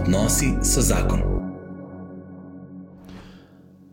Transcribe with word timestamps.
Odnosi 0.00 0.46
so 0.62 0.80
zakon. 0.80 1.20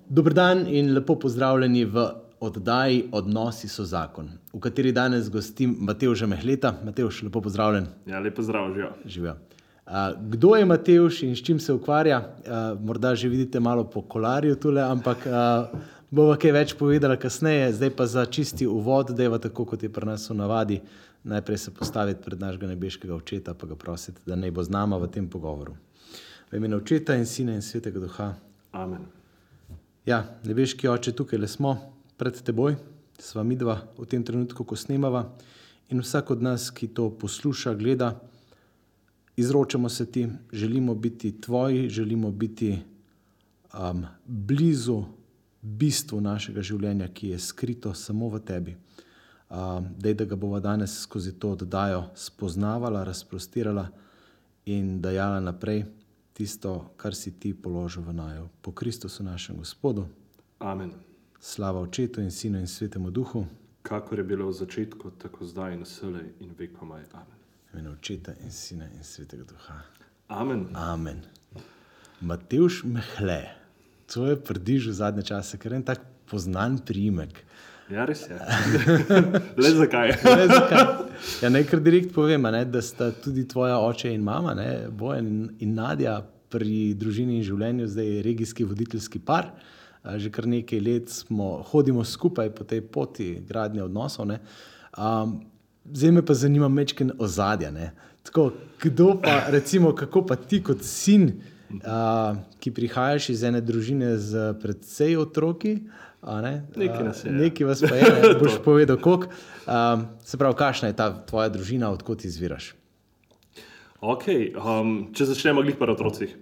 Dobro 0.09 0.33
dan 0.33 0.67
in 0.67 0.93
lepo 0.93 1.15
pozdravljeni 1.19 1.85
v 1.85 2.05
oddaji 2.39 3.09
Odnosi 3.11 3.67
so 3.67 3.83
zakon, 3.83 4.29
v 4.53 4.59
kateri 4.59 4.91
danes 4.91 5.27
gostim 5.29 5.75
Mateoša 5.79 6.27
Mehleta. 6.27 6.73
Mateoš, 6.85 7.21
lepo 7.27 7.41
pozdravljen. 7.41 7.87
Ja, 8.05 8.19
lepo 8.19 8.41
zdrav, 8.41 8.69
živijo. 8.73 8.91
Živijo. 9.05 9.33
Uh, 9.33 9.93
kdo 10.29 10.55
je 10.55 10.65
Mateoš 10.65 11.23
in 11.23 11.35
s 11.35 11.43
čim 11.43 11.59
se 11.59 11.73
ukvarja? 11.73 12.19
Uh, 12.19 12.79
morda 12.85 13.15
že 13.15 13.29
vidite 13.29 13.59
malo 13.59 13.83
po 13.83 14.01
kolarju 14.01 14.55
tule, 14.55 14.81
ampak 14.81 15.17
uh, 15.25 15.79
bomo 16.09 16.37
kaj 16.39 16.51
več 16.51 16.75
povedali 16.79 17.17
kasneje, 17.17 17.73
zdaj 17.73 17.89
pa 17.89 18.05
za 18.05 18.25
čisti 18.25 18.67
uvod, 18.67 19.11
da 19.11 19.23
je 19.23 19.39
tako, 19.39 19.65
kot 19.65 19.83
je 19.83 19.89
pri 19.89 20.05
nas 20.05 20.29
v 20.29 20.35
navadi, 20.35 20.79
najprej 21.23 21.57
se 21.57 21.73
postaviti 21.73 22.23
pred 22.23 22.39
našega 22.39 22.67
nebeškega 22.67 23.15
očeta, 23.15 23.53
pa 23.53 23.67
ga 23.67 23.75
prositi, 23.75 24.21
da 24.25 24.35
naj 24.35 24.51
bo 24.51 24.63
z 24.63 24.71
nama 24.71 24.97
v 24.97 25.11
tem 25.11 25.27
pogovoru. 25.27 25.75
V 26.51 26.57
imenu 26.57 26.77
očeta 26.77 27.15
in 27.15 27.25
sina 27.25 27.53
in 27.55 27.61
svetega 27.61 27.99
duha. 27.99 28.33
Amen. 28.71 29.05
Ja, 30.05 30.23
nebeški 30.47 30.87
oče, 30.87 31.11
tukaj 31.11 31.39
le 31.39 31.47
smo 31.51 31.73
pred 32.17 32.37
teboj, 32.39 32.77
sva 33.19 33.43
mi 33.43 33.57
dva 33.59 33.81
v 33.97 34.05
tem 34.07 34.23
trenutku, 34.23 34.63
ko 34.63 34.75
snemava 34.79 35.25
in 35.91 35.99
vsak 35.99 36.31
od 36.31 36.41
nas, 36.41 36.69
ki 36.71 36.87
to 36.95 37.09
posluša, 37.19 37.73
gleda, 37.75 38.13
izročamo 39.35 39.89
se 39.89 40.05
ti, 40.11 40.27
želimo 40.53 40.95
biti 40.95 41.33
tvoji, 41.41 41.89
želimo 41.89 42.31
biti 42.31 42.79
um, 43.73 44.05
blizu 44.25 45.03
bistvu 45.61 46.21
našega 46.21 46.63
življenja, 46.63 47.11
ki 47.11 47.33
je 47.35 47.39
skrito 47.39 47.93
samo 47.93 48.29
v 48.31 48.39
tebi. 48.39 48.77
Um, 49.49 49.91
dej, 49.99 50.13
da 50.13 50.25
ga 50.25 50.35
bomo 50.35 50.59
danes 50.59 50.95
skozi 51.03 51.35
to 51.39 51.51
oddajo 51.55 52.05
spoznavala, 52.15 53.03
razprostirala 53.03 53.89
in 54.65 55.01
dajala 55.01 55.39
naprej 55.43 55.83
tisto, 56.37 56.93
kar 57.01 57.17
si 57.17 57.33
ti 57.33 57.53
položil 57.57 58.05
v 58.05 58.13
najo. 58.13 58.45
Po 58.61 58.69
Kristusu, 58.69 59.25
našem 59.25 59.57
Gospodu. 59.57 60.05
Amen. 60.61 60.93
Slava 61.41 61.81
Očetu 61.81 62.21
in 62.21 62.29
Sinu 62.31 62.61
in 62.61 62.69
Svetemu 62.69 63.09
Duhu. 63.09 63.45
Kakor 63.81 64.21
je 64.21 64.23
bilo 64.23 64.45
v 64.45 64.53
začetku, 64.53 65.17
tako 65.17 65.49
zdaj 65.49 65.73
in 65.73 65.81
vselej 65.81 66.29
in 66.39 66.53
vekomaj. 66.53 67.09
Amen. 67.13 67.37
Imeno 67.73 67.97
Očeta 67.97 68.37
in 68.45 68.53
Sina 68.53 68.85
in 68.85 69.01
Svetega 69.01 69.49
Duha. 69.49 69.81
Amen. 70.29 70.69
Amen. 70.77 71.25
Matejš 72.21 72.83
Mehle, 72.85 73.49
to 74.05 74.29
je 74.29 74.35
prdiž 74.37 74.89
v 74.89 74.93
zadnje 74.93 75.23
čase, 75.33 75.57
ker 75.57 75.73
je 75.73 75.77
en 75.81 75.85
tak 75.85 76.01
poznan 76.29 76.77
priimek. 76.77 77.33
Ja, 77.89 78.05
res 78.05 78.25
je. 78.27 78.35
Le 79.63 79.69
zakaj? 79.75 80.11
Ne, 80.37 80.47
zakaj? 80.51 80.85
Ja, 81.41 81.49
naj 81.49 81.63
kar 81.69 81.79
direkt 81.83 82.11
povem, 82.15 82.43
ne, 82.51 82.65
da 82.67 82.81
sta 82.83 83.13
tudi 83.23 83.45
tvoja 83.47 83.77
oče 83.79 84.11
in 84.13 84.25
mama, 84.27 84.53
ne, 84.57 84.87
Bojan 84.91 85.27
in, 85.27 85.45
in 85.63 85.75
Nadja, 85.77 86.19
pri 86.51 86.93
družini 86.95 87.39
in 87.39 87.43
življenju 87.43 87.89
zdaj 87.91 88.21
regijski 88.23 88.67
voditeljski 88.67 89.19
par. 89.19 89.51
Že 90.07 90.31
kar 90.31 90.45
nekaj 90.47 90.79
let 90.79 91.11
smo, 91.11 91.57
hodimo 91.67 92.03
skupaj 92.07 92.53
po 92.55 92.63
tej 92.63 92.85
poti 92.87 93.33
gradnje 93.43 93.83
odnosov. 93.83 94.27
ne. 94.29 94.39
Um, 94.95 95.41
zdaj 95.91 96.11
me 96.11 96.23
pa 96.25 96.33
zanima 96.33 96.69
mečken 96.71 97.11
ozadja. 97.19 97.71
ne. 97.71 97.91
Tako, 98.23 98.51
kdo 98.83 99.19
pa, 99.23 99.47
recimo, 99.51 99.91
kako 99.95 100.25
pa 100.25 100.35
ti 100.35 100.61
kot 100.63 100.83
sin, 100.83 101.41
uh, 101.83 102.39
ki 102.59 102.71
prihajaš 102.71 103.29
iz 103.29 103.43
ene 103.43 103.61
družine 103.61 104.15
z 104.17 104.53
predvsej 104.61 105.17
otroki, 105.17 105.79
a 105.87 106.06
ne? 106.21 106.65
Nekaj 106.75 107.03
nas 107.03 107.25
je, 107.25 107.31
ja. 107.31 107.37
Nekaj 107.37 107.67
vas 107.67 107.81
pa 107.81 107.95
je, 107.95 108.09
ne, 108.23 108.33
boš 108.39 108.57
povedal, 108.65 108.97
koliko. 108.97 109.27
Um, 109.67 110.07
se 110.23 110.37
pravi, 110.37 110.55
kakšna 110.55 110.87
je 110.87 110.95
ta 110.95 111.11
tvoja 111.25 111.49
družina, 111.49 111.91
odkot 111.93 112.25
izviraš? 112.25 112.73
Okay, 114.01 114.51
um, 114.53 115.09
če 115.13 115.25
začnemo 115.25 115.61
glih 115.65 115.77
pri 115.77 115.91
otrocih. 115.93 116.35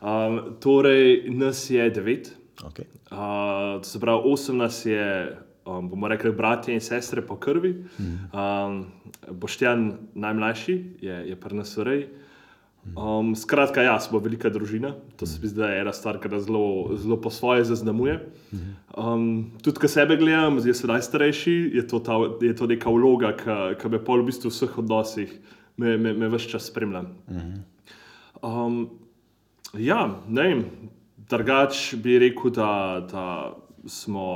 Um, 0.00 0.56
torej, 0.60 1.28
nas 1.30 1.66
je 1.70 1.90
devet, 1.90 2.32
Okay. 2.60 2.84
uh, 3.08 3.80
to 3.80 3.88
se 3.88 4.00
pravi, 4.00 4.20
osem 4.24 4.56
nas 4.60 4.82
je, 4.86 5.36
um, 5.64 5.86
bomo 5.88 6.08
rekli, 6.08 6.32
bratje 6.32 6.74
in 6.74 6.80
sestre 6.80 7.22
po 7.24 7.36
krvi. 7.40 7.84
Um, 8.32 8.82
Boštjan, 9.30 9.86
najmlajši, 10.14 10.74
je, 11.00 11.22
je 11.30 11.36
pri 11.40 11.56
nas 11.56 11.72
urej. 11.80 12.08
Um, 12.96 13.34
skratka, 13.36 13.82
ja, 13.84 13.98
smo 14.00 14.18
velika 14.18 14.48
družina. 14.50 14.94
To 15.20 15.26
se 15.28 15.40
mi 15.42 15.48
zdi, 15.48 15.60
da 15.60 15.68
je 15.68 15.80
ena 15.82 15.92
stvar, 15.92 16.16
ki 16.20 16.30
nas 16.32 16.46
zelo, 16.46 16.96
zelo 16.96 17.18
po 17.20 17.30
svoje 17.30 17.64
zaznamuje. 17.68 18.16
Um, 18.96 19.52
tudi, 19.62 19.78
ko 19.82 19.88
sebe 19.88 20.16
gledam, 20.16 20.56
zdaj 20.60 20.74
sem 20.74 20.90
najstarejši, 20.90 21.56
je 21.76 21.84
to, 21.86 22.00
ta, 22.00 22.16
je 22.40 22.54
to 22.56 22.66
neka 22.70 22.90
vloga, 22.90 23.34
ki 23.76 23.92
me 23.92 24.00
pol 24.00 24.24
v 24.24 24.30
bistvu 24.32 24.48
v 24.48 24.56
vseh 24.56 24.78
odnosih 24.80 25.34
me, 25.76 25.96
me, 25.96 26.14
me 26.16 26.28
vse 26.32 26.48
čas 26.48 26.70
spremlja. 26.72 27.04
Um, 28.42 28.80
ja, 29.76 30.00
ne 30.28 30.48
vem, 30.48 30.64
drugač 31.30 31.94
bi 32.00 32.18
rekel, 32.20 32.52
da, 32.56 32.72
da 33.12 33.26
smo 33.88 34.26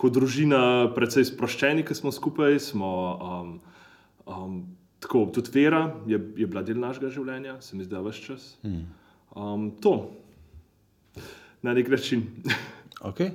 kot 0.00 0.14
družina 0.16 0.92
precej 0.96 1.26
sproščeni, 1.28 1.84
ki 1.84 1.96
smo 1.96 2.12
skupaj. 2.14 2.60
Smo, 2.70 2.92
um, 3.20 3.50
um, 4.24 4.60
tako, 5.00 5.26
tudi 5.34 5.50
vera 5.54 5.94
je, 6.06 6.20
je 6.36 6.46
bila 6.46 6.62
del 6.62 6.80
našega 6.80 7.10
življenja, 7.12 7.56
se 7.60 7.76
mi 7.76 7.84
zdi, 7.84 7.94
da 7.94 8.02
vse 8.04 8.24
čas. 8.26 8.48
Um, 9.30 9.70
to, 9.80 9.94
na 11.62 11.74
nek 11.74 11.88
način. 11.88 12.26
Okay. 13.00 13.30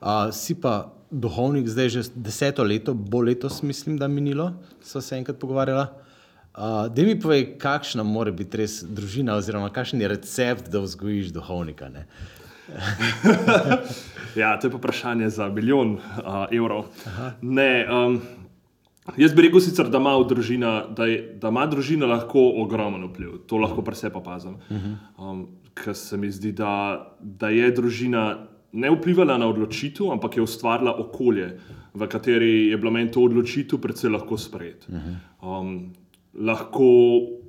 Uh, 0.00 0.30
si 0.32 0.54
pa 0.56 0.94
duhovnik 1.12 1.68
zdaj 1.68 1.88
že 1.92 2.02
deseto 2.16 2.64
leto, 2.64 2.94
bo 2.94 3.20
letos, 3.20 3.60
mislim, 3.62 3.98
da 4.00 4.08
minilo, 4.08 4.54
so 4.80 5.00
se 5.04 5.18
enkrat 5.18 5.36
pogovarjala. 5.36 5.90
Uh, 6.56 6.88
da 6.88 7.02
mi 7.04 7.20
povej, 7.20 7.58
kakšna 7.60 8.02
mora 8.02 8.32
biti 8.32 8.56
res 8.62 8.78
družina, 8.80 9.36
oziroma 9.36 9.68
kakšen 9.68 10.00
je 10.00 10.08
recept, 10.08 10.70
da 10.72 10.80
vzgojiš 10.80 11.34
duhovnika. 11.36 11.88
Ne? 11.92 12.06
Ja, 14.34 14.56
to 14.58 14.66
je 14.66 14.70
pa 14.70 14.78
vprašanje 14.80 15.28
za 15.30 15.48
milijon 15.48 15.92
uh, 15.94 16.00
evrov. 16.50 16.88
Ne, 17.42 17.86
um, 17.86 18.20
jaz 19.18 19.34
bi 19.36 19.44
rekel 19.46 19.60
sicer, 19.60 19.90
da 19.92 20.00
ima, 20.00 20.14
družina, 20.28 20.72
da, 20.96 21.06
je, 21.10 21.18
da 21.40 21.52
ima 21.52 21.66
družina 21.70 22.08
lahko 22.08 22.40
ogromen 22.62 23.04
vpliv, 23.10 23.42
to 23.50 23.60
lahko 23.60 23.84
pri 23.84 23.98
sebi 23.98 24.20
opazim. 24.20 24.56
Um, 25.18 25.46
Ker 25.74 25.96
se 25.98 26.16
mi 26.16 26.28
zdi, 26.30 26.52
da, 26.54 26.70
da 27.18 27.48
je 27.50 27.66
družina 27.74 28.24
ne 28.74 28.90
vplivala 28.94 29.36
na 29.38 29.48
odločitev, 29.50 30.12
ampak 30.14 30.36
je 30.38 30.44
ustvarila 30.44 30.94
okolje, 31.02 31.48
v 31.94 32.06
kateri 32.10 32.52
je 32.70 32.78
bilo 32.78 32.90
meni 32.94 33.10
to 33.10 33.22
odločitev 33.26 33.80
predvsej 33.82 34.14
lahko 34.14 34.38
sprejet. 34.38 34.86
Um, 35.42 35.92
lahko 36.34 36.86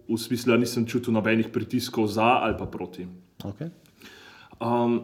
v 0.05 0.17
smislu, 0.21 0.53
da 0.53 0.59
nisem 0.61 0.85
čutil 0.85 1.13
nobenih 1.13 1.49
pritiskov 1.53 2.09
za 2.13 2.41
ali 2.45 2.57
pa 2.57 2.65
proti. 2.69 3.07
Okay. 3.41 3.71
Um, 4.61 5.01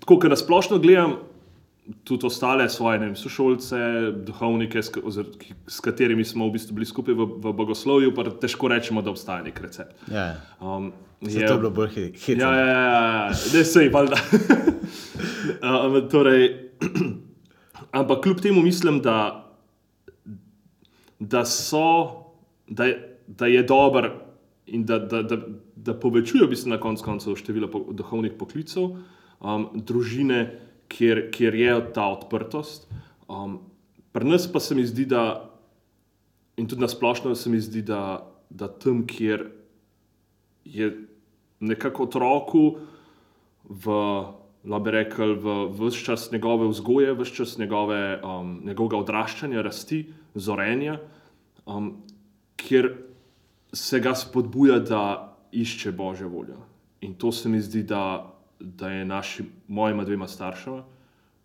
tako, 0.00 0.18
ker 0.20 0.32
nasplošno 0.32 0.80
gledam 0.84 1.16
tudi 2.04 2.26
ostale 2.26 2.68
svoje 2.68 2.98
vem, 2.98 3.16
sošolce, 3.16 3.78
duhovnike, 4.26 4.82
s, 4.82 4.90
s 5.66 5.80
katerimi 5.80 6.24
smo 6.24 6.48
v 6.48 6.52
bistvu 6.58 6.74
bili 6.76 6.86
skupaj 6.86 7.14
v, 7.14 7.26
v 7.40 7.52
bogoslovju, 7.52 8.12
pa 8.14 8.26
težko 8.28 8.68
rečemo, 8.68 9.02
da 9.02 9.10
obstaja 9.10 9.42
nek 9.42 9.60
recept. 9.60 9.96
Ja, 10.12 10.34
Um, 10.60 10.92
je 11.20 11.46
bilo 11.46 11.70
bolj 11.70 11.88
hi- 11.94 12.12
hitro. 12.12 12.46
Ja, 12.46 12.54
ja, 12.54 12.66
ja, 12.66 12.84
ja, 12.84 13.34
ne 13.54 13.64
sej, 13.64 13.88
valjda. 13.88 14.16
um, 15.68 15.98
torej, 16.10 16.70
ampak 17.98 18.22
kljub 18.22 18.40
temu 18.40 18.62
mislim, 18.62 19.00
da, 19.02 19.48
da 21.18 21.44
so, 21.44 22.22
da 22.68 22.84
je, 22.84 23.18
da 23.26 23.46
je 23.46 23.62
dober 23.62 24.10
in 24.66 24.84
da, 24.84 24.98
da, 24.98 25.22
da, 25.22 25.36
da 25.76 25.94
povečuje 25.94 26.44
v 26.44 26.50
bistvu 26.52 26.70
na 26.70 26.78
koncu 26.80 27.36
število 27.36 27.70
po, 27.72 27.86
duhovnih 27.92 28.36
poklicev, 28.38 28.98
um, 29.40 29.68
družine, 29.74 30.67
kjer, 30.88 31.28
kjer 31.30 31.54
je 31.54 31.74
ta 31.94 32.08
odprtost. 32.12 32.88
Um, 33.28 33.60
pri 34.12 34.28
nas 34.28 34.48
pa 34.52 34.60
se 34.60 34.74
mi 34.74 34.86
zdi, 34.86 35.06
da 35.06 35.48
in 36.58 36.66
tudi 36.66 36.82
na 36.82 36.88
splošno 36.88 37.34
se 37.34 37.50
mi 37.50 37.60
zdi, 37.60 37.82
da, 37.82 38.26
da 38.50 38.68
tam, 38.68 39.06
kjer 39.06 39.46
je 40.64 40.90
nekako 41.60 42.02
otroku 42.02 42.64
v, 43.64 43.98
lahko 44.64 44.90
rekel, 44.90 45.36
v 45.38 45.56
vse 45.78 46.04
čas 46.04 46.30
njegove 46.32 46.68
vzgoje, 46.68 47.14
vse 47.14 47.34
čas 47.34 47.58
njegove, 47.58 48.20
um, 48.22 48.58
njegovega 48.64 48.98
odraščanja, 48.98 49.62
rasti, 49.62 50.06
zorenja, 50.34 50.98
um, 51.66 51.92
kjer 52.56 52.90
se 53.72 54.00
ga 54.00 54.14
spodbuja, 54.14 54.78
da 54.78 55.04
išče 55.52 55.92
Božjo 55.92 56.28
voljo. 56.28 56.58
In 57.00 57.14
to 57.14 57.32
se 57.32 57.48
mi 57.48 57.60
zdi, 57.60 57.82
da, 57.82 58.34
da 58.60 58.90
je 58.90 59.04
našim, 59.04 59.46
mojima 59.68 60.04
dvema 60.04 60.28
staršema 60.28 60.84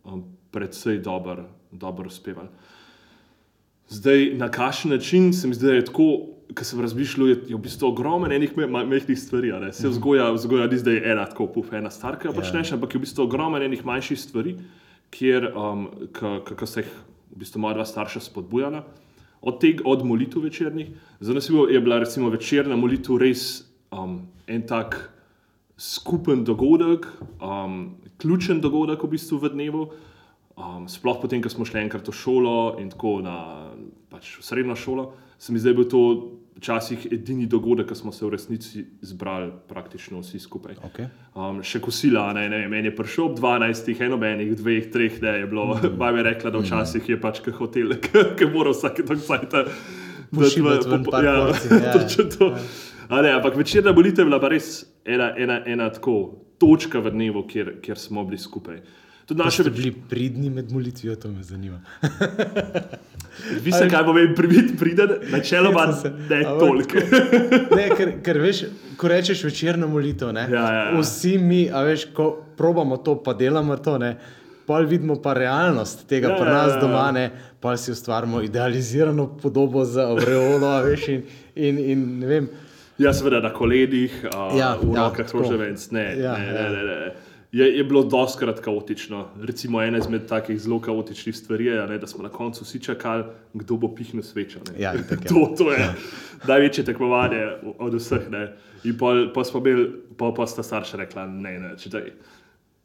um, 0.03 0.23
predvsej 0.51 0.97
dobro 0.99 1.45
dober 1.71 2.07
uspeval. 2.07 2.47
Zdaj, 3.89 4.33
na 4.33 4.49
kakšen 4.51 4.91
način 4.91 5.33
se 5.33 5.47
mi 5.47 5.53
zdi, 5.53 5.67
da 5.67 5.73
je 5.73 5.85
tako, 5.85 6.07
ker 6.53 6.65
sem 6.65 6.81
razmišljal, 6.81 7.29
je, 7.29 7.37
je 7.47 7.55
v 7.55 7.61
bistvu 7.61 7.87
ogromen 7.87 8.31
enih 8.31 8.57
majhnih 8.57 9.19
stvari. 9.19 9.51
ne. 9.61 9.73
Se 9.73 9.89
vzgoja, 9.89 10.31
vzgoja 10.31 10.67
ni 10.67 10.77
zdaj 10.77 11.01
ena 11.11 11.25
tako 11.25 11.47
puf, 11.47 11.73
ena 11.73 11.89
star, 11.89 12.17
ki 12.19 12.27
jo 12.27 12.33
počneš, 12.33 12.73
ampak 12.73 12.93
je 12.93 13.01
v 13.01 13.05
bistvu 13.05 13.23
ogromen 13.23 13.61
enih 13.61 13.85
manjših 13.85 14.19
stvari, 14.19 14.55
kjer 15.11 15.51
um, 15.53 15.87
kako 16.13 16.65
se 16.65 16.81
jih 16.81 16.91
v 17.31 17.39
bistvu 17.43 17.61
moja 17.61 17.77
dva 17.77 17.85
starša 17.85 18.19
spodbujala. 18.19 18.83
Od, 19.41 19.59
teg, 19.59 19.81
od 19.85 20.05
molitev 20.07 20.45
večernih, 20.45 20.93
za 21.19 21.33
nas 21.33 21.49
je 21.49 21.79
bila 21.81 21.99
recimo 21.99 22.29
večerna 22.29 22.75
molitev 22.79 23.17
res 23.19 23.65
um, 23.91 24.21
en 24.47 24.61
tak 24.67 25.12
skupen 25.77 26.43
dogodek, 26.43 27.07
um, 27.41 27.95
ključen 28.17 28.61
dogodek 28.61 29.03
v 29.03 29.13
bistvu 29.15 29.39
v 29.41 29.53
dnevu. 29.53 29.87
Um, 30.53 30.85
sploh 30.87 31.17
potem, 31.17 31.41
ko 31.41 31.49
smo 31.49 31.65
šli 31.65 31.81
enkrat 31.81 32.07
v 32.07 32.13
šolo 32.13 32.77
in 32.77 32.91
tako 32.93 33.23
na 33.25 33.73
pač 34.13 34.37
srednjo 34.45 34.75
šolo, 34.77 35.05
se 35.41 35.53
mi 35.53 35.59
zdaj 35.59 35.73
bil 35.73 35.87
to 35.89 36.01
včasih 36.61 37.07
edini 37.11 37.47
dogodek, 37.49 37.89
ko 37.89 37.95
smo 37.95 38.11
se 38.13 38.21
v 38.25 38.29
resnici 38.35 38.85
zbrali 39.01 39.49
praktično 39.67 40.21
vsi 40.21 40.39
skupaj. 40.39 40.77
Okay. 40.85 41.09
Um, 41.33 41.63
še 41.65 41.81
kosila, 41.81 42.27
ne, 42.37 42.45
ne, 42.53 42.67
meni 42.69 42.91
je 42.91 42.95
prišel 42.95 43.31
ob 43.31 43.39
12, 43.41 43.89
eno 44.05 44.21
menih, 44.21 44.53
dveh, 44.55 44.87
treh, 44.93 45.17
ne 45.25 45.39
je 45.41 45.49
bilo. 45.49 45.65
Mm. 45.73 45.97
Baj 45.97 46.13
mi 46.13 46.23
rekla, 46.29 46.53
da 46.53 46.61
včasih 46.61 47.09
je 47.09 47.19
pač 47.19 47.41
kot 47.41 47.57
hotel, 47.57 47.97
ki 48.37 48.49
mora 48.53 48.77
vsak 48.77 49.01
dan 49.09 49.19
sajta. 49.19 49.65
Pošibati 50.33 50.89
ven 50.89 51.03
par 51.09 51.25
ja, 51.25 51.33
porcij, 51.41 51.77
ja, 51.77 51.93
točno 51.97 52.29
to. 52.37 52.53
ja. 52.53 52.61
A 52.61 52.92
Ne, 53.21 53.31
ampak 53.31 53.55
večerna 53.55 53.93
bolitev 53.93 54.23
je 54.23 54.25
bila 54.25 54.39
pa 54.41 54.49
res 54.49 54.85
ena, 55.05 55.33
ena, 55.37 55.61
ena 55.65 55.89
tako 55.93 56.43
točka 56.57 56.99
v 56.99 57.11
dnevu, 57.11 57.47
kjer, 57.47 57.75
kjer 57.83 57.99
smo 57.99 58.23
bili 58.25 58.37
skupaj. 58.37 58.81
Tudi 59.25 59.39
naše 59.39 59.63
ste 59.63 59.71
bili 59.71 59.91
pridni 60.09 60.49
med 60.49 60.71
molitvijo, 60.71 61.15
to 61.15 61.31
me 61.31 61.43
zanima. 61.43 61.79
Vi 63.63 63.71
se 63.71 63.87
kaj 63.89 64.03
bo 64.03 64.13
meni 64.13 64.35
privit, 64.35 64.79
priden, 64.79 65.09
načeloma 65.31 65.85
ne 66.29 66.43
toliko. 66.59 66.97
Ne, 67.77 67.87
ker, 67.97 68.11
ker 68.23 68.37
veš, 68.37 68.65
ko 68.97 69.09
rečeš 69.09 69.43
večerna 69.43 69.87
molitev, 69.87 70.33
ne, 70.35 70.47
Ja, 70.51 70.61
ja, 70.73 70.83
ja. 70.91 70.99
vsi 70.99 71.37
mi, 71.37 71.63
a 71.71 71.81
veš, 71.81 72.05
ko 72.13 72.43
probamo 72.57 72.97
to, 72.97 73.15
pa 73.23 73.33
delamo 73.33 73.77
to, 73.77 73.97
ne, 73.97 74.17
pol 74.67 74.85
vidimo 74.87 75.15
pa 75.21 75.33
realnost 75.33 76.05
tega 76.07 76.29
Ja, 76.29 76.37
pri 76.37 76.51
ja, 76.51 76.53
nas 76.53 76.69
ja, 76.69 76.75
ja. 76.75 76.81
doma, 76.81 77.07
ne, 77.11 77.25
pa 77.59 77.77
si 77.77 77.91
ustvarjamo 77.91 78.41
idealizirano 78.41 79.27
podobo 79.41 79.85
za 79.85 80.07
aureolo, 80.11 80.67
a 80.67 80.83
veš, 80.85 81.07
in, 81.07 81.25
in, 81.55 81.79
in 81.79 82.05
ne 82.19 82.27
vem. 82.27 82.51
Ja, 83.03 83.13
seveda 83.13 83.39
na 83.43 83.53
kolenih, 83.53 84.15
uh, 84.25 84.57
Ja, 84.57 84.73
v 84.81 84.95
ja, 84.95 85.07
rokah 85.07 85.33
roževenc. 85.33 85.91
Ne, 85.91 86.07
Ja, 86.17 86.37
ne, 86.37 86.45
ja. 86.45 86.69
ne, 86.69 86.83
ne, 86.83 86.83
ne. 86.83 87.13
Je, 87.53 87.67
je 87.77 87.83
bilo 87.85 88.01
doskrat 88.03 88.59
kaotično. 88.59 89.27
Recimo 89.45 89.81
ena 89.81 89.99
izmed 90.01 90.25
takih 90.25 90.57
zelo 90.59 90.79
kaotičnih 90.81 91.35
stvari 91.37 91.65
je, 91.65 91.75
a 91.83 91.85
ne, 91.85 91.99
da 92.01 92.07
smo 92.07 92.23
na 92.23 92.29
koncu 92.29 92.63
vsi 92.65 92.79
čakali, 92.79 93.23
kdo 93.53 93.77
bo 93.77 93.91
pihnil 93.95 94.23
svečo. 94.23 94.59
Ja, 94.77 94.95
itak, 94.97 95.19
ja. 95.25 95.29
to, 95.29 95.53
to 95.57 95.71
je 95.71 95.89
največje 96.47 96.85
tekmovanje 96.85 97.43
od 97.77 97.93
vseh. 97.93 98.25
Ne. 98.33 98.47
In 98.83 98.97
pol, 98.97 99.27
pol 99.33 99.45
smo 99.45 99.61
imeli, 99.61 99.85
pol 100.17 100.33
pa 100.33 100.47
sta 100.49 100.63
starša 100.63 100.97
rekla, 101.05 101.27
ne, 101.29 101.59
ne, 101.59 101.75
če 101.77 101.93
daj. 101.93 102.09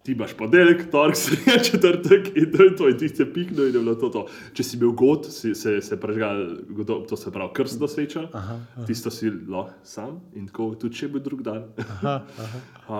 Ti 0.08 0.14
imaš 0.16 0.31
ponedeljek, 0.38 0.87
torek, 0.88 1.16
sreda, 1.20 1.58
četrtek 1.69 2.31
in 2.32 2.46
to 2.49 2.62
je 2.64 2.70
to, 2.76 2.87
in 2.88 2.96
ti 2.96 3.08
si 3.12 3.26
piknil 3.28 3.66
in 3.69 3.75
je 3.75 3.81
bilo 3.82 3.94
to. 4.00 4.08
to. 4.08 4.22
Če 4.56 4.64
si 4.64 4.78
bil 4.81 4.94
god, 4.96 5.26
si 5.28 5.52
se, 5.55 5.75
se 5.84 5.99
prežgal, 6.00 6.40
godo- 6.72 7.02
to 7.05 7.16
se 7.20 7.28
pravi 7.34 7.52
krstno 7.52 7.84
svečo, 7.88 8.22
tisto 8.88 9.12
si 9.12 9.28
lahko 9.28 9.76
sam 9.84 10.16
in 10.32 10.49
tako 10.49 10.70
tudi 10.81 10.96
če 10.96 11.10
bi 11.12 11.20
drug 11.20 11.44
dan. 11.44 11.69
Aha, 11.84 12.16
aha. 12.25 12.64
Uh, 12.88 12.94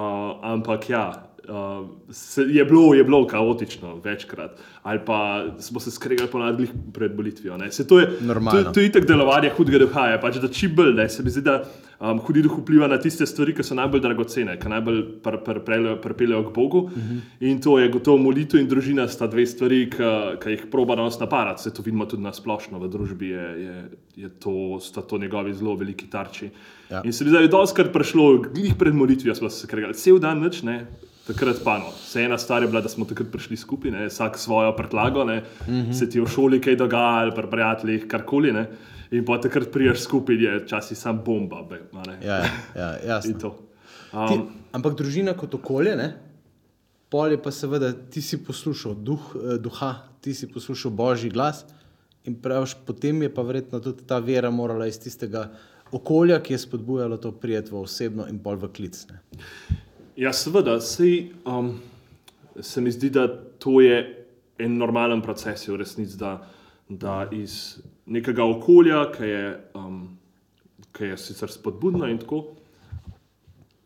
ampak 0.45 0.91
ja, 0.91 1.07
uh, 1.49 1.87
se, 2.11 2.43
je, 2.43 2.65
bilo, 2.65 2.95
je 2.95 3.05
bilo 3.05 3.27
kaotično 3.27 3.97
večkrat. 4.05 4.61
Ali 4.83 5.01
pa 5.07 5.45
smo 5.59 5.81
se 5.81 5.91
skregali 5.91 6.31
po 6.31 6.39
nadljih 6.39 6.71
pred 6.93 7.17
bolitvijo. 7.17 7.57
ne. 7.57 7.73
Se 7.73 7.87
to 7.87 8.01
je 8.01 8.09
Normalno. 8.21 8.63
To, 8.63 8.73
to 8.73 8.81
je 8.81 8.87
itak 8.87 9.07
delovanje 9.07 9.51
hudega 9.57 9.79
duha, 9.79 10.07
je 10.07 10.21
pač, 10.21 10.37
da 10.37 10.49
čim 10.49 10.75
bolj 10.75 10.95
ne. 10.95 11.09
Se 11.09 11.23
mi 11.23 11.31
zdi, 11.31 11.43
da 11.43 11.65
um, 12.01 12.19
hudi 12.19 12.43
duh 12.43 12.59
vpliva 12.61 12.89
na 12.89 12.99
tiste 13.01 13.27
stvari, 13.27 13.55
ki 13.55 13.65
so 13.67 13.77
najbolj 13.79 14.03
dragocene, 14.05 14.57
ki 14.61 14.73
najbolj 14.73 15.03
pr, 15.25 15.41
pr, 15.45 15.61
pr, 15.67 15.89
pripeljejo 16.03 16.45
k 16.51 16.55
Bogu. 16.55 16.79
Uh 16.79 16.93
-huh. 16.93 17.21
In 17.41 17.61
to 17.61 17.79
je 17.79 17.89
gotovo 17.89 18.19
molitev 18.19 18.61
in 18.61 18.69
družina 18.69 19.09
sta 19.09 19.27
dve 19.27 19.47
stvari, 19.47 19.91
ki 20.41 20.51
jih 20.51 20.67
proba 20.71 20.97
nas 20.97 21.21
naparati. 21.21 21.63
Se 21.63 21.75
to 21.75 21.83
vidimo 21.83 22.07
tudi 22.07 22.23
na 22.23 22.33
splošno 22.33 22.79
v 22.79 22.89
družbi, 22.89 23.29
je, 23.29 23.49
je, 23.65 23.91
je 24.17 24.29
to, 24.29 24.81
sta 24.81 25.03
to 25.03 25.19
njegovi 25.19 25.55
zelo 25.55 25.75
veliki 25.75 26.11
tarči. 26.11 26.51
Ja. 26.91 27.03
In 27.05 27.13
se 27.13 27.25
mi 27.25 27.31
zdi, 27.31 27.37
da 27.37 27.43
je 27.43 27.49
doskrat 27.49 27.93
prišlo, 27.93 28.39
glih 28.55 28.75
pred 28.79 28.95
molitvijo 28.95 29.35
smo 29.35 29.51
se 29.51 29.67
kregali, 29.67 29.95
cel 29.95 30.19
dan 30.19 30.41
nič, 30.41 30.63
ne. 30.63 30.87
Takrat 31.29 31.61
pa 31.65 31.77
no. 31.79 31.93
Se 31.93 32.23
ena 32.25 32.39
stvar 32.39 32.65
je 32.65 32.69
bila, 32.73 32.81
da 32.81 32.89
smo 32.89 33.05
takrat 33.05 33.29
prišli 33.33 33.57
skupaj, 33.61 33.93
ne, 33.93 34.07
vsak 34.09 34.39
svojo 34.41 34.73
prtlago, 34.77 35.25
ne, 35.25 35.41
mm 35.41 35.73
-hmm. 35.73 35.93
se 35.93 36.09
ti 36.11 36.21
v 36.21 36.27
šoli 36.27 36.61
kaj 36.61 36.77
dogaja, 36.77 37.23
ali 37.23 37.35
pri 37.35 37.51
prijateljih, 37.51 38.07
karkoli. 38.09 38.53
Ne, 38.53 38.67
in 39.11 39.25
pa 39.25 39.41
takrat 39.41 39.73
priješ 39.73 40.01
skupaj, 40.01 40.37
je 40.37 40.67
časi 40.69 40.95
sam 40.95 41.23
bomba. 41.25 41.63
Be. 41.63 41.81
Ja, 42.25 42.37
ja, 42.37 42.45
ja, 42.77 42.99
jasno. 43.07 43.39
To. 43.43 43.51
Ti, 43.51 43.65
Um, 44.13 44.47
ampak 44.73 44.95
družina 44.97 45.35
kot 45.37 45.55
okolje, 45.55 45.93
ne? 45.97 46.15
pol 47.13 47.33
je 47.33 47.41
pa 47.43 47.53
seveda, 47.53 47.93
ti 47.93 48.23
si 48.25 48.39
poslušal 48.45 48.95
duh, 48.95 49.33
eh, 49.37 49.57
duha, 49.61 49.95
ti 50.21 50.35
si 50.35 50.49
poslušal 50.49 50.93
božji 50.93 51.31
glas 51.31 51.65
in 52.25 52.37
praviš, 52.37 52.77
potem 52.87 53.23
je 53.23 53.33
pa 53.35 53.43
verjetno 53.43 53.81
tudi 53.81 54.05
ta 54.07 54.19
vera 54.19 54.51
morala 54.51 54.87
iz 54.87 54.99
tistega 55.01 55.49
okolja, 55.93 56.41
ki 56.45 56.53
je 56.53 56.59
spodbujalo 56.59 57.17
to 57.17 57.33
prijet 57.33 57.71
v 57.73 57.81
osebno 57.81 58.27
in 58.29 58.39
pol 58.45 58.57
v 58.61 58.69
klic. 58.73 59.07
Ne? 59.09 59.21
Ja, 60.19 60.33
seveda, 60.35 60.81
sej, 60.83 61.29
um, 61.47 61.77
se 62.61 62.81
mi 62.81 62.91
zdi, 62.91 63.11
da 63.11 63.29
to 63.59 63.81
je 63.81 64.27
en 64.59 64.73
normalen 64.77 65.21
proces, 65.23 65.69
v 65.69 65.77
resnici, 65.79 66.17
da, 66.19 66.41
da 66.89 67.29
iz 67.31 67.79
nekega 68.07 68.43
okolja, 68.45 69.05
ki 69.15 69.29
je, 69.29 69.45
um, 69.79 70.01
ki 70.91 71.13
je 71.13 71.19
sicer 71.23 71.53
spodbudno 71.55 72.09
in 72.11 72.19
tako, 72.19 72.41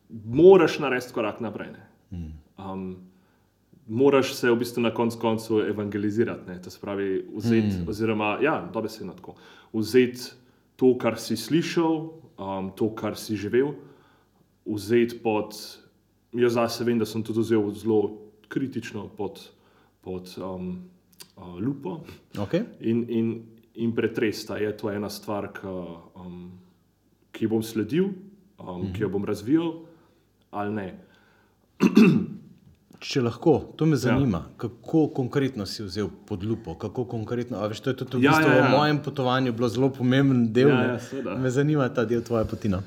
moraš 0.09 0.79
narediti 0.81 1.13
korak 1.13 1.45
naprej. 1.45 1.69
ne. 1.75 2.33
Um, 2.57 2.97
moraš 3.89 4.33
se 4.35 4.51
v 4.51 4.57
bistvu 4.57 4.87
na 4.89 4.95
koncu 4.95 5.19
koncu 5.19 5.61
evangelizirati, 5.69 6.49
ne? 6.49 6.63
to 6.63 6.71
se 6.71 6.81
pravi, 6.81 7.27
vzeti, 7.35 7.77
mm. 7.77 7.89
oziroma, 7.89 8.39
ja, 8.41 8.71
dobesedno 8.73 9.13
tako, 9.13 9.37
vzeti 9.73 10.33
to, 10.77 10.97
kar 10.99 11.21
si 11.21 11.37
slišal, 11.37 12.09
um, 12.39 12.73
to, 12.77 12.89
kar 12.95 13.21
si 13.21 13.37
živel, 13.37 13.75
vzeti 14.65 15.21
pod, 15.21 15.82
jaz 16.33 16.53
zase 16.53 16.85
vem, 16.85 16.99
da 16.99 17.07
sem 17.07 17.23
tudi 17.23 17.41
vzel 17.41 17.71
zelo 17.75 18.19
kritično 18.49 19.09
pod, 19.17 19.41
pod 20.01 20.35
um, 20.39 20.85
uh, 21.37 21.57
lupo 21.61 22.01
Okay? 22.39 22.65
in, 22.81 23.05
in, 23.09 23.43
in 23.75 23.95
pretresta. 23.95 24.57
Je 24.57 24.77
to 24.77 24.91
ena 24.91 25.11
stvar, 25.11 25.53
ki, 25.53 25.73
um, 26.17 26.51
ki 27.33 27.49
bom 27.49 27.63
sledil, 27.63 28.13
um, 28.59 28.93
ki 28.93 29.03
jo 29.03 29.09
bom 29.13 29.25
razvijal, 29.25 29.73
ali 30.51 30.75
ne. 30.75 30.89
Če 33.03 33.19
lahko, 33.25 33.57
to 33.77 33.87
me 33.91 33.97
zanima, 33.99 34.45
ja. 34.45 34.57
kako 34.63 35.09
konkretno 35.17 35.65
si 35.67 35.83
vzel 35.83 36.07
pod 36.27 36.45
lupo, 36.47 36.77
kako 36.79 37.03
konkretno. 37.11 37.59
Veš, 37.67 37.81
to 37.83 37.91
je 37.91 37.97
tudi 38.05 38.21
v, 38.21 38.29
Ja, 38.29 38.37
bistvu 38.37 38.53
ja, 38.53 38.59
ja. 38.61 38.67
v 38.69 38.77
mojem 38.77 39.01
potovanju 39.03 39.53
bilo 39.57 39.69
zelo 39.69 39.89
pomemben 39.91 40.45
del. 40.55 40.71
Ja, 40.71 40.99
ja, 41.01 41.35
me 41.35 41.51
zanima 41.51 41.89
ta 41.91 42.05
del 42.07 42.23
tvoje 42.23 42.47
potine. 42.47 42.79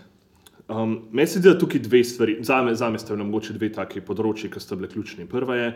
Um, 0.67 0.95
meni 1.12 1.27
se 1.27 1.39
zdi, 1.39 1.50
da 1.50 1.60
tukaj 1.60 1.84
dve 1.86 2.03
stvari, 2.03 2.38
za 2.41 2.62
me, 2.62 2.74
sta 3.00 3.13
bile 3.13 3.25
mogoče 3.27 3.53
dve 3.53 3.69
taki 3.74 4.01
področji, 4.01 4.50
ki 4.50 4.62
sta 4.62 4.77
bile 4.77 4.89
ključni. 4.89 5.27
Prva 5.29 5.57
je, 5.60 5.67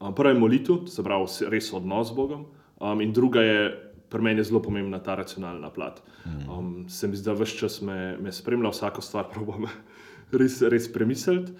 um, 0.00 0.14
prva 0.16 0.32
je 0.32 0.38
molitev, 0.40 0.86
se 0.88 1.04
pravi 1.04 1.50
res 1.52 1.68
odnos 1.76 2.08
z 2.08 2.16
Bogom, 2.16 2.46
um, 2.80 3.02
in 3.04 3.12
druga 3.12 3.44
je, 3.44 3.66
pri 4.10 4.24
meni 4.24 4.40
je 4.40 4.48
zelo 4.48 4.62
pomembna 4.64 4.98
ta 5.04 5.18
racionalna 5.20 5.68
plat. 5.70 6.00
Um, 6.48 6.86
se 6.88 7.08
mi 7.08 7.20
zdi, 7.20 7.28
da 7.28 7.34
vse 7.36 7.58
čas 7.60 7.80
me, 7.84 8.16
me 8.20 8.32
spremlja, 8.32 8.72
vsako 8.72 9.04
stvar 9.04 9.28
probam 9.34 9.68
res, 10.40 10.56
res 10.72 10.88
premisliti. 10.92 11.52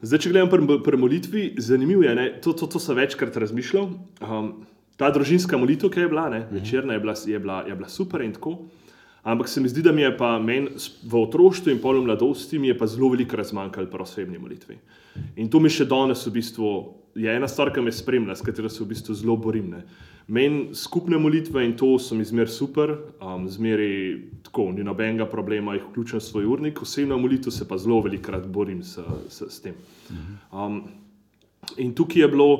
Zdaj, 0.00 0.20
če 0.24 0.32
gledam 0.32 0.50
pri, 0.84 0.96
molitvi, 1.00 1.44
zanimivo 1.60 2.04
je, 2.04 2.16
ne, 2.16 2.26
to, 2.44 2.52
to, 2.56 2.68
to 2.68 2.80
sem 2.80 2.96
večkrat 2.96 3.36
razmišljal. 3.40 3.92
Um, 4.24 4.50
ta 4.96 5.12
družinska 5.12 5.60
molitev, 5.60 5.92
ki 5.92 6.04
je 6.04 6.10
bila, 6.12 6.26
ne, 6.32 6.42
večerna, 6.48 6.96
je 6.96 7.04
bila, 7.04 7.14
je, 7.28 7.38
bila, 7.40 7.60
je 7.68 7.76
bila 7.76 7.92
super 7.92 8.24
in 8.24 8.32
tako. 8.36 8.56
Ampak 9.26 9.48
se 9.48 9.60
mi 9.60 9.68
zdi, 9.68 9.82
da 9.82 9.92
mi 9.92 10.04
je 10.04 10.12
pa 10.16 10.36
meni 10.38 10.76
v 11.02 11.18
otroštvu 11.18 11.72
in 11.72 11.80
polno 11.82 12.04
mladosti 12.06 12.60
mi 12.62 12.68
je 12.68 12.76
pa 12.78 12.86
zelo 12.86 13.08
veliko 13.10 13.36
razmanjkalo 13.36 13.90
pri 13.90 14.02
osebni 14.02 14.38
molitvi. 14.38 14.76
In 15.42 15.50
to 15.50 15.58
mi 15.60 15.70
še 15.72 15.88
danes 15.90 16.22
v 16.28 16.32
bistvu 16.36 16.70
je 17.18 17.32
ena 17.34 17.48
stvar, 17.48 17.72
ki 17.74 17.82
me 17.82 17.90
spremlja, 17.92 18.36
s 18.36 18.44
katero 18.46 18.70
se 18.70 18.84
v 18.84 18.92
bistvu 18.92 19.16
zelo 19.18 19.36
borim. 19.36 19.72
ne. 19.74 19.82
Meni 20.28 20.74
skupne 20.74 21.18
molitve 21.18 21.64
in 21.66 21.74
to 21.76 21.98
so 21.98 22.14
mi 22.14 22.24
zmer 22.24 22.50
super, 22.50 22.94
um, 23.18 23.48
zmeri 23.50 24.30
tako, 24.46 24.70
ni 24.72 24.86
nobenega 24.86 25.26
problema, 25.26 25.74
jih 25.74 25.88
vključim 25.90 26.18
v 26.18 26.22
svoj 26.22 26.46
urnik, 26.46 26.82
osebno 26.82 27.18
molitev 27.18 27.50
se 27.50 27.66
pa 27.68 27.78
zelo 27.78 28.00
velikokrat 28.06 28.46
borim 28.46 28.82
s, 28.82 28.98
s, 29.28 29.42
s 29.42 29.60
tem. 29.62 29.74
Um, 30.52 30.82
in 31.76 31.94
tukaj 31.94 32.22
je 32.22 32.28
bilo, 32.28 32.50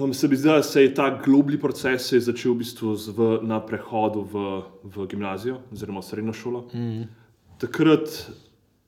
Um, 0.00 0.14
se 0.14 0.28
mi 0.28 0.36
zdi, 0.36 0.48
da 0.48 0.62
se 0.62 0.82
je 0.82 0.94
ta 0.94 1.20
globlji 1.24 1.58
proces 1.60 2.12
je 2.12 2.20
začel 2.20 2.54
v 2.54 2.62
bistvu 2.64 2.94
z, 2.96 3.12
v, 3.12 3.38
na 3.42 3.60
prehodu 3.60 4.22
v, 4.24 4.62
v 4.84 5.06
gimnazijo 5.06 5.58
oziroma 5.72 6.02
srednjo 6.02 6.32
šolo. 6.32 6.60
Mm. 6.74 7.04
Takrat 7.60 8.08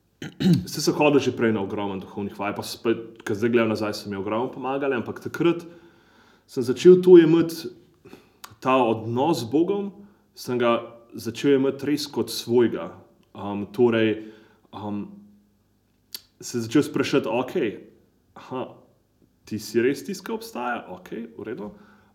se 0.71 0.81
sem 0.81 0.93
hodil 0.93 1.19
že 1.19 1.35
prej 1.35 1.53
na 1.53 1.61
ogromno 1.61 1.99
duhovnih 2.01 2.39
vaj, 2.39 2.55
pa 2.55 2.63
spet, 2.65 3.21
ko 3.21 3.35
zdaj 3.37 3.49
gledam 3.49 3.69
nazaj, 3.69 3.93
so 3.93 4.09
mi 4.09 4.17
ogromno 4.17 4.49
pomagali, 4.51 4.95
ampak 4.97 5.21
takrat 5.21 5.65
sem 6.47 6.63
začel 6.63 7.01
to 7.01 7.17
imeti, 7.21 7.69
ta 8.59 8.79
odnos 8.81 9.45
z 9.45 9.51
Bogom, 9.51 9.91
sem 10.33 10.57
ga 10.57 10.97
začel 11.13 11.59
imeti 11.59 11.93
res 11.93 12.07
kot 12.07 12.33
svojega. 12.33 12.89
Um, 13.37 13.67
torej, 13.69 14.31
um, 14.73 15.11
se 16.41 16.57
je 16.57 16.65
začel 16.65 16.83
sprašati, 16.83 17.29
ok, 17.29 17.53
aha, 18.33 18.82
ti 19.45 19.59
si 19.59 19.81
res 19.81 20.03
tisti, 20.05 20.25
ki 20.25 20.35
obstaja, 20.35 20.85
ok, 20.93 21.09
v 21.37 21.47
redu. 21.47 21.71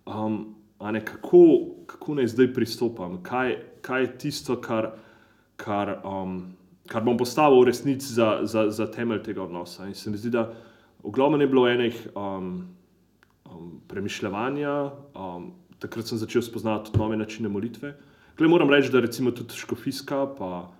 Um, 0.08 0.38
ne, 0.80 1.02
kako, 1.04 1.42
kako 1.86 2.14
naj 2.18 2.32
zdaj 2.34 2.52
pristopam, 2.54 3.18
kaj, 3.22 3.56
kaj 3.84 4.02
je 4.02 4.10
tisto, 4.18 4.56
kar, 4.60 4.92
kar, 5.60 5.98
um, 6.06 6.40
kar 6.88 7.04
bom 7.04 7.18
postavil 7.18 7.62
v 7.62 7.70
resnici 7.70 8.12
za, 8.14 8.40
za, 8.48 8.68
za 8.70 8.88
temelj 8.90 9.22
tega 9.26 9.42
odnosa. 9.44 9.86
In 9.86 9.94
se 9.94 10.10
mi 10.10 10.20
zdi, 10.20 10.32
da 10.34 10.48
v 11.04 11.12
glavnem 11.14 11.44
je 11.44 11.50
bilo 11.50 11.68
enih 11.68 12.02
um, 12.14 12.52
um, 13.44 13.80
premišljanja, 13.88 14.76
um, 15.14 15.52
takrat 15.78 16.08
sem 16.08 16.18
začel 16.18 16.42
spoznavati 16.42 16.90
tudi 16.90 17.02
nove 17.02 17.16
načine 17.16 17.48
molitve. 17.48 17.94
Glede, 18.38 18.50
moram 18.50 18.70
reči, 18.70 18.92
da 18.92 19.00
recimo 19.02 19.30
tudi 19.30 19.54
škofijska, 19.58 20.26
pa 20.38 20.70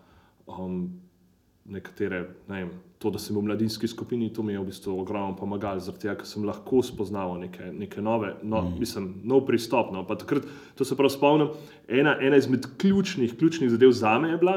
um, 0.46 0.88
nekatere, 1.64 2.28
ne 2.48 2.62
vem, 2.64 2.70
to, 2.98 3.10
da 3.14 3.18
sem 3.22 3.36
v 3.36 3.44
mladinski 3.46 3.88
skupini, 3.88 4.32
to 4.34 4.42
mi 4.42 4.52
je 4.52 4.60
v 4.60 4.66
bistvu 4.66 4.96
ogromno 5.00 5.36
pomagalo, 5.38 5.80
zaradi 5.80 6.02
tega, 6.02 6.16
ker 6.18 6.26
sem 6.26 6.46
lahko 6.46 6.82
spoznal 6.82 7.36
neke, 7.38 7.70
neke 7.70 8.02
nove, 8.02 8.32
no, 8.42 8.64
mm. 8.64 8.80
mislim, 8.80 9.06
nov 9.22 9.44
pristop. 9.46 9.92
No. 9.94 10.02
Takrat, 10.08 10.48
to 10.74 10.84
se 10.84 10.98
prav 10.98 11.12
spomnim, 11.14 11.52
ena, 11.86 12.16
ena 12.20 12.40
izmed 12.40 12.66
ključnih, 12.78 13.36
ključnih 13.38 13.70
zadev 13.70 13.94
za 13.94 14.16
me 14.18 14.32
je 14.32 14.40
bila 14.42 14.56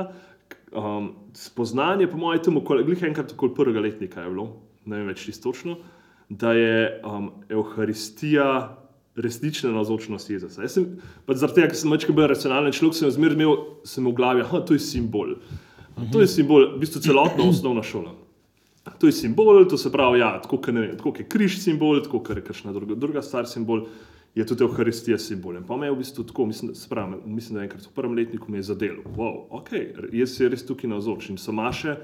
um, 0.72 1.14
spoznanje, 1.38 2.08
po 2.08 2.18
mojem, 2.18 2.44
temu, 2.44 2.66
glih 2.66 3.04
enkrat 3.04 3.34
okoli 3.34 3.56
prvega 3.56 3.80
letnika 3.80 4.22
je 4.22 4.30
bilo, 4.34 4.48
ne 4.86 4.98
vem 4.98 5.12
več 5.14 5.26
čistočno, 5.26 5.78
da 6.30 6.54
je 6.58 7.02
um, 7.06 7.30
Euharistija 7.50 8.78
resnična 9.16 9.72
navzočnost 9.76 10.30
Jezusa. 10.30 10.64
Jaz 10.64 10.80
sem, 10.80 10.88
zaradi 11.28 11.60
tega, 11.60 11.70
ker 11.70 11.78
sem 11.78 11.94
večkrat 11.94 12.16
bil 12.18 12.30
racionalen 12.32 12.74
človek, 12.74 12.98
sem 12.98 13.12
zmeraj 13.12 13.38
imel 13.38 13.56
v 13.84 14.16
glavi, 14.16 14.42
da 14.48 14.62
je 14.62 14.66
to 14.66 14.80
simbol. 14.80 15.36
To 16.12 16.22
je 16.24 16.28
simbol, 16.32 16.72
v 16.78 16.82
bistvu 16.82 17.04
celotna 17.04 17.46
osnovna 17.46 17.84
šola. 17.84 18.16
To 18.84 19.06
je 19.06 19.14
simbol, 19.14 19.66
to 19.70 19.78
se 19.78 19.92
pravi, 19.92 20.20
ja, 20.20 20.40
tako, 20.42 20.58
vem, 20.68 20.98
tako 20.98 21.14
je 21.18 21.28
križ 21.30 21.60
simbol, 21.62 22.02
tako 22.02 22.24
je 22.34 22.42
kakšna 22.42 22.74
druga, 22.74 22.96
druga 22.96 23.22
stvar 23.22 23.46
simbol, 23.48 23.86
je 24.36 24.46
tudi 24.46 24.64
Euharistija 24.64 25.18
simbol. 25.18 25.60
Pa 25.68 25.78
me 25.78 25.86
je 25.86 25.92
v 25.92 25.98
bistvu 25.98 26.24
tako, 26.24 26.46
mislim, 26.46 26.74
pravi, 26.90 27.20
mislim 27.26 27.60
da 27.60 27.64
enkrat 27.64 27.86
v 27.86 27.94
prvem 27.96 28.16
letniku 28.18 28.52
mi 28.52 28.58
je 28.58 28.64
zadelo. 28.64 29.04
Wow, 29.18 29.46
ok, 29.50 29.70
jaz 30.14 30.34
sem 30.34 30.50
res 30.50 30.66
tukaj 30.66 30.90
navzočen. 30.90 31.38
So 31.38 31.54
maše 31.54 31.96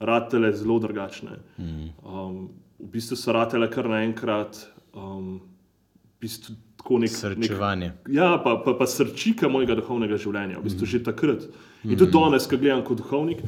ratele 0.00 0.52
zelo 0.56 0.78
drugačne. 0.78 1.42
Um, 1.58 2.48
v 2.78 2.88
bistvu 2.94 3.16
so 3.16 3.34
ratele 3.36 3.68
kar 3.70 3.90
naenkrat. 3.90 4.64
Um, 4.94 5.40
v 6.16 6.24
bistvu, 6.24 6.56
Nek, 6.88 7.10
Srčevanje. 7.10 7.88
Nek, 7.90 8.06
ja, 8.14 8.38
pa, 8.40 8.54
pa, 8.64 8.72
pa 8.78 8.86
srčika 8.86 9.48
mojega 9.50 9.74
duhovnega 9.76 10.16
življenja, 10.16 10.56
v 10.56 10.64
bistvu 10.64 10.86
mm. 10.86 10.90
že 10.94 11.00
takrat. 11.04 11.42
In 11.84 11.98
tudi 11.98 12.14
danes, 12.14 12.46
ko 12.48 12.56
gledam 12.56 12.80
kot 12.86 13.02
duhovnik, 13.02 13.42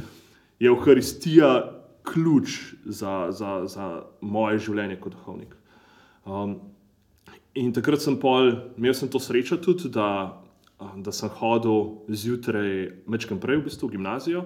je 0.61 0.69
Euharistija 0.69 1.80
ključ 2.11 2.59
za, 2.85 3.31
za, 3.31 3.63
za 3.71 3.87
moje 4.21 4.59
življenje 4.67 4.99
kot 5.01 5.15
duhovnik. 5.15 5.55
Um, 6.27 6.59
in 7.55 7.73
takrat 7.73 8.03
sem 8.03 8.19
pol, 8.21 8.53
imel 8.79 8.95
sem 8.95 9.11
to 9.11 9.21
srečo 9.23 9.61
tudi, 9.63 9.91
da, 9.95 10.43
da 10.97 11.15
sem 11.15 11.31
hodil 11.41 12.05
zjutraj, 12.09 12.91
večkrat 13.11 13.41
prej 13.43 13.61
v 13.61 13.67
bistvu 13.69 13.89
v 13.89 13.97
gimnazijo 13.97 14.45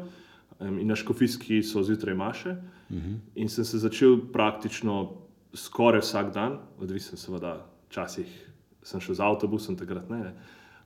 um, 0.59 0.79
in 0.79 0.89
na 0.89 0.97
škofijski 0.99 1.63
so 1.67 1.83
zjutraj 1.83 2.15
maše. 2.15 2.57
Mm 2.91 2.97
-hmm. 2.97 3.19
In 3.35 3.49
sem 3.49 3.65
se 3.65 3.79
začel 3.79 4.19
praktično 4.33 5.25
skoraj 5.55 6.01
vsak 6.01 6.35
dan, 6.35 6.59
odvisen 6.79 7.19
seveda, 7.19 7.67
včasih 7.89 8.51
sem 8.83 9.01
šel 9.01 9.15
z 9.15 9.21
avtobusom, 9.21 9.77
takrat 9.77 10.11
ne, 10.11 10.19
ne. 10.19 10.33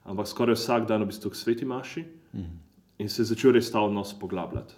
ampak 0.03 0.27
skoraj 0.27 0.55
vsak 0.55 0.87
dan 0.87 1.03
v 1.03 1.11
bistvu 1.11 1.29
k 1.29 1.35
sveti 1.35 1.65
maši 1.65 2.01
mm 2.33 2.39
-hmm. 2.39 2.57
in 2.97 3.09
se 3.09 3.21
je 3.21 3.25
začel 3.25 3.51
res 3.51 3.71
ta 3.71 3.81
odnos 3.81 4.19
poglabljati. 4.19 4.73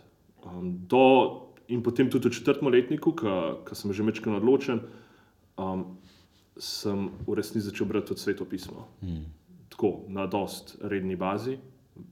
Um, 0.46 0.88
do, 0.88 1.51
in 1.72 1.84
potem 1.84 2.10
tudi 2.12 2.30
v 2.30 2.36
četrtem 2.36 2.68
letniku, 2.68 3.16
ko 3.16 3.76
sem 3.76 3.94
že 3.94 4.04
večkrat 4.04 4.44
odločen, 4.44 4.84
um, 5.58 5.98
sem 6.60 7.10
v 7.28 7.34
resnici 7.34 7.72
začel 7.72 7.88
brati 7.88 8.12
tudi 8.12 8.20
sveto 8.20 8.46
pismo. 8.46 8.88
Mm. 9.02 9.26
Tako 9.72 10.06
na 10.12 10.28
dost 10.28 10.76
redni 10.84 11.16
bazi. 11.16 11.58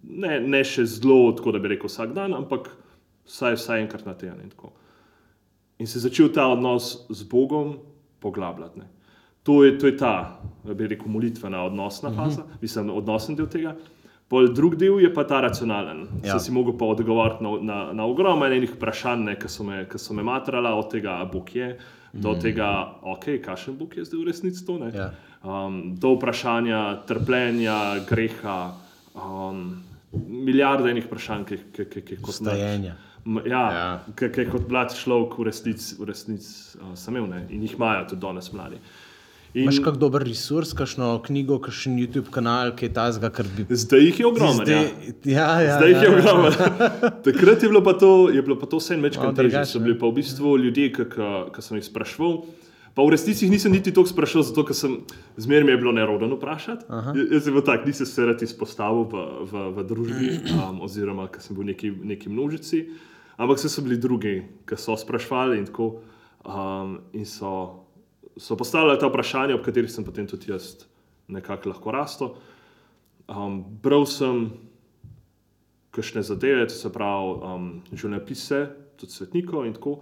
Ne, 0.04 0.40
ne 0.40 0.64
še 0.64 0.86
zelo, 0.88 1.32
tako 1.36 1.52
da 1.56 1.60
bi 1.60 1.76
rekel 1.76 1.92
vsak 1.92 2.16
dan, 2.16 2.34
ampak 2.34 2.72
vsaj, 3.28 3.60
vsaj 3.60 3.84
enkrat 3.84 4.08
na 4.08 4.16
teden. 4.16 4.40
In, 4.48 4.52
in 5.80 5.88
se 5.88 6.00
je 6.00 6.08
začel 6.08 6.32
ta 6.32 6.48
odnos 6.48 7.06
z 7.10 7.28
Bogom 7.28 7.78
poglabljati. 8.24 8.88
To 9.44 9.64
je, 9.64 9.78
to 9.80 9.88
je 9.88 9.96
ta, 9.98 10.40
bi 10.64 10.88
rekel, 10.88 11.08
molitvena 11.08 11.64
odnosna 11.64 12.12
faza, 12.12 12.44
mm 12.44 12.48
-hmm. 12.48 12.62
mislim, 12.62 12.90
odnosen 12.90 13.36
del 13.36 13.48
tega. 13.48 13.76
Pol 14.30 14.52
drug 14.54 14.76
del 14.78 15.00
je 15.02 15.10
pa 15.14 15.24
ta 15.26 15.42
racionalen. 15.42 16.04
Ja. 16.22 16.38
Sem 16.38 16.40
si 16.40 16.52
mogel 16.54 16.76
pa 16.78 16.86
odgovoriti 16.94 17.44
na, 17.44 17.54
na, 17.62 17.78
na 17.98 18.06
ogromno 18.06 18.46
enih 18.46 18.76
vprašanj, 18.76 19.34
ki 19.42 19.50
so 19.50 19.66
me, 19.66 19.82
so 19.98 20.14
me 20.14 20.26
matrala, 20.26 20.76
od 20.78 20.92
tega, 20.92 21.18
bog 21.32 21.50
je, 21.56 21.72
do 22.14 22.36
mm. 22.36 22.42
tega, 22.44 22.70
ok, 23.02 23.26
kakšen 23.42 23.78
bog 23.80 23.98
je 23.98 24.06
zdaj 24.06 24.22
v 24.22 24.28
resnici 24.30 24.66
to. 24.68 24.78
Ja. 24.94 25.10
Um, 25.42 25.82
do 25.98 26.14
vprašanja 26.14 27.08
trpljenja, 27.10 27.80
greha, 28.10 28.60
um, 29.18 29.82
milijarde 30.14 30.94
enih 30.94 31.10
vprašanj, 31.10 31.50
ki 31.50 31.90
jih 31.90 32.22
kot 32.22 32.38
stajenja. 32.38 33.00
Ja, 33.50 33.66
ja. 33.74 33.92
ki 34.14 34.30
jih 34.30 34.54
kot 34.54 34.70
mlad 34.70 34.94
človek 34.94 35.40
v 35.42 35.50
resnici 35.50 35.98
resnic, 36.06 36.46
uh, 36.78 36.94
sem 36.94 37.18
imel 37.18 37.50
in 37.50 37.66
jih 37.66 37.80
imajo 37.82 38.12
tudi 38.14 38.28
danes 38.30 38.54
mladi. 38.54 38.78
Uh, 38.78 39.09
In... 39.54 39.64
Imáš 39.64 39.80
kak 39.82 39.96
dober 39.98 40.22
resurs, 40.22 40.76
kakšno 40.78 41.16
knjigo, 41.26 41.58
kakšen 41.66 41.96
YouTube 41.98 42.30
kanal, 42.30 42.76
ki 42.78 42.86
je 42.86 42.94
ta 42.94 43.08
zga, 43.10 43.32
kar 43.34 43.48
bi. 43.50 43.66
Zdaj 43.66 44.04
jih 44.06 44.20
je 44.22 44.28
ogromno. 44.30 44.62
Zdaj, 44.62 44.78
ja. 44.78 44.92
Ja, 45.26 45.48
ja, 45.66 45.78
Zdaj 45.80 45.90
jih 45.90 45.98
je 45.98 46.10
ja, 46.10 46.14
ogromno. 46.14 46.52
Ja. 46.54 46.90
Takrat 47.26 47.66
je 47.66 47.70
bilo 47.72 47.82
pa 47.82 47.96
to, 47.98 48.30
je 48.30 48.44
bilo 48.46 48.60
pa 48.62 48.70
to 48.70 48.78
vse 48.78 49.00
več 49.02 49.18
kot 49.18 49.34
težko. 49.34 49.66
So 49.66 49.82
bili 49.82 49.98
pa 49.98 50.06
v 50.06 50.20
bistvu 50.22 50.54
ljudje, 50.68 50.92
ki 51.10 51.66
sem 51.66 51.82
jih 51.82 51.88
sprašval. 51.90 52.38
Pa 52.94 53.06
v 53.08 53.14
resnici 53.16 53.46
jih 53.48 53.54
nisem 53.54 53.74
niti 53.74 53.90
toliko 53.96 54.14
sprašval, 54.14 54.46
zato 54.52 54.68
ker 54.70 54.78
sem 54.78 55.00
zmeraj 55.42 55.66
mi 55.66 55.74
je 55.74 55.82
bilo 55.82 55.98
nerodno 55.98 56.38
vprašati. 56.38 56.86
Jaz 57.18 57.50
sem 57.50 57.58
bil 57.58 57.66
tak, 57.66 57.90
nisem 57.90 58.06
se 58.06 58.30
rad 58.30 58.46
izpostavil 58.46 59.10
v, 59.10 59.26
v, 59.50 59.66
v 59.78 59.86
družbi, 59.90 60.32
um, 60.62 60.82
oziroma 60.86 61.26
ker 61.34 61.42
sem 61.42 61.58
bil 61.58 61.66
v 61.66 61.74
neki, 61.74 61.94
neki 62.14 62.30
množici. 62.30 62.86
Ampak 63.40 63.58
so 63.58 63.82
bili 63.82 63.98
drugi, 63.98 64.38
ki 64.70 64.78
so 64.78 64.94
sprašvali 65.00 65.58
in 65.58 65.70
tako. 65.70 65.94
Um, 66.46 67.00
in 67.18 67.26
so 67.26 67.89
so 68.40 68.56
postavljali 68.58 69.00
ta 69.00 69.10
vprašanja, 69.12 69.56
ob 69.56 69.66
katerih 69.66 69.92
sem 69.92 70.06
potem 70.08 70.28
tudi 70.28 70.52
jaz 70.52 70.86
nekako 71.28 71.74
lahko 71.74 71.92
rastel. 71.92 72.34
Um, 73.30 73.62
bral 73.84 74.08
sem 74.10 74.48
kakšne 75.94 76.24
zadeve, 76.24 76.70
se 76.70 76.90
pravi, 76.94 77.36
um, 77.44 77.70
življenjepise, 77.92 78.64
tudi 79.00 79.14
svetnikov 79.14 79.68
in 79.68 79.76
tako. 79.78 80.00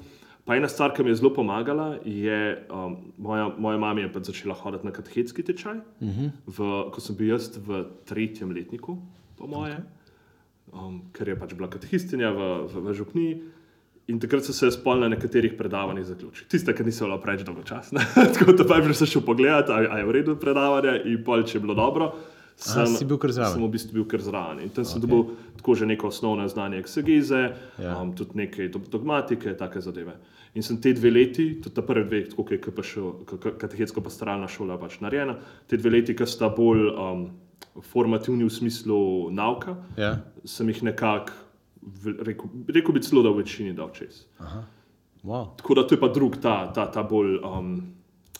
Pa 0.47 0.55
ena 0.55 0.69
stvar, 0.71 0.93
ki 0.95 1.03
mi 1.03 1.11
je 1.11 1.17
zelo 1.19 1.33
pomagala, 1.35 1.97
je, 2.07 2.39
um, 2.71 2.95
moja, 3.19 3.49
moja 3.59 3.79
mama 3.81 4.05
je 4.05 4.23
začela 4.29 4.55
hoditi 4.55 4.87
na 4.87 4.93
katehetski 4.95 5.43
tečaj, 5.43 5.77
uh 5.77 6.07
mhm. 6.07 6.25
-huh. 6.25 6.31
v, 6.47 6.91
ko 6.91 7.01
sem 7.01 7.15
bil 7.15 7.33
jaz 7.35 7.51
v 7.57 7.83
tretjem 8.05 8.51
letniku, 8.55 8.97
po 9.37 9.47
moje, 9.47 9.75
okay. 9.75 10.87
um, 10.87 11.01
ker 11.11 11.29
je 11.29 11.35
pač 11.35 11.53
bila 11.53 11.67
katehistinja 11.67 12.31
v, 12.31 12.67
v, 12.67 12.81
v 12.85 12.93
Župniji. 12.93 13.41
In 14.07 14.21
takrat 14.23 14.45
so 14.45 14.53
se 14.55 14.69
spolne 14.71 15.09
na 15.09 15.15
nekaterih 15.15 15.57
predavanjih 15.57 16.05
zaključili. 16.07 16.47
Tiste, 16.47 16.71
ki 16.75 16.85
niso 16.87 17.05
bile 17.05 17.19
preveč 17.21 17.43
dolgočasne, 17.43 18.05
tako 18.37 18.53
da 18.55 18.63
pa 18.67 18.79
je 18.79 18.85
prišel 18.87 19.09
še 19.11 19.21
pogledat, 19.27 19.69
ali 19.73 19.99
je 19.99 20.07
v 20.07 20.13
redu 20.15 20.35
predavanje 20.39 20.93
in 21.11 21.23
pol, 21.27 21.43
če 21.43 21.57
je 21.57 21.63
bilo 21.65 21.75
dobro. 21.75 22.13
Sem, 22.57 22.81
A, 22.81 23.05
bil 23.05 23.19
sem 23.29 23.61
v 23.61 23.67
bistvu 23.69 23.93
bil 23.99 24.05
kar 24.09 24.21
zraven. 24.23 24.63
In 24.65 24.71
tam 24.73 24.81
okay. 24.81 24.89
sem 24.89 25.01
dobil 25.03 25.27
tako 25.59 25.75
že 25.77 25.85
neko 25.85 26.07
osnovno 26.09 26.47
znanje 26.49 26.79
eksegeze, 26.81 27.41
ja. 27.77 27.91
um, 27.99 28.15
tudi 28.17 28.39
nekaj 28.39 28.71
dogmatike, 28.73 29.53
take 29.59 29.81
zadeve. 29.83 30.15
In 30.57 30.65
sem 30.65 30.79
te 30.81 30.89
dve 30.97 31.11
leti, 31.11 31.45
tudi 31.61 31.75
ta 31.75 31.83
prvi 31.85 32.07
dve, 32.07 32.23
tako 32.31 32.47
je 32.55 32.61
katehetsko 33.61 34.01
pastoralna 34.01 34.47
šola 34.49 34.79
pač 34.81 34.97
narejena, 35.05 35.35
te 35.69 35.77
dve 35.77 35.99
leti, 35.99 36.15
ki 36.17 36.25
sta 36.25 36.49
bolj 36.49 36.87
um, 36.95 37.27
formativni 37.91 38.47
v 38.47 38.55
smislu 38.55 39.29
nauka, 39.37 39.77
ja. 39.99 40.15
sem 40.41 40.73
jih 40.73 40.81
nekako 40.89 41.46
rekel, 42.25 42.49
rekel 42.67 42.93
bi 42.93 43.01
celo, 43.01 43.23
da 43.23 43.29
v 43.29 43.43
večini 43.43 43.73
dal 43.73 43.91
čez. 43.95 44.25
Wow. 45.23 45.55
Tako 45.57 45.75
da 45.75 45.87
to 45.87 45.95
je 45.95 45.99
pa 45.99 46.07
drug, 46.07 46.37
ta, 46.41 46.73
ta, 46.73 46.85
ta 46.91 47.03
bolj 47.03 47.39
um, 47.41 47.75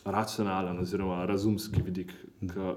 racionalen, 0.04 0.78
oziroma 0.78 1.24
razumski 1.26 1.82
vidik. 1.84 2.12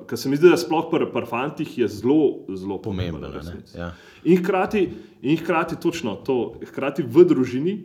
Ker 0.10 0.18
se 0.18 0.30
mi 0.30 0.40
zdi, 0.40 0.50
da 0.50 0.58
sploh 0.58 0.90
pri 0.92 1.08
pr 1.14 1.28
fantih 1.30 1.78
je 1.78 1.88
zelo, 1.88 2.48
zelo 2.58 2.80
pomemben. 2.82 3.30
Ja. 3.76 3.92
In, 4.24 4.42
hkrati, 4.42 4.90
in 5.22 5.38
hkrati 5.38 5.78
točno 5.80 6.16
to, 6.26 6.60
hkrati 6.72 7.06
v 7.08 7.26
družini. 7.30 7.76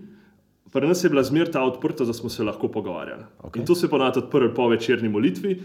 Pri 0.73 0.89
nas 0.89 1.05
je 1.05 1.09
bila 1.09 1.23
zmerna 1.25 1.53
ta 1.53 1.63
odprta, 1.65 2.05
da 2.05 2.13
smo 2.13 2.29
se 2.29 2.45
lahko 2.45 2.69
pogovarjali. 2.69 3.25
Okay. 3.39 3.61
In 3.61 3.67
to 3.67 3.75
se 3.75 3.89
ponavadi 3.89 4.19
odprlo 4.25 4.51
po 4.55 4.69
večerni 4.69 5.09
molitvi. 5.09 5.61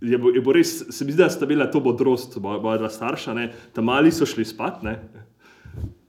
Je 0.00 0.18
bo, 0.18 0.30
je 0.30 0.42
bo 0.44 0.52
res, 0.52 0.74
se 0.92 1.04
mi 1.04 1.14
zdi, 1.14 1.22
da 1.22 1.30
sta 1.32 1.46
bila 1.48 1.70
to 1.72 1.80
modrost, 1.80 2.36
moja 2.42 2.76
dva 2.78 2.90
starša, 2.92 3.34
tam 3.72 3.88
mali 3.88 4.12
so 4.12 4.26
šli 4.28 4.44
spat, 4.44 4.82
ne? 4.84 4.98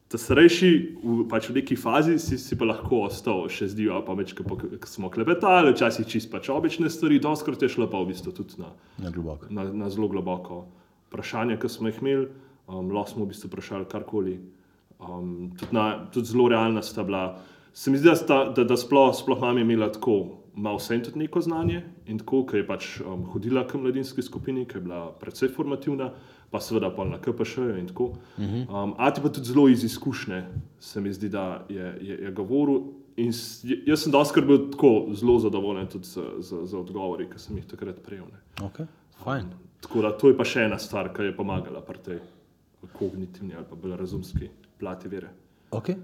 Ta 0.08 0.16
starejši, 0.16 0.70
v, 1.04 1.16
pač 1.28 1.50
v 1.52 1.58
neki 1.60 1.76
fazi, 1.76 2.16
si, 2.24 2.38
si 2.40 2.56
pa 2.56 2.64
lahko 2.70 3.04
ostal, 3.10 3.44
še 3.52 3.68
zdijo, 3.74 4.00
pa 4.08 4.16
več, 4.16 4.32
ko 4.40 4.56
smo 4.88 5.12
klepetali, 5.12 5.74
včasih 5.74 6.08
čist 6.08 6.32
pač 6.32 6.48
obične 6.48 6.88
stvari, 6.88 7.20
doskrat 7.20 7.66
je 7.66 7.68
šlo 7.74 7.90
pa 7.92 8.00
v 8.00 8.14
bistvu 8.14 8.32
tudi 8.32 8.62
na, 8.62 8.72
na, 9.04 9.12
na, 9.52 9.68
na 9.84 9.90
zelo 9.92 10.08
globoko 10.08 10.64
vprašanje, 11.10 11.60
ki 11.60 11.72
smo 11.72 11.92
jih 11.92 12.00
imeli. 12.04 12.30
Um, 12.68 12.92
lahko 12.92 13.14
smo 13.14 13.26
v 13.26 13.34
bistvu 13.34 13.52
vprašali 13.52 13.88
karkoli. 13.92 14.38
Um, 15.04 15.52
tudi, 15.60 15.84
tudi 16.16 16.32
zelo 16.32 16.48
realna 16.56 16.82
sta 16.82 17.04
bila. 17.04 17.38
Se 17.76 17.92
mi 17.92 18.00
zdi, 18.00 18.08
da, 18.08 18.16
sta, 18.16 18.40
da, 18.56 18.64
da 18.64 18.80
sploh, 18.80 19.12
sploh 19.16 19.44
mama 19.44 19.62
imela 19.62 19.92
tako, 19.92 20.40
malo 20.58 20.80
vsem 20.80 21.04
tudi 21.04 21.20
neko 21.20 21.42
znanje 21.42 21.84
in 22.08 22.18
tako, 22.18 22.42
ker 22.50 22.64
je 22.64 22.68
pač 22.68 22.88
um, 23.04 23.28
hodila 23.32 23.68
k 23.68 23.78
mladinski 23.78 24.24
skupini, 24.26 24.66
ki 24.66 24.80
je 24.80 24.88
bila 24.88 25.04
precej 25.20 25.52
formativna 25.54 26.10
pa 26.52 26.62
seveda 26.64 26.90
pa 26.96 27.06
na 27.06 27.20
KPŠ 27.22 27.58
in 27.80 27.88
tako. 27.88 28.14
Um, 28.38 28.94
Ati 28.98 29.22
pa 29.22 29.30
tudi 29.30 29.52
zelo 29.52 29.68
iz 29.70 29.84
izkušnje, 29.84 30.44
se 30.80 31.02
mi 31.02 31.14
zdi, 31.14 31.30
da 31.30 31.66
je, 31.70 31.98
je, 32.02 32.18
je 32.24 32.32
govoril. 32.32 32.82
In 33.18 33.34
jaz 33.86 34.04
sem 34.04 34.12
doskrat 34.14 34.46
bil 34.46 34.70
tako 34.72 35.10
zelo 35.14 35.40
zadovoljen 35.40 35.88
tudi 35.88 36.06
z, 36.06 36.22
z, 36.40 36.66
z 36.66 36.78
odgovori, 36.78 37.26
ki 37.30 37.40
sem 37.42 37.58
jih 37.58 37.66
takrat 37.66 38.00
prejel. 38.06 38.28
Ne. 38.32 38.68
Okay. 38.68 38.86
Fajn. 39.24 39.50
Tako 39.82 40.02
da 40.02 40.12
to 40.18 40.30
je 40.30 40.38
pa 40.38 40.46
še 40.46 40.68
ena 40.70 40.78
stvar, 40.80 41.10
ki 41.14 41.32
je 41.32 41.36
pomagala 41.38 41.82
pri 41.86 42.04
tej 42.06 42.20
kognitivni 42.94 43.56
ali 43.58 43.66
pa 43.70 43.76
bolj 43.76 43.98
razumski 43.98 44.50
plati 44.80 45.10
vere. 45.10 45.32
Okay. 45.72 45.98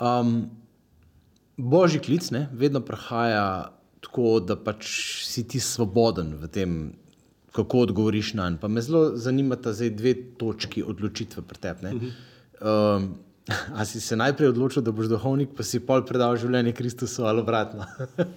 Um, 0.00 0.50
božji 1.56 2.00
klic 2.00 2.30
ne, 2.30 2.48
vedno 2.52 2.80
prihaja 2.80 3.70
tako, 4.00 4.40
da 4.40 4.56
pač 4.56 4.88
si 5.28 5.44
ti 5.48 5.60
svoboden 5.60 6.34
v 6.40 6.48
tem, 6.48 6.76
kako 7.52 7.78
odgovoriš 7.78 8.34
na 8.34 8.50
njega. 8.50 8.68
Me 8.68 8.82
zelo 8.82 9.16
zanimata 9.16 9.72
zdaj 9.72 9.90
dve 9.90 10.14
točki 10.38 10.82
odločitve 10.82 11.42
pri 11.42 11.58
tebi. 11.58 11.94
Um, 12.60 13.14
a 13.78 13.84
si 13.84 14.00
se 14.00 14.16
najprej 14.16 14.48
odločil, 14.48 14.82
da 14.82 14.92
boš 14.92 15.06
duhovnik, 15.10 15.54
pa 15.56 15.64
si 15.66 15.80
pol 15.80 16.04
predal 16.06 16.36
življenje 16.36 16.72
Kristusu 16.72 17.24
ali 17.24 17.42
obratno? 17.42 17.86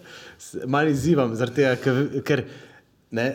Malo 0.73 0.89
izzivam, 0.89 1.35
tega, 1.55 1.75
ker, 1.75 2.21
ker 2.25 2.45
ne, 3.11 3.27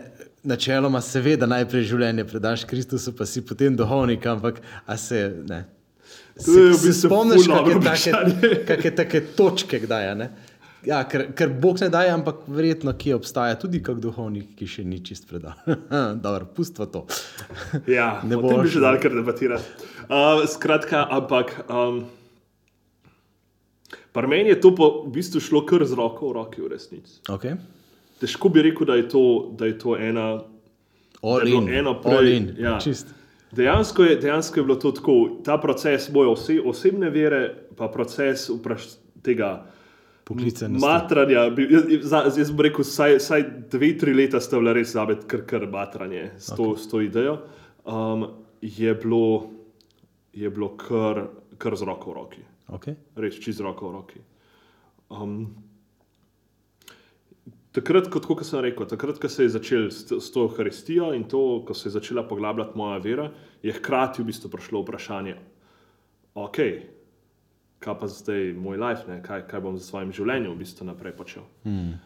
načeloma 0.42 1.00
seveda 1.04 1.46
najprej 1.46 1.86
življenje 1.92 2.24
predaš 2.28 2.64
Kristusu, 2.68 3.14
pa 3.16 3.26
si 3.26 3.44
potem 3.46 3.76
duhovnik, 3.76 4.26
ampak 4.26 4.62
a 4.86 4.96
se 4.96 5.28
ne. 5.48 5.64
To 6.44 6.54
je 6.54 6.70
v 6.70 6.74
Se, 6.74 6.80
se 6.80 6.86
bistvu 6.86 7.08
spomniš, 7.10 7.44
ful 7.44 7.54
dobro 7.54 7.80
kakšne 7.82 8.12
take, 8.12 8.50
kakšne 8.68 8.92
take 8.96 9.20
točke 9.36 9.80
kdaj? 9.82 10.10
a 10.12 10.14
Ne? 10.14 10.28
Ja, 10.86 11.00
ker, 11.10 11.24
ker 11.34 11.50
Bog 11.58 11.80
ne 11.82 11.88
daje, 11.90 12.10
ampak 12.14 12.44
verjetno 12.46 12.92
kje 12.98 13.16
obstaja 13.18 13.56
tudi 13.58 13.80
kak 13.82 13.98
duhovnik, 14.02 14.52
ki 14.58 14.68
še 14.70 14.84
ni 14.86 15.00
čist 15.02 15.26
predal. 15.30 15.58
Dobro, 16.24 16.46
pustva 16.54 16.86
to. 16.86 17.04
Ja, 17.90 18.18
Ne 18.22 18.36
ne 18.36 18.38
bo 18.38 18.52
boš, 18.52 18.76
že 18.76 18.84
dal 18.84 19.00
kar 19.02 19.14
debatirati. 19.14 19.88
Uh, 20.06 20.44
skratka, 20.46 21.02
ampak. 21.10 21.56
Um, 21.66 22.06
Pri 24.12 24.26
meni 24.26 24.50
je 24.50 24.60
to 24.60 24.72
po, 24.74 25.04
v 25.06 25.12
bistvu 25.14 25.40
šlo 25.42 25.62
kar 25.68 25.84
z 25.86 25.94
roko 25.98 26.30
v 26.30 26.38
roki, 26.38 26.62
v 26.62 26.72
resnici. 26.72 27.20
Okay. 27.30 27.58
Težko 28.18 28.50
bi 28.50 28.64
rekel, 28.66 28.88
da 28.88 28.96
je 28.98 29.06
to, 29.10 29.22
da 29.58 29.68
je 29.68 29.76
to 29.78 29.94
ena. 29.94 30.42
All 31.22 31.42
Da 31.42 31.46
je 31.46 31.54
in, 31.54 31.68
eno 31.82 31.98
prej, 32.02 32.54
ja. 32.58 32.78
Čist. 32.82 33.10
Dejansko 33.54 34.04
je, 34.04 34.16
dejansko 34.20 34.60
je 34.60 34.64
bilo 34.64 34.76
to 34.76 34.92
tako, 34.92 35.42
ta 35.44 35.58
proces 35.58 36.08
moje 36.12 36.28
ose, 36.28 36.56
osebne 36.60 37.10
vere, 37.10 37.42
pa 37.76 37.88
proces 37.88 38.48
vpraš, 38.52 38.98
tega 39.24 39.66
Poklicanosti. 40.28 40.84
matranja. 40.84 41.46
bi- 41.50 41.68
Jaz, 41.72 42.36
jaz, 42.36 42.50
bom 42.52 42.66
rekel, 42.66 42.84
vsaj, 42.84 43.16
vsaj 43.16 43.44
dve, 43.72 43.94
tri 43.98 44.12
leta 44.14 44.40
sta 44.40 44.58
bila 44.60 44.74
res 44.76 44.92
zabet, 44.92 45.24
kar, 45.30 45.46
kar 45.48 45.64
matranje 45.72 46.30
s 46.36 46.52
to, 46.52 46.74
okay. 46.74 46.82
s 46.82 46.90
to 46.90 47.00
idejo. 47.00 47.38
Um, 47.88 48.26
je 48.60 48.92
bilo, 48.94 49.48
je 50.32 50.50
bilo 50.50 50.74
kar, 50.76 51.26
kar 51.58 51.76
z 51.76 51.88
roko 51.88 52.12
v 52.12 52.14
roki. 52.18 52.44
Okay. 52.68 52.98
res 53.16 53.40
čez 53.40 53.62
roko 53.64 53.88
v 53.88 53.92
roki. 53.96 54.20
Um, 55.08 55.48
takrat, 57.72 58.10
kot, 58.12 58.26
kot 58.28 58.44
sem 58.44 58.60
rekel, 58.60 58.84
takrat, 58.90 59.16
ko 59.22 59.28
se 59.32 59.46
je 59.46 59.54
začel 59.56 59.88
s, 59.88 60.04
to 60.04 60.44
Euharistijo 60.44 61.14
in 61.16 61.24
to, 61.24 61.62
ko 61.64 61.74
se 61.74 61.88
je 61.88 61.96
začela 61.96 62.26
poglabljati 62.28 62.76
moja 62.76 62.98
vera, 63.00 63.30
je 63.62 63.72
hkrati 63.72 64.20
v 64.22 64.28
bistvu 64.28 64.50
prišlo 64.52 64.84
vprašanje, 64.84 65.36
ok, 66.36 66.58
kaj 67.78 67.98
pa 68.00 68.08
zdaj 68.10 68.52
moj 68.58 68.78
life, 68.80 69.06
ne? 69.08 69.20
kaj, 69.22 69.46
kaj 69.50 69.60
bom 69.64 69.78
z 69.78 69.86
svojim 69.86 70.12
življenjem 70.12 70.54
v 70.54 70.62
bistvu 70.62 70.86
naprej 70.88 71.14
počel. 71.18 71.46
Hmm. 71.64 71.98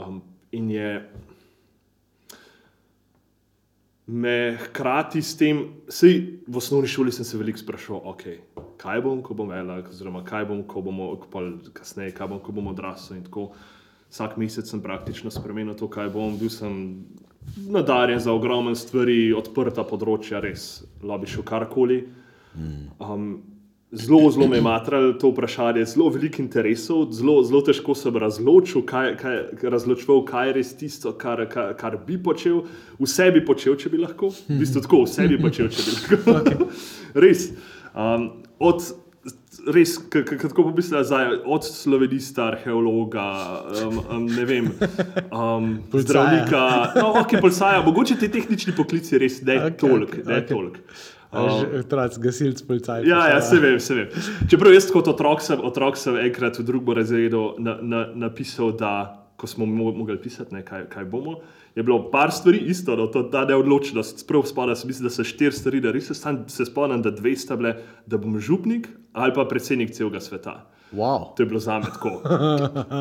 Um, 0.00 0.22
in 0.52 0.70
je 0.70 0.90
me 4.10 4.58
hkrati 4.58 5.22
s 5.22 5.36
tem, 5.38 5.62
sej 5.88 6.42
v 6.48 6.58
osnovni 6.58 6.88
šoli 6.90 7.12
sem 7.14 7.24
se 7.24 7.38
veliko 7.38 7.62
sprašoval, 7.62 8.02
okay, 8.10 8.40
kaj 8.80 9.02
bom, 9.04 9.20
ko 9.22 9.36
bom 9.38 9.52
velik, 9.52 9.90
oziroma 9.92 10.24
kaj 10.26 10.48
bom, 10.50 10.64
ko 10.66 10.82
pol 11.30 11.52
kasneje, 11.76 12.14
kaj 12.16 12.32
bom, 12.32 12.40
ko 12.42 12.52
bom 12.52 12.72
odrasel. 12.72 13.20
in 13.20 13.24
tako. 13.28 13.52
Vsak 14.10 14.34
mesec 14.42 14.66
sem 14.66 14.82
praktično 14.82 15.30
spremenil 15.30 15.76
to, 15.78 15.86
kaj 15.86 16.10
bom. 16.10 16.34
Bil 16.34 16.50
sem 16.50 17.06
nadarjen 17.70 18.18
za 18.18 18.32
ogromne 18.34 18.74
stvari, 18.74 19.30
odprta 19.30 19.84
področja, 19.86 20.40
res 20.42 20.82
lobišel 21.02 21.46
karkoli. 21.46 22.00
Um, 22.98 23.38
zelo, 23.92 24.30
zelo 24.30 24.46
me 24.48 24.56
je 24.56 24.62
matralo 24.62 25.12
to 25.12 25.30
vprašanje, 25.30 25.84
zelo 25.84 26.08
veliko 26.08 26.42
interesov, 26.42 27.08
zelo, 27.12 27.42
zelo 27.42 27.60
težko 27.66 27.94
sem 27.94 28.16
razločil, 28.16 28.84
kaj, 28.86 29.16
kaj, 29.18 29.42
razločil, 29.62 30.22
kaj 30.24 30.48
je 30.48 30.56
res 30.60 30.72
tisto, 30.78 31.12
kar, 31.12 31.42
kar, 31.50 31.74
kar 31.78 31.98
bi 32.06 32.18
počel. 32.22 32.64
Vse 33.00 33.30
bi 33.34 33.44
počel, 33.44 33.76
če 33.76 33.90
bi 33.90 34.02
lahko. 34.02 34.30
V 34.48 34.62
bistvu 34.62 34.86
tako, 34.86 35.04
vse 35.08 35.28
bi 35.28 35.40
počel, 35.42 35.70
če 35.74 35.86
bi 35.86 36.32
lahko. 36.32 36.70
res. 37.26 37.50
Um, 37.90 38.30
od, 38.62 38.84
res, 39.74 39.96
kako 40.08 40.68
bi 40.68 40.78
mislil 40.78 41.00
nazaj, 41.00 41.40
od 41.44 41.66
slovenista, 41.66 42.46
arheologa, 42.52 43.28
um, 43.82 44.02
um, 44.06 44.26
ne 44.30 44.44
vem, 44.46 44.70
um, 45.34 45.72
zdravnika, 45.92 46.66
no, 47.00 47.14
ok, 47.24 47.40
policaja, 47.40 47.82
mogoče 47.86 48.20
ti 48.22 48.30
tehnični 48.30 48.76
poklici 48.78 49.18
res 49.18 49.42
ne 49.42 49.58
okay, 49.58 49.80
toliko, 49.82 50.22
okej, 50.22 50.28
ne 50.30 50.44
okej. 50.46 51.08
Toliko. 51.30 51.78
Otroci, 51.78 52.20
gasilci, 52.20 52.66
policajci. 52.66 53.08
Ja, 53.08 53.28
ja, 53.28 53.40
se 53.40 53.56
vem, 53.56 53.80
se 53.80 53.94
vem. 53.94 54.08
Čeprav 54.46 54.72
jaz 54.72 54.90
kot 54.90 55.08
otrok 55.08 55.40
sem, 55.40 55.60
otrok 55.60 55.96
sem 55.96 56.16
enkrat 56.18 56.58
v 56.58 56.64
drugem 56.64 56.94
razredu 56.94 57.54
na, 57.58 57.78
na, 57.82 58.06
napisal, 58.16 58.72
da 58.72 58.94
ko 59.36 59.46
smo 59.46 59.64
mo- 59.64 59.94
mogli 59.94 60.18
pisati, 60.18 60.52
ne, 60.52 60.62
kaj, 60.62 60.84
kaj 60.86 61.04
bomo, 61.06 61.38
je 61.72 61.82
bilo 61.82 62.10
par 62.10 62.28
stvari 62.30 62.58
isto, 62.66 62.92
no, 62.94 63.06
to, 63.06 63.22
da 63.24 63.44
neodločenost. 63.44 64.18
Sprav 64.18 64.42
spomnim, 64.44 64.76
se 64.76 64.86
mislim, 64.86 65.04
da 65.04 65.10
so 65.10 65.24
štiri 65.24 65.52
stvari, 65.52 65.80
da 65.80 65.90
res 65.90 66.06
se, 66.06 66.14
stan- 66.14 66.42
se 66.46 66.64
spomnim, 66.64 67.00
da 67.00 67.10
dve 67.10 67.36
sta 67.36 67.56
bile, 67.56 67.76
da 68.06 68.18
bom 68.18 68.36
župnik 68.38 68.88
ali 69.12 69.32
pa 69.32 69.44
predsednik 69.44 69.90
celega 69.90 70.20
sveta. 70.20 70.58
Wow. 70.92 71.34
To 71.34 71.42
je 71.42 71.46
bilo 71.46 71.60
za 71.60 71.78
me 71.78 71.84
tako. 71.84 72.10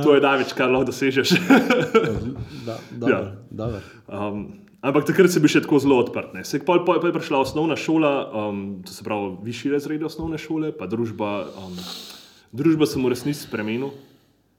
To 0.03 0.15
je 0.15 0.21
največ, 0.21 0.53
kar 0.53 0.69
lahko 0.69 0.85
dosežeš. 0.85 1.29
Da, 2.65 2.77
dobro, 2.91 3.15
Ja. 3.15 3.31
dobro. 3.51 3.79
Um, 4.07 4.47
ampak 4.81 5.07
takrat 5.09 5.31
sem 5.31 5.43
bil 5.43 5.51
še 5.51 5.63
tako 5.65 5.79
zelo 5.81 5.99
odprt. 6.03 6.35
Se, 6.47 6.61
pol, 6.63 6.83
pol, 6.87 7.01
pol 7.01 7.11
je 7.11 7.17
prišla 7.17 7.41
osnovna 7.43 7.77
šola, 7.79 8.13
um, 8.29 8.63
to 8.85 8.93
se 8.95 9.03
pravi 9.03 9.35
višji 9.47 9.73
razred 9.75 10.03
osnovne 10.03 10.39
šole, 10.41 10.71
pa 10.75 10.87
družba. 10.89 11.49
Um, 11.59 11.75
družba 12.55 12.87
sem 12.89 13.03
v 13.03 13.13
resnici 13.13 13.45
spremenil, 13.45 13.91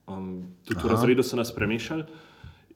um, 0.06 0.50
tudi 0.64 0.80
v 0.80 0.86
Aha. 0.86 0.94
razredu 0.94 1.26
so 1.26 1.38
nas 1.38 1.50
premešali 1.54 2.06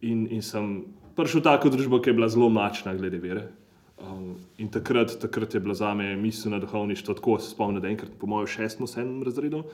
in, 0.02 0.26
in 0.30 0.42
sem 0.42 0.84
prišel 1.14 1.40
v 1.40 1.46
tako 1.46 1.70
družbo, 1.70 2.00
ki 2.02 2.10
je 2.10 2.18
bila 2.18 2.28
zelo 2.28 2.50
mačna 2.50 2.94
glede 2.98 3.20
vere. 3.22 3.48
Um, 3.94 4.36
in 4.58 4.68
takrat, 4.68 5.14
takrat 5.22 5.54
je 5.54 5.62
bila 5.62 5.74
za 5.74 5.94
me 5.94 6.16
misel 6.18 6.52
na 6.52 6.58
duhovništvo 6.58 7.14
tako, 7.14 7.38
se 7.38 7.54
spomnim, 7.54 7.80
da 7.80 7.88
enkrat 7.88 8.10
po 8.18 8.26
mojem 8.26 8.50
šestem, 8.50 8.90
sedmem 8.90 9.22
razredu. 9.22 9.64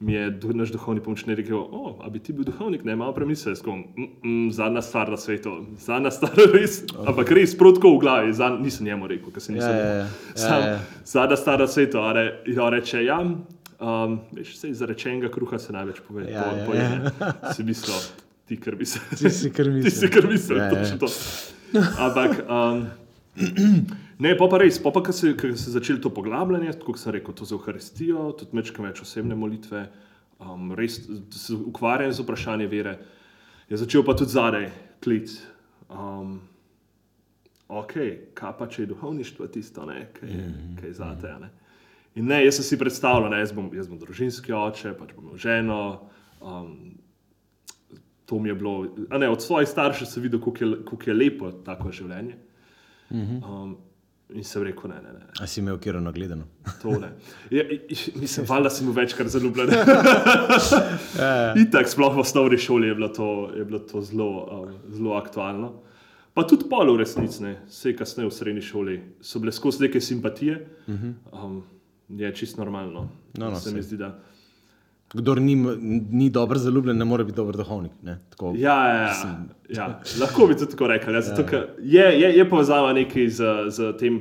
Mi 0.00 0.12
je 0.12 0.38
naš 0.54 0.70
duhovni 0.72 1.02
pomočnik 1.04 1.36
rekel, 1.38 1.58
oh, 1.60 1.98
a 2.00 2.08
bi 2.08 2.18
ti 2.18 2.32
bil 2.32 2.44
duhovnik, 2.48 2.84
ne, 2.88 2.94
malo 2.96 3.12
premislil, 3.12 3.52
skom, 3.56 3.82
mm, 3.96 4.06
mm, 4.24 4.46
zadnja 4.56 4.80
stvar 4.82 5.10
na 5.12 5.16
svetu, 5.20 5.66
zadnja 5.78 6.10
stvar 6.10 6.32
res, 6.54 6.78
okay. 6.88 7.08
ampak 7.08 7.32
res, 7.36 7.52
prav 7.58 7.74
tako 7.76 7.90
v 7.96 8.00
glavi, 8.00 8.32
zad, 8.32 8.56
nisem 8.64 8.88
njemu 8.88 9.10
rekel, 9.12 9.34
ker 9.34 9.44
se 9.44 9.52
nisem. 9.52 9.76
Ja, 9.76 9.84
ja, 9.84 9.92
ja. 10.00 10.06
Sam, 10.34 10.62
Ja, 10.62 10.70
ja. 10.70 10.80
Zadnja 11.04 11.36
stvar 11.36 11.60
na 11.60 11.68
svetu, 11.68 12.00
a 12.00 12.14
re, 12.16 12.24
on 12.56 12.72
reče, 12.72 13.04
ja, 13.04 13.20
um, 13.20 14.16
veš, 14.32 14.56
se 14.62 14.72
iz 14.72 14.80
rečenega 14.82 15.28
kruha 15.28 15.58
se 15.60 15.72
največ 15.76 16.00
pove, 16.08 16.24
Ja, 16.32 16.48
po, 16.48 16.56
ja, 16.56 16.64
po, 16.66 16.74
ja. 16.80 17.52
si 17.52 17.64
mislil, 17.68 18.00
ti 18.48 18.56
kar 18.56 18.80
bi 18.80 18.88
se. 18.88 19.04
Ti 19.20 19.30
si 19.30 19.52
kar 19.52 19.68
mislil. 19.68 19.84
Ti 19.90 19.96
si 20.00 20.10
kar 20.16 20.32
mislil, 20.32 20.58
Ja, 20.58 20.64
ja, 20.64 20.70
ja. 20.72 20.80
točno 20.80 20.98
to. 21.04 21.12
Ampak, 22.00 22.40
um, 22.48 22.86
ne, 24.20 24.34
pa 24.36 24.48
pa 24.52 24.60
res, 24.60 24.78
pa 24.82 24.92
pa, 24.94 25.02
ko 25.02 25.12
se, 25.16 25.32
je 25.32 25.54
začelo 25.56 26.02
to 26.04 26.12
poglabljanje, 26.14 26.76
kot 26.84 27.00
sem 27.00 27.16
rekel, 27.16 27.34
to 27.34 27.48
za 27.48 27.56
Euharistijo, 27.56 28.30
tudi 28.38 28.56
mečkam 28.58 28.86
več 28.88 29.00
osebne 29.04 29.36
molitve, 29.38 29.86
um, 30.40 30.74
res 30.76 31.00
se 31.34 31.56
ukvarjam 31.56 32.12
z 32.12 32.24
vprašanjem 32.26 32.70
vere, 32.70 32.98
je 33.70 33.80
začel 33.80 34.04
pa 34.04 34.14
tudi 34.18 34.34
zadaj 34.36 34.68
klic. 35.02 35.32
Um, 35.90 36.38
ok, 37.70 37.94
kaj 38.34 38.54
pa 38.58 38.66
če 38.70 38.82
je 38.82 38.92
duhovništvo 38.92 39.46
tisto, 39.54 39.86
ne, 39.86 40.08
kaj 40.14 40.28
je, 40.28 40.46
kaj 40.78 40.88
je 40.88 40.94
zate. 40.94 41.34
Ne? 41.40 41.50
In 42.18 42.26
ne, 42.26 42.40
jaz 42.44 42.58
sem 42.58 42.66
si 42.66 42.78
predstavljal, 42.78 43.30
da 43.30 43.38
jaz, 43.38 43.52
bom- 43.54 43.70
jaz 43.74 43.86
bom 43.88 43.98
družinski 43.98 44.52
oče, 44.52 44.94
pač 44.98 45.14
bom 45.14 45.36
ženo. 45.38 46.00
Um, 46.40 46.96
to 48.26 48.38
mi 48.38 48.48
je 48.48 48.54
bilo, 48.54 48.86
ne, 49.18 49.28
od 49.28 49.42
svojih 49.42 49.68
staršev 49.68 50.06
sem 50.06 50.22
videl, 50.22 50.40
kako 50.42 50.64
je, 50.64 50.76
kako 50.86 51.10
je 51.10 51.14
lepo 51.14 51.52
tako 51.66 51.90
življenje. 51.94 52.36
Um, 53.42 53.76
in 54.34 54.44
sem 54.44 54.62
rekel, 54.62 54.90
ne, 54.90 55.00
ne, 55.02 55.12
ne. 55.18 55.26
A 55.40 55.46
si 55.46 55.60
imel 55.60 55.78
kjer 55.82 55.98
nagledano? 56.02 56.46
To 56.82 56.96
ne. 57.00 57.12
Ja, 57.50 57.64
mislim, 58.14 58.46
valjda 58.48 58.70
sem 58.70 58.86
bil 58.86 58.96
večkrat 58.96 59.28
zaljubljen. 59.32 59.70
Ja, 61.20 61.54
Itak, 61.58 61.88
sploh 61.90 62.14
v 62.16 62.22
osnovni 62.22 62.58
šoli 62.58 62.88
je 62.88 62.94
bilo 62.94 63.08
to, 63.08 63.28
je 63.56 63.64
bilo 63.64 63.78
to 63.78 64.00
zelo, 64.02 64.28
um, 64.46 64.74
zelo 64.94 65.16
aktualno. 65.18 65.72
Pa 66.34 66.44
tudi 66.46 66.68
pol 66.70 66.92
v 66.94 67.00
resnici, 67.02 67.42
ne. 67.42 67.56
vse 67.68 67.92
kasneje 67.98 68.28
v 68.28 68.34
srednji 68.34 68.62
šoli 68.62 68.96
so 69.20 69.42
bile 69.42 69.52
skozi 69.52 69.82
neke 69.84 70.00
simpatije. 70.00 70.60
Um, 71.32 71.62
je 72.08 72.34
čisto 72.34 72.62
normalno. 72.62 73.08
No, 73.38 73.50
no, 73.50 73.56
se 73.60 73.74
mi 73.74 73.82
zdi, 73.82 73.96
da. 73.96 74.14
Kdor 75.14 75.40
ni, 75.42 75.56
ni 76.10 76.28
dobro 76.30 76.58
zaljubljen, 76.58 76.98
ne 76.98 77.04
more 77.04 77.24
biti 77.24 77.36
dober 77.36 77.56
duhovnik. 77.56 77.92
Tako, 78.30 78.52
Ja, 78.58 78.76
ja, 78.88 79.00
ja, 79.02 79.14
ja. 79.68 79.86
lahko 80.20 80.46
bi 80.46 80.54
tudi 80.54 80.70
tako 80.70 80.86
rekel. 80.86 81.14
Ja, 81.14 81.22
zato, 81.26 81.42
ker 81.46 81.66
je, 81.82 82.04
je, 82.20 82.30
je 82.36 82.44
povezava 82.50 82.92
nekaj 82.92 83.28
z, 83.28 83.48
z 83.74 83.90
tem 83.98 84.20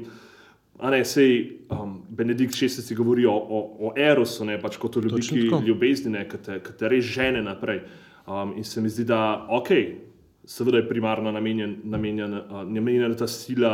ne, 0.81 1.05
sej 1.05 1.59
um, 1.69 2.01
Benedikt 2.09 2.55
XVI 2.55 2.95
govori 2.95 3.25
o, 3.25 3.35
o, 3.35 3.61
o 3.79 3.93
erosu, 3.97 4.45
ne 4.45 4.57
pač 4.61 4.79
kot 4.81 4.97
o 4.97 5.03
ljubiki 5.05 5.45
ljubezni, 5.67 6.15
ne, 6.15 6.25
ki 6.29 6.41
te, 6.45 6.59
ki 6.63 6.75
te 6.79 6.89
res 6.89 7.05
žene 7.05 7.43
naprej. 7.45 7.83
Um, 8.29 8.57
in 8.57 8.65
se 8.65 8.81
mi 8.81 8.89
zdi, 8.89 9.05
da 9.09 9.45
ok, 9.49 9.69
seveda 10.49 10.81
je 10.81 10.89
primarno 10.89 11.31
namenjen, 11.31 11.79
namenjen, 11.83 12.37
uh, 12.39 12.61
namenjena 12.65 13.13
ta 13.17 13.27
sila, 13.27 13.73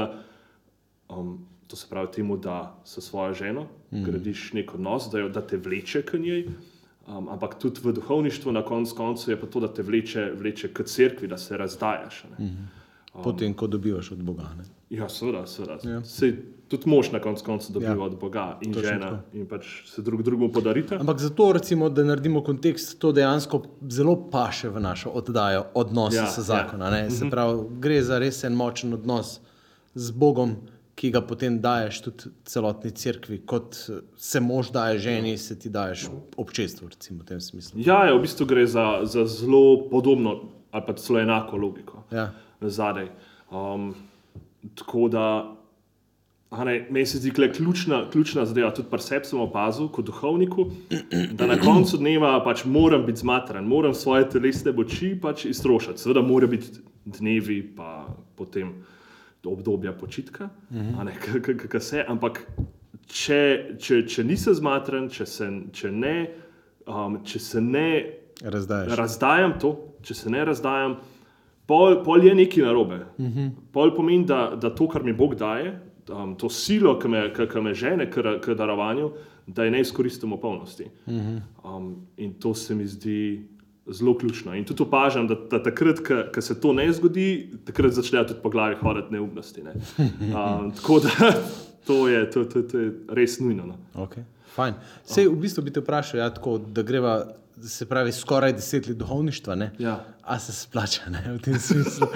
um, 1.12 1.38
to 1.68 1.80
se 1.80 1.88
pravi 1.90 2.12
temu, 2.12 2.38
da 2.38 2.76
s 2.86 3.00
svojo 3.00 3.34
ženo 3.34 3.68
mm. 3.92 4.04
gradiš 4.04 4.54
nek 4.54 4.76
odnos, 4.76 5.10
da, 5.12 5.24
jo, 5.24 5.30
da 5.30 5.48
te 5.48 5.58
vleče 5.58 6.04
k 6.06 6.20
njej. 6.20 6.48
Um, 7.08 7.30
ampak 7.30 7.60
tudi 7.60 7.82
v 7.84 7.92
duhovništvu, 7.94 8.52
na 8.52 8.62
koncu 8.62 8.96
koncev, 8.96 9.30
je 9.30 9.40
pa 9.40 9.48
to, 9.48 9.60
da 9.60 9.68
te 9.68 9.84
vleče, 9.84 10.32
vleče 10.36 10.74
k 10.74 10.84
cerkvi, 10.84 11.28
da 11.28 11.38
se 11.38 11.58
razdajaš. 11.58 12.24
Ne. 12.32 12.46
Mm. 12.46 12.70
Potem, 13.24 13.54
ko 13.54 13.68
dobivaš 13.68 14.12
od 14.12 14.24
Boga. 14.24 14.50
Ne? 14.58 14.64
Ja, 14.90 15.10
seveda, 15.10 15.46
seveda. 15.48 15.78
Ja. 15.84 16.02
Sej, 16.04 16.34
tudi 16.68 16.90
mož 16.90 17.12
na 17.12 17.20
koncu 17.20 17.46
koncev 17.46 17.74
dobiva 17.74 17.94
Ja. 17.96 18.04
od 18.04 18.20
Boga 18.20 18.58
in 18.62 18.74
Točno 18.74 18.90
žena 18.90 19.10
tako. 19.10 19.22
in 19.34 19.46
pač 19.46 19.66
se 19.86 20.02
drug 20.02 20.24
drugemu 20.24 20.52
podarita. 20.52 20.96
Ampak 20.96 21.20
zato, 21.20 21.52
recimo, 21.54 21.90
da 21.90 22.04
naredimo 22.04 22.44
kontekst, 22.44 23.00
to 23.00 23.12
dejansko 23.12 23.62
zelo 23.90 24.30
paše 24.30 24.70
v 24.70 24.80
našo 24.80 25.10
oddajo 25.12 25.66
odnosa 25.74 26.18
Ja, 26.18 26.28
s 26.28 26.40
zakonom. 26.40 26.94
Ja. 26.94 27.10
Se 27.10 27.30
pravi, 27.30 27.60
gre 27.80 28.02
za 28.04 28.20
res 28.20 28.44
en 28.44 28.54
močen 28.54 28.94
odnos 28.94 29.40
z 29.94 30.12
Bogom, 30.12 30.56
ki 30.96 31.12
ga 31.12 31.22
potem 31.22 31.60
daješ 31.62 32.02
tudi 32.02 32.30
celotni 32.48 32.92
cerkvi, 32.96 33.42
kot 33.46 33.76
se 34.18 34.40
mož 34.40 34.72
daje 34.72 35.00
ženi, 35.00 35.38
se 35.38 35.58
ti 35.60 35.70
daješ 35.70 36.08
občestvu, 36.38 36.88
recimo 36.88 37.24
v 37.24 37.26
tem 37.26 37.42
smislu. 37.42 37.82
Ja, 37.84 38.06
ja, 38.08 38.16
v 38.16 38.24
bistvu 38.24 38.48
gre 38.48 38.64
za, 38.68 39.04
za 39.04 39.26
zelo 39.28 39.90
podobno 39.92 40.40
ali 40.72 40.84
pa 40.88 40.94
celo 40.94 41.20
enako 41.20 41.58
logiko 41.58 42.04
Ja. 42.12 42.32
zadaj. 42.62 43.08
Um, 43.52 43.94
tako 44.76 45.08
da, 45.08 45.56
ne, 46.52 46.88
meni 46.90 47.06
se 47.06 47.18
zdi, 47.18 47.32
da 47.32 47.44
je 47.44 47.54
ključna, 47.54 48.10
ključna 48.12 48.46
zadeva, 48.46 48.74
tudi 48.74 48.90
pri 48.92 49.02
sebi 49.02 49.26
sem 49.26 49.40
opazil, 49.40 49.88
kot 49.88 50.06
duhovniku, 50.06 50.66
da 51.32 51.48
na 51.48 51.60
koncu 51.60 51.98
dneva 51.98 52.44
pač 52.44 52.66
moram 52.66 53.06
biti 53.06 53.20
zmatran, 53.24 53.68
moram 53.68 53.94
svoje 53.94 54.30
telesne 54.30 54.72
moči 54.72 55.14
pač 55.22 55.46
iztrošiti. 55.46 56.02
Seveda, 56.02 56.22
mora 56.22 56.48
biti 56.48 56.80
dnevi, 57.06 57.62
pa 57.76 58.08
potem 58.36 58.74
obdobja 59.52 59.94
počitka, 59.94 60.50
a 61.00 61.04
ne, 61.04 61.14
kako 61.58 61.80
se, 61.80 62.06
ampak 62.08 62.42
če, 63.08 63.42
če, 63.80 64.02
če 64.10 64.24
nisem 64.24 64.56
zmatran, 64.58 65.10
če 65.10 65.26
se, 65.30 65.50
če 65.76 65.92
ne, 65.92 66.16
um, 66.88 67.20
če 67.26 67.40
se 67.40 67.62
ne 67.62 67.90
Razdaješ. 68.44 68.96
razdajam 69.00 69.58
to, 69.62 69.76
če 70.06 70.18
se 70.18 70.32
ne 70.34 70.44
razdajam, 70.46 70.98
pol, 71.70 72.02
pol 72.06 72.26
je 72.26 72.36
nekaj 72.36 72.66
narobe. 72.66 73.06
Uh 73.18 73.26
-huh. 73.26 73.52
Pol 73.72 73.96
pomeni, 73.96 74.26
da, 74.26 74.56
da 74.56 74.70
to, 74.70 74.88
kar 74.88 75.04
mi 75.04 75.14
Bog 75.14 75.36
daje, 75.36 75.80
um, 76.10 76.36
to 76.36 76.50
silo, 76.50 77.00
ki 77.00 77.08
me, 77.08 77.34
ki, 77.34 77.48
ki 77.48 77.62
me 77.62 77.74
žene 77.74 78.10
k, 78.12 78.40
k 78.42 78.54
darovanju, 78.54 79.12
da 79.48 79.64
je 79.64 79.72
ne 79.72 79.82
izkoristim 79.82 80.34
v 80.34 80.42
polnosti. 80.42 80.86
Uh 81.06 81.14
-huh. 81.14 81.42
um, 81.64 81.96
in 82.18 82.34
to 82.34 82.54
se 82.54 82.76
mi 82.76 82.88
zdi 82.88 83.48
zelo 83.88 84.18
ključno. 84.18 84.56
In 84.56 84.66
tudi 84.66 84.84
opažam, 84.84 85.28
da, 85.28 85.36
da 85.52 85.64
takrat, 85.64 86.00
ko- 86.00 86.32
ko 86.34 86.42
se 86.42 86.60
to 86.60 86.74
ne 86.74 86.92
zgodi, 86.92 87.28
takrat 87.66 87.92
začnejo 87.92 88.24
tudi 88.24 88.40
po 88.44 88.50
glavi 88.50 88.76
hoditi 88.76 89.12
neumnosti. 89.12 89.64
Ne? 89.64 89.74
Um, 90.26 90.72
tako 90.72 91.00
da 91.00 91.10
to 91.88 92.08
je, 92.08 92.32
to, 92.32 92.44
to, 92.46 92.62
to 92.64 92.80
je 92.80 92.92
res 93.10 93.40
nujno. 93.40 93.66
No. 93.66 93.76
Okay. 93.96 94.24
Fajn. 94.56 94.74
Sej, 95.04 95.28
v 95.28 95.36
bistvu 95.36 95.64
bi 95.64 95.72
te 95.72 95.80
vprašal, 95.80 96.20
ja, 96.20 96.30
tako, 96.30 96.58
da 96.58 96.82
greva, 96.82 97.26
se 97.64 97.86
pravi, 97.86 98.12
skoraj 98.12 98.54
deset 98.54 98.88
let 98.88 98.98
duhovništva. 98.98 99.56
Ne? 99.56 99.72
Ja. 99.80 100.06
A 100.24 100.40
se 100.40 100.54
splača, 100.54 101.02
ne, 101.10 101.22
v 101.34 101.42
tem 101.42 101.60
smislu. 101.60 102.08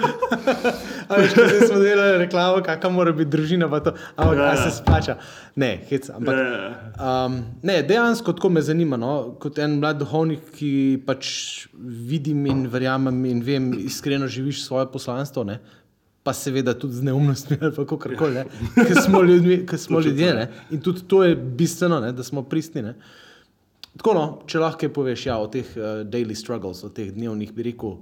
A 1.08 1.16
veš, 1.16 1.34
ko 1.34 1.66
smo 1.66 1.78
delali 1.78 2.18
reklamo, 2.18 2.62
kakšna 2.62 2.90
mora 2.90 3.12
biti 3.12 3.30
družina, 3.30 3.68
to, 3.80 3.94
ampak 4.16 4.38
Ja, 4.38 4.44
ja, 4.44 4.54
ja. 4.54 4.62
se 4.64 4.76
splača. 4.76 5.16
Ne, 5.56 5.70
hec, 5.90 6.10
ampak. 6.10 6.34
Ja. 6.34 6.70
Um, 6.98 7.38
ne, 7.62 7.80
dejansko 7.86 8.32
tako 8.32 8.50
me 8.50 8.62
zanima. 8.62 8.98
No? 8.98 9.36
Kot 9.40 9.58
en 9.62 9.78
mlad 9.78 10.02
duhovnik, 10.02 10.42
ki 10.58 10.72
pač 11.06 11.30
vidim 12.10 12.46
in 12.50 12.66
verjamem 12.70 13.24
in 13.30 13.44
vem, 13.46 13.72
iskreno 13.86 14.28
živiš 14.28 14.64
svoje 14.66 14.90
poslanstvo, 14.92 15.44
ne? 15.44 15.60
pa 16.22 16.34
seveda 16.36 16.74
tudi 16.76 16.98
z 16.98 17.02
neumnostmi 17.02 17.56
ali 17.62 17.72
kako 17.72 17.96
koli, 17.96 18.34
ne? 18.34 18.44
ker 18.74 18.98
smo, 19.02 19.22
ljudmi, 19.22 19.64
smo 19.78 20.00
ljudje. 20.00 20.34
Ne? 20.34 20.50
In 20.70 20.80
tudi 20.80 21.06
to 21.08 21.24
je 21.24 21.36
bistveno, 21.36 22.00
ne? 22.00 22.12
da 22.12 22.22
smo 22.22 22.42
pristni. 22.42 22.82
Ne? 22.82 22.94
Tako 23.98 24.14
no, 24.14 24.24
če 24.46 24.62
lahko 24.62 24.88
poveš 24.94 25.26
ja, 25.26 25.36
o 25.42 25.48
teh 25.50 25.66
uh, 25.76 26.02
daily 26.06 26.36
struggles, 26.38 26.84
o 26.86 26.90
teh 26.94 27.10
dnevnih, 27.14 27.50
bi 27.52 27.66
rekel, 27.70 27.98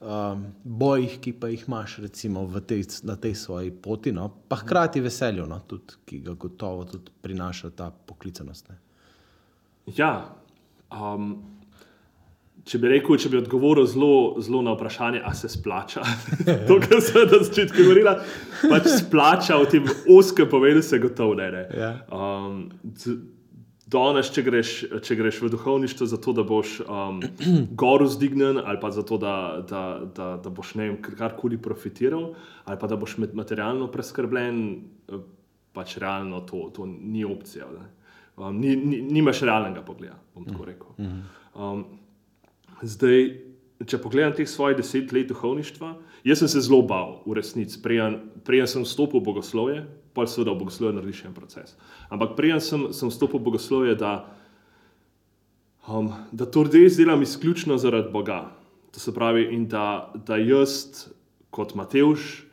um, 0.00 0.44
bojih, 0.64 1.16
ki 1.22 1.32
pa 1.40 1.48
jih 1.52 1.64
imaš 1.68 1.98
recimo, 2.04 2.44
v 2.46 2.60
tej, 2.60 2.84
na 3.08 3.16
tej 3.16 3.34
svoji 3.34 3.72
poti, 3.72 4.12
no? 4.12 4.28
pa 4.48 4.60
hkrati 4.60 5.00
veselju, 5.00 5.46
no? 5.48 5.62
tudi, 5.68 6.00
ki 6.06 6.20
ga 6.26 6.36
gotovo 6.40 6.84
tudi 6.88 7.12
prinaša 7.22 7.72
ta 7.76 7.90
poklicanost. 7.90 8.68
Ne? 8.68 8.78
Ja, 9.96 10.12
um, 10.92 11.32
če 12.68 12.78
bi 12.78 12.92
rekel, 12.92 13.18
če 13.18 13.32
bi 13.32 13.40
odgovoril 13.40 13.88
zelo, 13.88 14.12
zelo 14.44 14.62
na 14.62 14.76
vprašanje, 14.76 15.24
ali 15.24 15.40
se 15.40 15.50
splača. 15.50 16.04
to, 16.68 16.78
kar 16.84 17.00
sem 17.04 17.26
na 17.26 17.42
začetku 17.42 17.80
govorila, 17.80 18.18
pač 18.68 18.88
splača 19.00 19.58
v 19.62 19.68
tem 19.72 19.92
oskem 20.12 20.48
pomenu, 20.50 20.84
se 20.84 21.00
gotovo 21.02 21.36
ne. 21.40 21.50
ne. 21.56 21.66
Ja. 21.76 21.92
Um, 22.12 22.66
Danes, 23.90 24.28
če 24.30 24.44
greš, 24.46 24.72
če 25.02 25.16
greš 25.18 25.40
v 25.42 25.50
duhovništvo, 25.50 26.06
zato 26.06 26.34
da 26.36 26.44
boš 26.46 26.76
um, 26.84 27.20
gor 27.80 28.04
vzdignen, 28.06 28.60
ali 28.62 28.78
pa 28.82 28.92
zato 28.94 29.18
da, 29.18 29.34
da, 29.66 29.82
da, 30.16 30.28
da 30.44 30.52
boš 30.54 30.74
ne 30.78 30.88
vem, 30.88 30.98
karkoli 31.02 31.58
profitiral, 31.58 32.30
ali 32.64 32.78
pa 32.78 32.90
da 32.90 32.98
boš 33.00 33.16
materialno 33.18 33.90
preskrbljen, 33.90 34.60
eh, 35.10 35.24
pač 35.74 35.96
realno 36.02 36.42
to, 36.46 36.68
to 36.76 36.86
ni 36.86 37.24
opcija. 37.26 37.66
ne. 37.74 37.88
Um, 38.40 38.60
ni, 38.60 38.76
ni, 38.76 39.02
nimaš 39.02 39.42
realnega 39.44 39.82
pogleda, 39.84 40.16
bom 40.34 40.46
tako 40.46 40.64
rekel. 40.64 40.94
Um, 41.54 41.84
zdaj, 42.82 43.26
če 43.86 44.00
pogledam 44.00 44.34
teh 44.36 44.48
svojih 44.48 44.76
deset 44.76 45.12
let 45.12 45.30
duhovništva, 45.30 45.94
jaz 46.28 46.42
sem 46.42 46.50
se 46.52 46.60
zelo 46.66 46.82
bal, 46.86 47.20
v 47.24 47.38
resnici, 47.38 47.80
preden 47.80 48.68
sem 48.68 48.84
vstopil 48.84 49.22
v 49.22 49.28
bogoslovje, 49.30 49.84
pa 50.12 50.26
seveda 50.28 50.52
v 50.52 50.60
bogoslovje 50.64 50.98
narediš 50.98 51.24
en 51.28 51.36
proces. 51.36 51.76
Ampak 52.12 52.36
preden 52.36 52.60
sem, 52.60 52.90
sem 52.92 53.08
vstopil 53.08 53.40
v 53.40 53.48
bogoslovje, 53.48 53.96
da, 53.96 54.12
um, 55.88 56.12
da 56.32 56.44
to 56.44 56.66
res 56.68 57.00
delam 57.00 57.24
izključno 57.24 57.78
zaradi 57.80 58.12
Boga. 58.12 58.50
To 58.90 59.00
se 59.00 59.14
pravi, 59.14 59.48
in 59.54 59.68
da, 59.70 60.10
da 60.26 60.36
jaz, 60.36 61.06
kot 61.54 61.76
Mateuš, 61.78 62.44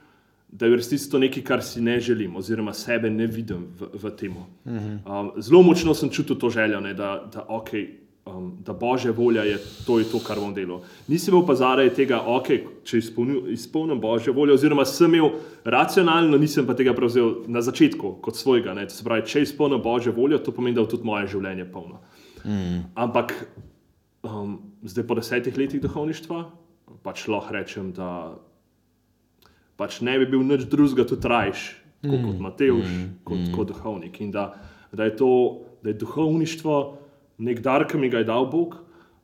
da 0.48 0.66
je 0.66 0.72
v 0.72 0.80
resnici 0.80 1.10
to 1.12 1.20
nekaj, 1.20 1.44
kar 1.44 1.64
si 1.66 1.82
ne 1.84 2.00
želim, 2.00 2.38
oziroma 2.40 2.72
sebe 2.74 3.10
ne 3.12 3.28
vidim 3.28 3.68
v, 3.76 3.90
v 4.00 4.12
tem. 4.16 4.38
Um, 4.64 5.34
zelo 5.44 5.64
močno 5.66 5.98
sem 5.98 6.14
čutil 6.14 6.40
to 6.40 6.50
željo, 6.54 6.80
ne, 6.80 6.94
da, 6.94 7.26
da, 7.34 7.44
okay, 7.52 8.07
um, 8.28 8.58
da 8.66 8.74
božja 8.74 9.12
volja 9.12 9.44
je 9.44 9.58
to, 9.86 10.00
je 10.00 10.06
to, 10.12 10.20
kar 10.20 10.40
bom 10.40 10.54
delal. 10.54 10.82
Nisem 11.08 11.34
bil 11.34 11.46
pa 11.48 11.56
zaradi 11.56 11.94
tega, 11.96 12.20
okay, 12.28 12.66
če 12.84 13.00
izpolnil- 13.02 13.48
izpolnim 13.54 14.02
božjo 14.02 14.34
voljo, 14.34 14.58
oziroma 14.58 14.86
sem 14.86 15.16
imel 15.16 15.40
racionalno, 15.66 16.38
nisem 16.38 16.68
pa 16.68 16.76
tega 16.76 16.94
prevzel 16.98 17.48
na 17.48 17.62
začetku 17.62 18.18
kot 18.22 18.36
svojega. 18.36 18.76
Ne, 18.78 18.88
to 18.88 18.98
se 18.98 19.06
pravi, 19.08 19.26
če 19.28 19.46
izpolnim 19.48 19.82
božjo 19.82 20.14
voljo, 20.16 20.40
to 20.44 20.52
pomeni, 20.52 20.76
da 20.76 20.86
je 20.86 20.94
tudi 20.96 21.08
moje 21.08 21.32
življenje 21.34 21.70
polno. 21.72 22.02
Mm. 22.44 22.84
Ampak 22.96 23.34
um, 24.24 24.60
zdaj 24.84 25.08
po 25.08 25.18
desetih 25.18 25.58
letih 25.58 25.82
duhovništva, 25.82 26.44
pač 27.04 27.26
lahko 27.32 27.56
rečem, 27.56 27.92
da 27.96 28.38
pač 29.78 30.02
ne 30.02 30.18
bi 30.20 30.30
bil 30.30 30.46
nič 30.46 30.68
drugega, 30.72 31.08
tudi 31.08 31.28
rajš, 31.30 31.66
mm. 32.04 32.22
kot 32.26 32.40
Matejš, 32.46 32.94
mm. 32.94 33.10
kot, 33.24 33.38
mm. 33.40 33.52
kot 33.56 33.74
duhovnik. 33.74 34.22
In 34.22 34.32
da, 34.36 34.52
da, 34.92 35.08
je 35.08 35.16
to, 35.20 35.32
da 35.84 35.94
je 35.94 36.00
duhovništvo 36.04 36.78
nek 37.38 37.62
dar, 37.66 37.86
ki 37.88 37.98
mi 37.98 38.10
ga 38.10 38.22
je 38.24 38.30
dal 38.30 38.50
Bog 38.52 38.78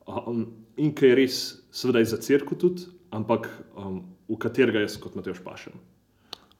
um, 0.06 0.46
in 0.76 0.92
ki 0.94 1.10
je 1.10 1.16
res, 1.18 1.38
seveda, 1.74 2.02
je 2.02 2.12
za 2.12 2.20
crkvu 2.22 2.58
tudi, 2.58 2.88
ampak 3.14 3.48
um, 3.78 4.02
v 4.28 4.38
katerega 4.40 4.84
jaz 4.84 4.96
kot 5.00 5.16
Matejš 5.18 5.42
pašem. 5.44 5.78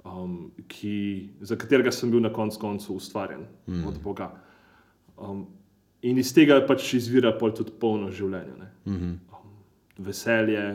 Um, 0.04 0.52
ki, 0.68 0.94
za 1.40 1.56
katerega 1.56 1.92
sem 1.94 2.10
bil 2.12 2.20
na 2.20 2.32
koncu 2.32 2.60
koncev 2.60 2.96
ustvarjen 2.98 3.46
mm. 3.66 3.84
od 3.88 4.00
Boga. 4.04 4.34
Um, 5.16 5.46
in 6.04 6.18
iz 6.20 6.34
tega 6.36 6.60
pač 6.68 6.90
izvira 6.98 7.32
pol 7.38 7.54
tudi 7.56 7.72
polno 7.80 8.10
življenje. 8.12 8.58
ne. 8.60 8.68
Um, 8.84 9.14
veselje. 9.98 10.66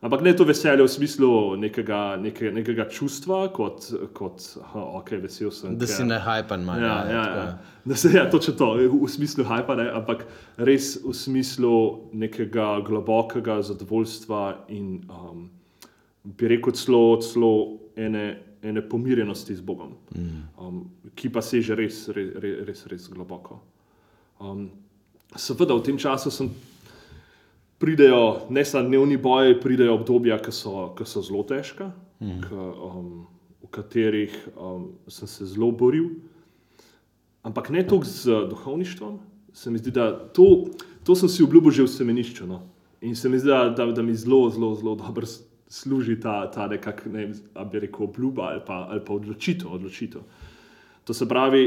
Ampak 0.00 0.22
ne 0.24 0.32
to 0.32 0.46
veselje 0.48 0.80
v 0.80 0.88
smislu 0.88 1.56
nekega, 1.60 2.16
neke, 2.16 2.48
nekega 2.56 2.86
čustva, 2.88 3.50
kot, 3.52 3.84
kot 4.16 4.40
aha, 4.62 4.80
ok, 4.96 5.10
vesel 5.20 5.50
sem. 5.52 5.74
Da 5.76 5.84
ker- 5.84 5.92
si 5.92 6.04
ne 6.08 6.16
hajpan, 6.24 6.64
manj. 6.64 6.80
Ja, 6.80 6.94
ja, 7.04 7.24
ja. 7.36 7.58
Da 7.84 7.96
se 8.00 8.08
ja, 8.14 8.24
točno 8.30 8.54
to, 8.56 8.68
v 8.80 9.08
smislu 9.12 9.44
hajpa, 9.44 9.76
ne, 9.76 9.90
ampak 9.92 10.24
res 10.56 10.94
v 11.04 11.12
smislu 11.12 12.08
nekega 12.16 12.80
globokega 12.86 13.58
zadovoljstva 13.60 14.40
in 14.72 15.04
um, 15.12 15.50
bi 16.24 16.48
rekel 16.48 16.72
celo, 16.72 17.20
celo 17.20 17.52
ene, 17.96 18.24
ene 18.64 18.80
pomirjenosti 18.88 19.56
z 19.56 19.60
Bogom, 19.60 19.98
um, 20.56 20.80
ki 21.12 21.28
pa 21.28 21.44
seže 21.44 21.76
res, 21.76 22.06
res, 22.08 22.32
res, 22.40 22.58
res, 22.68 22.86
res 22.88 23.08
globoko. 23.12 23.60
Um, 24.40 24.70
seveda 25.36 25.76
v 25.76 25.84
tem 25.84 26.00
času 26.00 26.32
sem 26.32 26.48
pridejo 27.80 28.46
ne 28.52 28.64
samo 28.64 28.88
dnevni 28.88 29.16
boji, 29.16 29.56
pridejo 29.60 29.96
obdobja, 29.96 30.38
ki 30.38 30.52
so, 30.52 30.90
ki 30.98 31.06
so 31.08 31.22
zelo 31.24 31.42
težka, 31.48 31.90
mm. 32.20 32.40
k, 32.44 32.64
um, 32.86 33.12
v 33.64 33.70
katerih 33.72 34.34
um, 34.54 34.90
sem 35.08 35.28
se 35.28 35.48
zelo 35.54 35.72
boril. 35.72 36.10
ampak 37.42 37.70
ne 37.70 37.86
toliko 37.86 38.06
z 38.06 38.24
duhovništvom. 38.50 39.18
Se 39.52 39.70
mi 39.70 39.78
zdi, 39.78 39.90
da 39.90 40.12
to, 40.12 40.66
to 41.04 41.14
sem 41.14 41.28
si 41.28 41.42
obljubil 41.42 41.72
že 41.72 41.82
v 41.82 41.88
semenišču. 41.88 42.46
No? 42.46 42.62
In 43.00 43.16
se 43.16 43.28
mi 43.28 43.38
zdi, 43.38 43.48
da, 43.48 43.70
da, 43.70 43.86
da 43.86 44.02
mi 44.02 44.14
zelo, 44.14 44.50
zelo, 44.50 44.74
zelo 44.74 44.94
dobro 44.94 45.26
služi 45.70 46.20
ta, 46.20 46.50
ta 46.50 46.66
nekak, 46.66 47.06
ne 47.06 47.26
vem, 47.26 47.34
bi 47.72 47.80
rekel, 47.80 48.04
obljuba 48.04 48.42
ali 48.42 48.60
pa, 48.66 48.86
ali 48.90 49.00
pa 49.06 49.14
odločitev, 49.14 49.72
odločitev. 49.72 50.20
To 51.04 51.14
se 51.14 51.28
pravi, 51.28 51.64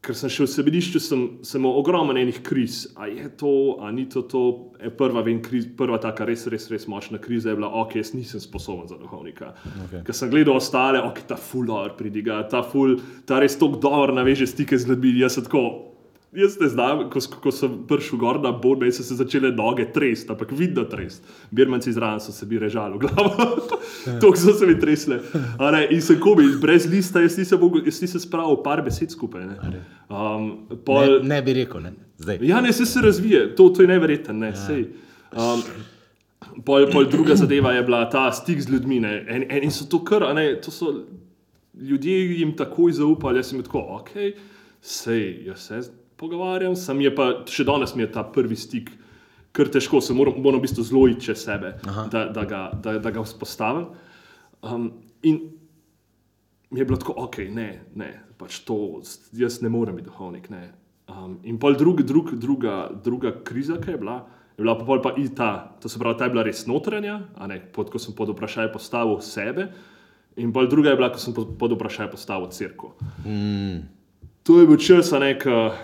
ker 0.00 0.16
sem 0.16 0.32
še 0.32 0.46
v 0.46 0.50
sebedišču, 0.54 1.00
sem, 1.02 1.22
sem 1.44 1.66
ogromno 1.68 2.14
enih 2.16 2.40
kriz. 2.44 2.86
A 2.96 3.08
je 3.10 3.28
to, 3.36 3.76
a 3.84 3.90
ni 3.92 4.06
to 4.08 4.24
to. 4.24 4.42
E, 4.80 4.88
prva, 4.88 5.20
vem, 5.26 5.42
kriz, 5.44 5.68
prva 5.76 6.00
taka 6.00 6.24
res, 6.28 6.46
res, 6.52 6.70
res 6.72 6.88
močna 6.88 7.20
kriza 7.20 7.52
je 7.52 7.58
bila, 7.58 7.68
ok, 7.82 7.98
jaz 8.00 8.14
nisem 8.16 8.40
sposoben 8.40 8.88
za 8.88 8.96
duhovnika. 9.00 9.52
Okej. 9.86 10.04
Ker 10.08 10.16
sem 10.16 10.32
gledal 10.32 10.56
ostale, 10.56 11.02
ok, 11.04 11.22
ta 11.28 11.36
ful 11.36 11.68
dobro 11.68 11.92
pridiga, 12.00 12.40
ta 12.48 12.64
ful, 12.64 12.96
ta 13.28 13.42
res 13.44 13.58
tako 13.60 13.80
dobro 13.82 14.16
naveže 14.16 14.48
stike 14.48 14.78
z 14.80 14.88
ljudmi. 14.88 15.18
Jaz 15.20 15.36
sem 15.36 15.48
tako. 15.48 15.89
Jaz 16.32 16.60
ne 16.60 16.68
znam, 16.70 17.08
ko, 17.10 17.18
ko 17.42 17.50
sem 17.50 17.72
prišel 17.90 18.18
gor 18.18 18.36
na 18.38 18.52
Bodme, 18.54 18.86
so 18.94 19.02
se 19.02 19.16
začele 19.18 19.50
noge 19.50 19.88
tresti, 19.92 20.30
ampak 20.30 20.52
vidno 20.54 20.84
tresti. 20.86 21.26
Birmanci 21.50 21.90
zraven 21.92 22.20
so 22.22 22.30
se 22.32 22.46
bi 22.46 22.58
režali 22.58 22.94
v 22.94 22.98
glavo. 23.02 23.48
Tako 24.22 24.36
so 24.38 24.52
se 24.54 24.66
mi 24.66 24.76
tresle. 24.80 25.18
A 25.58 25.70
Ne, 25.74 25.88
in 25.90 26.02
sem 26.02 26.20
komi, 26.22 26.46
brez 26.62 26.86
lista, 26.86 27.20
jaz 27.20 27.34
nisem, 27.38 27.58
mogel, 27.60 27.82
jaz 27.84 27.98
nisem 28.02 28.22
spravil 28.22 28.60
par 28.62 28.82
besed 28.86 29.10
skupaj. 29.10 29.42
Ne. 29.42 29.82
Um, 30.06 30.46
Ne, 30.70 30.78
pol, 30.86 31.18
ne 31.26 31.42
bi 31.42 31.52
rekel, 31.52 31.82
ne. 31.82 31.92
Zdaj. 32.18 32.38
Ja, 32.46 32.60
ne, 32.60 32.72
se, 32.72 32.86
se 32.86 33.00
razvije, 33.02 33.56
to, 33.56 33.68
to 33.68 33.82
je 33.82 33.88
neverjetno. 33.90 34.34
Ne, 34.34 34.52
sej. 34.56 34.86
um, 35.34 35.62
pol, 36.64 36.86
pol 36.92 37.10
druga 37.10 37.34
zadeva 37.34 37.72
je 37.74 37.82
bila 37.82 38.04
ta 38.10 38.28
stik 38.32 38.60
z 38.62 38.70
ljudmi. 38.70 39.00
ne. 39.00 39.16
En, 39.28 39.48
eni 39.50 39.70
so 39.70 39.88
to 39.90 40.04
kar, 40.04 40.30
ne, 40.34 40.52
to 40.62 40.70
so 40.70 40.94
ljudje 41.74 42.38
jim 42.38 42.54
takoj 42.56 42.92
zaupali, 42.92 43.38
jaz 43.42 43.50
sem 43.50 43.62
tako, 43.66 43.82
ok, 43.98 44.14
sej, 44.80 45.46
jaz 45.50 45.66
se 45.66 45.82
pogovarjam, 46.20 46.76
sem 46.76 47.00
je 47.00 47.12
pa 47.16 47.30
še 47.48 47.64
danes 47.68 47.94
mi 47.96 48.04
je 48.04 48.12
ta 48.12 48.24
prvi 48.24 48.58
stik. 48.58 48.92
Ker 49.56 49.66
težko 49.72 49.98
se 50.04 50.14
moram, 50.14 50.36
moram 50.38 50.60
v 50.60 50.68
bistvu 50.68 50.84
zelo 50.86 51.08
iti 51.10 51.26
čez 51.26 51.40
sebe, 51.42 51.72
da, 51.82 52.28
da, 52.30 52.44
ga, 52.46 52.60
da, 52.78 52.98
da 53.02 53.10
ga 53.10 53.24
vzpostavim. 53.24 53.88
Um, 54.62 54.92
in 55.26 55.40
mi 56.70 56.78
je 56.78 56.86
bilo 56.86 57.00
tako, 57.00 57.16
ok, 57.24 57.40
ne, 57.50 57.70
ne, 57.98 58.12
pač 58.38 58.60
to, 58.68 59.00
jaz 59.34 59.58
ne 59.64 59.72
morem 59.72 59.98
biti 59.98 60.06
duhovnik. 60.06 60.46
Ne. 60.54 60.68
Um, 61.10 61.40
in 61.42 61.58
pol 61.58 61.74
drug, 61.74 62.04
drug, 62.06 62.36
druga, 62.38 62.76
druga 63.02 63.34
kriza, 63.42 63.80
ki 63.82 63.96
je 63.96 64.02
bila, 64.04 64.20
je 64.54 64.62
bila 64.62 64.76
pa 64.78 64.86
pol 64.86 65.02
pa 65.02 65.16
i 65.18 65.26
ta, 65.34 65.74
to 65.82 65.90
se 65.90 65.98
pravi, 65.98 66.20
ta 66.20 66.28
je 66.28 66.34
bila 66.36 66.46
res 66.46 66.62
notranja, 66.70 67.18
ne, 67.50 67.58
pod, 67.74 67.90
ko 67.90 67.98
sem 67.98 68.14
pod 68.14 68.30
vprašaj 68.36 68.70
postavil 68.76 69.18
sebe, 69.24 69.66
in 70.38 70.54
pol 70.54 70.70
druga 70.70 70.94
je 70.94 71.00
bila, 71.00 71.10
ko 71.10 71.18
sem 71.18 71.34
pod, 71.34 71.56
pod 71.58 71.74
vprašaj 71.74 72.12
postavil 72.14 72.52
crkvo. 72.54 72.94
Mm. 73.26 73.99
To 74.42 74.60
je 74.60 74.66
bil 74.66 74.76
čas, 74.80 75.12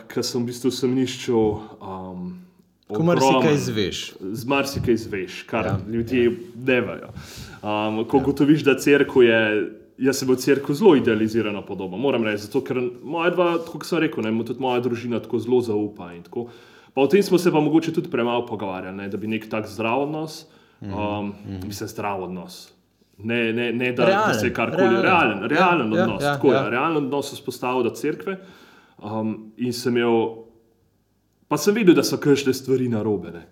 ki 0.09 0.23
sem 0.23 0.43
v 0.43 0.47
bistvu 0.49 0.71
v 0.73 0.75
semnišču. 0.75 1.41
Um, 1.81 2.47
Ko 2.87 3.03
marsikaj 3.03 3.55
izveš. 3.55 3.99
z 4.21 4.47
marsikaj 4.47 4.95
izveš, 4.95 5.43
kar 5.43 5.67
Ja. 5.67 5.73
ja. 5.73 5.79
ljudje 5.91 6.31
ne 6.55 6.81
vejo. 6.81 7.11
Um, 7.63 8.05
ko 8.07 8.21
gotoviš, 8.23 8.63
da 8.63 8.79
crkva 8.79 9.25
je, 9.25 9.41
jaz 9.99 10.23
sem 10.23 10.29
v 10.29 10.37
crkvu 10.37 10.75
zelo 10.75 10.95
idealizirana 10.97 11.63
podoba, 11.67 11.97
moram 11.97 12.25
reči, 12.25 12.47
zato 12.47 12.63
ker 12.63 12.79
moja 13.03 13.31
dva, 13.31 13.59
tako 13.59 13.83
kot 13.83 13.87
sem 13.91 13.99
rekel, 13.99 14.23
ne, 14.23 14.45
tudi 14.45 14.63
moja 14.63 14.81
družina 14.81 15.19
tako 15.21 15.39
zelo 15.39 15.61
zaupa. 15.61 16.13
in 16.15 16.23
tako. 16.23 16.47
Pa 16.95 17.03
o 17.03 17.07
tem 17.07 17.23
smo 17.23 17.39
se 17.39 17.51
pa 17.53 17.61
mogoče 17.61 17.93
tudi 17.93 18.09
premalo 18.11 18.47
pogovarjali, 18.47 18.97
ne, 18.97 19.09
da 19.09 19.17
bi 19.17 19.27
nek 19.27 19.51
tak 19.51 19.67
zdrav 19.67 20.07
odnos, 20.07 20.47
um, 20.81 20.89
mm 20.89 20.93
-hmm. 20.93 21.67
mislim, 21.67 21.89
zdrav 21.89 22.23
odnos. 22.23 22.73
Ne, 23.19 23.53
ne, 23.53 23.73
ne 23.73 23.93
da, 23.93 24.05
da 24.05 24.09
Realen, 24.11 24.35
se 24.35 24.53
karkoli, 24.53 24.89
realen. 24.89 25.03
realen, 25.03 25.51
realen 25.51 25.93
Ja, 25.93 25.99
ja, 25.99 26.05
odnos. 26.05 26.23
ja, 26.23 26.35
tako 26.35 26.53
ja. 26.53 26.65
je, 26.65 26.71
realen 26.71 26.97
odnos 26.97 27.33
vzpostavil 27.33 27.83
do 27.83 27.91
cerkve. 27.91 28.39
Um, 28.99 29.53
in 29.57 29.73
sem 29.73 29.97
imel 29.97 30.47
Pa 31.49 31.57
sem 31.57 31.75
videl, 31.75 31.95
da 31.95 32.03
so 32.03 32.19
kršne 32.19 32.55
stvari 32.55 32.89
narobe. 32.91 33.31
Ne. 33.31 33.45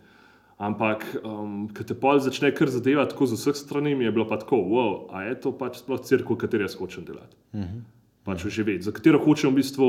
Ampak, 0.59 1.05
um, 1.22 1.68
ko 1.74 1.85
te 1.87 1.94
pol 1.98 2.18
začne 2.22 2.50
kar 2.55 2.70
zadevati 2.70 3.14
tako 3.14 3.27
z 3.31 3.38
vseh 3.38 3.57
strani, 3.59 3.94
mi 3.94 4.05
je 4.07 4.12
bilo 4.14 4.27
pa 4.29 4.38
tako, 4.38 4.57
wow, 4.70 4.92
a 5.14 5.22
je 5.29 5.37
to 5.40 5.53
pač 5.59 5.81
sploh 5.83 6.00
crkva, 6.03 6.35
v 6.35 6.42
kateri 6.42 6.66
jaz 6.66 6.74
hočem 6.79 7.05
delati. 7.07 7.37
Uh 7.53 7.61
-huh. 7.61 7.83
Pač 8.24 8.46
živeti, 8.48 8.87
za 8.87 8.92
katero 8.92 9.18
hočem 9.20 9.52
v 9.52 9.60
bistvu 9.60 9.88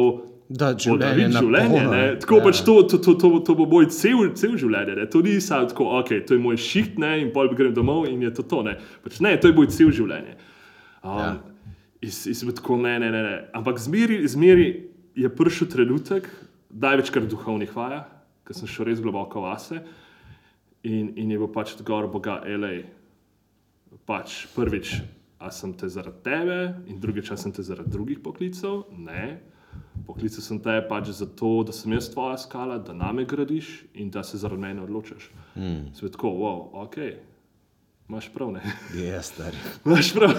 Da, 0.49 0.73
življenje 0.77 1.29
na 1.31 1.41
življenje. 1.41 1.83
Ne. 1.89 2.01
Tako 2.21 2.35
Ja. 2.35 2.41
ja. 2.41 2.45
pač 2.45 2.59
to, 2.67 2.73
to, 2.83 2.97
to, 3.01 3.13
to, 3.17 3.29
to 3.47 3.55
bo 3.55 3.65
moj 3.65 3.87
cel, 3.89 4.27
cel 4.37 4.57
življenje. 4.59 4.95
Ne. 4.99 5.05
To 5.09 5.21
ni 5.25 5.39
samo 5.41 5.69
tako, 5.71 5.87
ok, 6.01 6.11
to 6.27 6.35
je 6.35 6.41
moj 6.43 6.59
šiht 6.59 6.99
ne, 7.01 7.15
in 7.23 7.31
pol 7.33 7.49
grem 7.55 7.73
domov 7.73 8.05
in 8.11 8.21
je 8.21 8.33
to 8.35 8.43
to. 8.43 8.59
Ne, 8.67 8.75
pač, 9.05 9.21
ne 9.25 9.33
to 9.41 9.49
je 9.49 9.55
moj 9.57 9.71
cel 9.73 9.89
življenje. 9.95 10.35
Um, 11.01 11.39
Ja. 12.03 12.11
sem 12.11 12.45
bil 12.45 12.53
tako, 12.59 12.77
ne, 12.77 12.99
ne, 13.01 13.09
ne. 13.09 13.21
ne. 13.23 13.37
Ampak 13.57 13.79
zmeri, 13.81 14.19
zmeri 14.29 14.67
je 15.17 15.29
prišel 15.31 15.71
trenutek, 15.71 16.27
največkrat 16.75 17.25
duhovnih 17.31 17.71
vajah, 17.73 18.05
ker 18.45 18.53
sem 18.53 18.67
šel 18.69 18.91
res 18.91 19.01
globoko 19.01 19.41
vase. 19.47 19.79
In, 20.85 21.15
in 21.17 21.31
je 21.33 21.39
bil 21.41 21.49
pač 21.49 21.73
odgovor 21.79 22.05
Boga, 22.13 22.43
elej, 22.45 22.83
pač 24.05 24.43
prvič, 24.53 24.99
a 25.45 25.51
sem 25.51 25.73
te 25.77 25.89
zaradi 25.89 26.23
tebe, 26.25 26.60
in 26.89 26.97
drugič, 26.99 27.29
a 27.31 27.38
sem 27.38 27.53
te 27.53 27.63
zaradi 27.63 27.93
drugih 27.93 28.21
poklicev. 28.25 28.88
Ne. 28.97 29.38
Poklical 30.08 30.41
sem 30.41 30.60
te 30.62 30.75
pač 30.89 31.12
zato, 31.19 31.51
da 31.67 31.75
sem 31.75 31.93
jaz 31.93 32.10
tvoja 32.13 32.39
skala, 32.41 32.79
da 32.81 32.93
name 32.93 33.25
gradiš 33.29 33.86
in 33.93 34.10
da 34.10 34.23
se 34.23 34.41
zaradi 34.41 34.62
mene 34.62 34.84
odločiš. 34.84 35.29
Mm. 35.55 35.93
Svetko, 35.97 36.34
wow, 36.41 36.60
ok, 36.86 36.97
imaš 38.10 38.29
prav, 38.34 38.51
ne. 38.58 38.63
Je 38.97 39.21
stari. 39.23 39.62
Imaš 39.86 40.13
prav. 40.13 40.34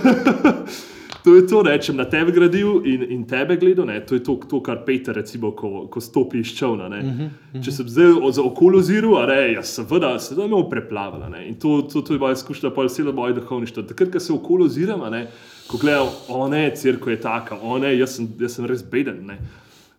To 1.27 1.35
je 1.35 1.43
to, 1.47 1.63
rečem, 1.67 1.97
na 1.99 2.05
tebe 2.07 2.31
gradil 2.31 2.87
in, 2.87 3.03
in 3.11 3.23
tebe 3.27 3.57
gledal. 3.59 3.87
Ne? 3.91 3.99
To 4.07 4.15
je 4.15 4.23
to, 4.23 4.39
to 4.47 4.61
kar 4.63 4.85
Peter, 4.87 5.11
recimo, 5.11 5.51
ko, 5.51 5.89
ko 5.91 5.99
stopi 6.01 6.39
iz 6.39 6.55
čovna. 6.55 6.87
Uh 6.87 6.93
-huh, 6.93 7.03
uh 7.03 7.31
-huh. 7.55 7.65
Če 7.65 7.73
sem 7.73 7.89
zdaj 7.89 8.33
za 8.33 8.43
okolo 8.43 8.79
oziral, 8.79 9.17
a 9.17 9.27
ne, 9.27 9.53
jaz 9.53 9.75
seveda 9.75 10.19
se 10.19 10.35
da 10.35 10.47
me 10.47 10.71
preplavala. 10.71 11.29
Ne? 11.29 11.49
In 11.49 11.55
to, 11.55 11.83
to, 11.83 12.03
to 12.03 12.13
je 12.13 12.19
moja 12.19 12.33
izkušnja, 12.33 12.71
pa 12.71 12.83
vse 12.83 13.03
moje 13.03 13.35
duhovništvo. 13.35 13.83
Takrat, 13.83 14.13
ko 14.13 14.21
se 14.21 14.33
okolo 14.33 14.67
ne, 15.11 15.27
ko 15.67 15.77
gledam, 15.77 16.07
o 16.29 16.49
ne, 16.49 16.71
crkva 16.77 17.13
je 17.13 17.21
taka, 17.21 17.59
o 17.63 17.79
ne, 17.79 17.99
jaz 17.99 18.17
sem, 18.17 18.29
jaz 18.41 18.55
sem 18.55 18.67
res 18.67 18.85
beden. 18.91 19.27
Ne? 19.27 19.39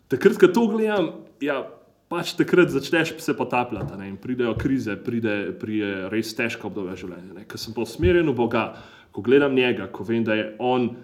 Takrat, 0.07 0.37
ko 0.37 0.47
to 0.47 0.67
gledam, 0.67 1.09
ja, 1.41 1.67
pač 2.07 2.33
takrat 2.33 2.69
začneš 2.69 3.13
se 3.17 3.37
potapljati 3.37 3.97
ne, 3.97 4.09
in 4.09 4.17
pridejo 4.17 4.55
krize, 4.55 4.95
pride, 4.95 5.51
pride 5.59 6.09
res 6.09 6.35
težko 6.35 6.67
obdobje 6.67 6.95
življenja. 6.95 7.33
ne. 7.33 7.43
Ko 7.47 7.57
sem 7.57 7.73
pa 7.73 7.81
usmerjen 7.81 8.29
v 8.29 8.33
Boga, 8.33 8.75
ko 9.11 9.21
gledam 9.21 9.55
njega, 9.55 9.87
ko 9.91 10.03
vem, 10.03 10.23
da 10.23 10.33
je 10.33 10.55
on, 10.59 10.95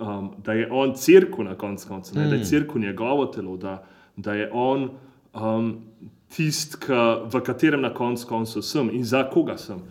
um, 0.00 0.34
da 0.44 0.52
je 0.52 0.68
on 0.72 0.94
crkva 0.94 1.44
na 1.44 1.54
koncu 1.54 1.88
konca, 1.88 2.18
ne, 2.18 2.28
da 2.28 2.36
je 2.36 2.44
crkva 2.44 2.80
njegovo 2.80 3.26
telo, 3.26 3.56
da, 3.56 3.82
da 4.16 4.34
je 4.34 4.50
on 4.52 4.90
um, 5.34 5.72
tisti, 6.28 6.76
v 7.32 7.42
katerem 7.44 7.80
na 7.80 7.94
koncu 7.94 8.26
koncev 8.26 8.62
sem 8.62 8.90
in 8.92 9.04
za 9.04 9.24
koga 9.30 9.58
sem. 9.58 9.82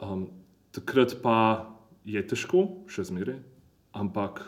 Um, 0.00 0.28
takrat 0.70 1.16
pa 1.22 1.66
je 2.04 2.22
težko, 2.26 2.64
še 2.88 3.04
zmeraj, 3.10 3.40
ampak 3.92 4.42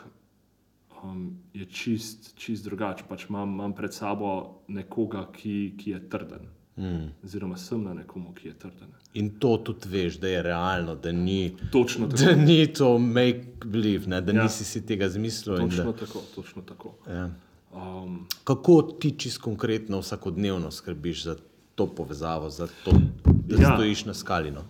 um, 1.03 1.35
je 1.53 1.65
čist, 1.65 2.33
čist 2.39 2.65
drugače. 2.65 3.05
Pač 3.09 3.27
imam, 3.29 3.53
imam 3.53 3.75
pred 3.77 3.93
sabo 3.93 4.63
nekoga, 4.67 5.27
ki, 5.33 5.75
ki 5.77 5.95
je 5.95 6.03
trden. 6.09 6.52
Mm. 6.75 7.09
Oziroma, 7.23 7.57
sem 7.57 7.83
na 7.83 7.93
nekomu, 7.93 8.33
ki 8.33 8.47
je 8.47 8.53
trden. 8.55 8.87
In 9.13 9.29
to 9.31 9.57
tudi 9.59 9.87
veš, 9.87 10.15
da 10.15 10.27
je 10.27 10.41
realno, 10.43 10.95
da 10.95 11.11
ni, 11.11 11.55
Točno 11.71 12.07
tako. 12.07 12.23
da 12.23 12.35
ni 12.35 12.67
to 12.69 12.97
make 12.99 13.41
believe, 13.65 14.07
ne, 14.07 14.21
da 14.21 14.31
Ja. 14.31 14.43
nisi 14.43 14.63
si 14.63 14.81
tega 14.81 15.09
zmislil. 15.09 15.57
Točno 15.57 15.83
Da, 15.83 15.93
tako, 15.95 16.21
točno 16.35 16.61
tako. 16.63 16.93
ja. 17.07 17.29
Um, 17.73 18.27
Kako 18.43 18.81
ti 18.81 19.11
čisto 19.11 19.41
konkretno 19.41 19.99
vsakodnevno 19.99 20.71
skrbiš 20.71 21.23
za 21.23 21.35
to 21.75 21.87
povezavo, 21.87 22.49
za 22.49 22.67
to, 22.83 22.91
da 23.25 23.55
ja. 23.55 23.61
Ja. 23.61 23.73
stojiš 23.73 24.05
na 24.05 24.13
skali? 24.13 24.51
No? 24.51 24.61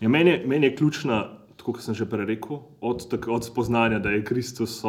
ja, 0.00 0.08
meni, 0.08 0.30
je, 0.30 0.42
meni 0.46 0.66
je 0.66 0.76
ključna, 0.76 1.28
tako 1.56 1.72
kot 1.72 1.82
sem 1.82 1.94
že 1.94 2.06
prej 2.06 2.24
rekel, 2.26 2.58
od, 2.80 3.08
tak, 3.08 3.28
od 3.28 3.44
spoznanja, 3.44 3.98
da 3.98 4.08
je 4.10 4.24
Kristus. 4.24 4.80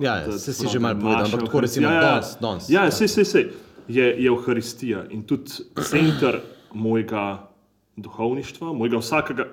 Ja, 0.00 0.16
ja, 0.16 0.32
saj 0.32 0.54
si 0.54 0.66
že 0.68 0.78
malo 0.78 0.94
da 0.94 1.00
povedal, 1.00 1.24
ampak 1.24 1.40
tako 1.42 1.60
recimo 1.60 1.86
ja, 1.86 1.94
ja, 1.94 2.00
danes- 2.12 2.36
danes, 2.40 2.70
Ja, 2.70 2.80
ja. 2.80 2.84
ja. 2.84 2.90
sej, 2.90 3.08
sej, 3.08 3.24
sej. 3.24 3.44
Je, 3.88 4.04
Euharistija 4.26 5.06
in 5.10 5.22
tudi 5.24 5.64
center 5.88 6.40
mojega 6.74 7.48
duhovništva, 7.96 8.72
mojega 8.72 9.00
vsakega, 9.00 9.46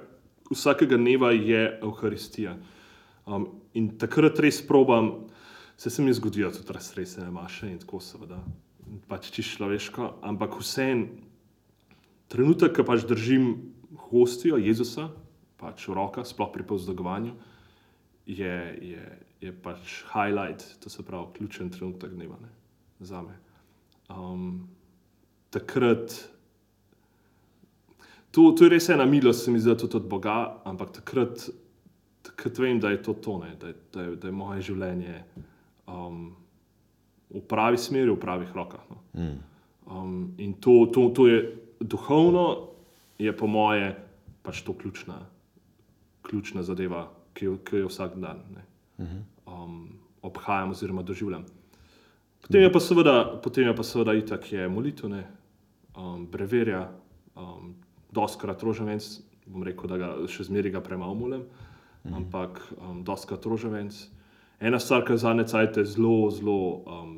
vsakega 0.52 0.98
dneva 0.98 1.32
je 1.32 1.80
Euharistija. 1.82 2.58
Um, 3.26 3.48
in 3.74 3.96
takrat 3.98 4.40
res 4.40 4.60
probam, 4.68 5.12
se 5.78 5.90
se 5.90 6.02
mi 6.02 6.14
zgodijo 6.14 6.52
tudi 6.52 6.74
raztresene 6.74 7.32
maše 7.32 7.72
in 7.72 7.80
tako 7.80 8.00
seveda, 8.00 8.44
pač 9.08 9.32
čisto 9.32 9.58
človeško, 9.64 10.14
ampak 10.22 10.60
vseeno 10.60 11.08
trenutek, 12.28 12.76
ko 12.76 12.84
pač 12.84 13.06
držim 13.08 13.56
hostijo 14.10 14.58
Jezusa, 14.58 15.10
pač 15.58 15.88
v 15.88 15.96
rokah, 15.98 16.28
sploh 16.28 16.52
pri 16.54 16.64
povzdogovanju, 16.68 17.34
je, 18.26 18.56
je, 18.82 19.06
je 19.42 19.52
pač 19.64 20.04
highlight, 20.12 20.66
to 20.84 20.90
se 20.90 21.04
pravi 21.06 21.34
ključen 21.38 21.70
trenutek 21.70 22.14
dneva 22.14 22.38
ne, 22.42 22.52
za 23.00 23.22
me. 23.22 23.45
Um, 24.10 24.68
takrat, 25.50 26.14
to, 28.32 28.52
to 28.52 28.66
je 28.66 28.70
res 28.70 28.90
ena 28.90 29.06
milost, 29.06 29.46
se 29.46 29.52
mi 29.52 29.60
zdi 29.60 29.76
tudi 29.80 29.98
od 29.98 30.08
Boga, 30.10 30.62
ampak 30.66 30.92
takrat, 31.00 31.48
takrat 32.26 32.60
vem, 32.60 32.80
da 32.80 32.92
je 32.94 33.02
to 33.04 33.14
to, 33.14 33.38
ne, 33.44 33.56
da, 33.60 33.72
je, 33.72 33.78
da, 33.94 34.02
je, 34.02 34.16
da 34.16 34.28
je 34.28 34.36
moje 34.36 34.66
življenje 34.70 35.20
um, 35.88 36.36
v 37.34 37.44
pravi 37.50 37.80
smeri, 37.82 38.12
v 38.12 38.20
pravih 38.22 38.52
rokah. 38.56 38.84
No. 38.92 39.02
Mm. 39.18 39.38
Um, 39.86 40.16
in 40.42 40.56
to, 40.62 40.86
to, 40.94 41.10
to 41.16 41.28
je 41.30 41.40
duhovno, 41.80 42.46
je 43.22 43.32
po 43.38 43.48
moje 43.48 43.94
pač 44.46 44.62
to 44.62 44.74
ključna, 44.78 45.18
ključna 46.26 46.64
zadeva, 46.64 47.08
ki 47.34 47.46
jo, 47.46 47.58
ki 47.66 47.82
jo 47.84 47.90
vsak 47.90 48.18
dan 48.22 48.44
um, 49.48 49.90
obhajam 50.22 50.70
oziroma 50.70 51.04
doživljam. 51.04 51.46
Potem 52.46 52.62
je 52.62 52.72
pa 52.72 52.80
seveda, 52.80 53.14
potem 53.42 53.66
je 53.66 53.76
pa 53.76 53.84
seveda 53.84 54.14
itak 54.14 54.52
je 54.54 54.68
molitev, 54.70 55.10
ne, 55.10 55.24
um, 55.98 56.28
breverja, 56.30 56.92
um, 57.34 57.74
doskrat 58.14 58.62
rožavenc, 58.64 59.02
bom 59.50 59.66
rekel, 59.66 59.90
da 59.90 59.98
ga 59.98 60.10
še 60.30 60.46
zmeraj 60.46 60.76
ga 60.78 60.84
premalo 60.86 61.18
molim, 61.18 61.48
mhm. 62.06 62.14
ampak 62.22 62.62
um, 62.78 63.02
doskrat 63.08 63.46
rožavenc. 63.50 63.98
Ena 64.62 64.78
stvar, 64.80 65.04
ki 65.08 65.18
zadnje 65.18 65.50
cajte 65.50 65.84
zelo, 65.90 66.30
zelo 66.32 66.86
um, 66.86 67.18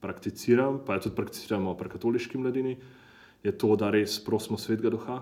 prakticiram, 0.00 0.78
pa 0.86 0.96
jo 0.96 1.08
tudi 1.08 1.18
prakticiramo 1.18 1.74
pri 1.74 1.90
katoliški 1.90 2.38
mladini, 2.38 2.78
je 3.42 3.52
to, 3.58 3.74
da 3.76 3.90
res 3.90 4.20
prosimo 4.22 4.58
svetega 4.58 4.94
duha, 4.94 5.18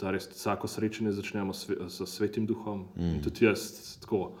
da 0.00 0.16
res 0.16 0.30
vsako 0.32 0.68
srečanje 0.68 1.12
začnemo 1.12 1.52
s, 1.52 1.68
s 1.92 2.08
svetim 2.08 2.48
duhom. 2.48 2.86
Mm. 2.96 3.18
In 3.18 3.22
tudi 3.24 3.44
jaz 3.44 3.68
tako 4.00 4.32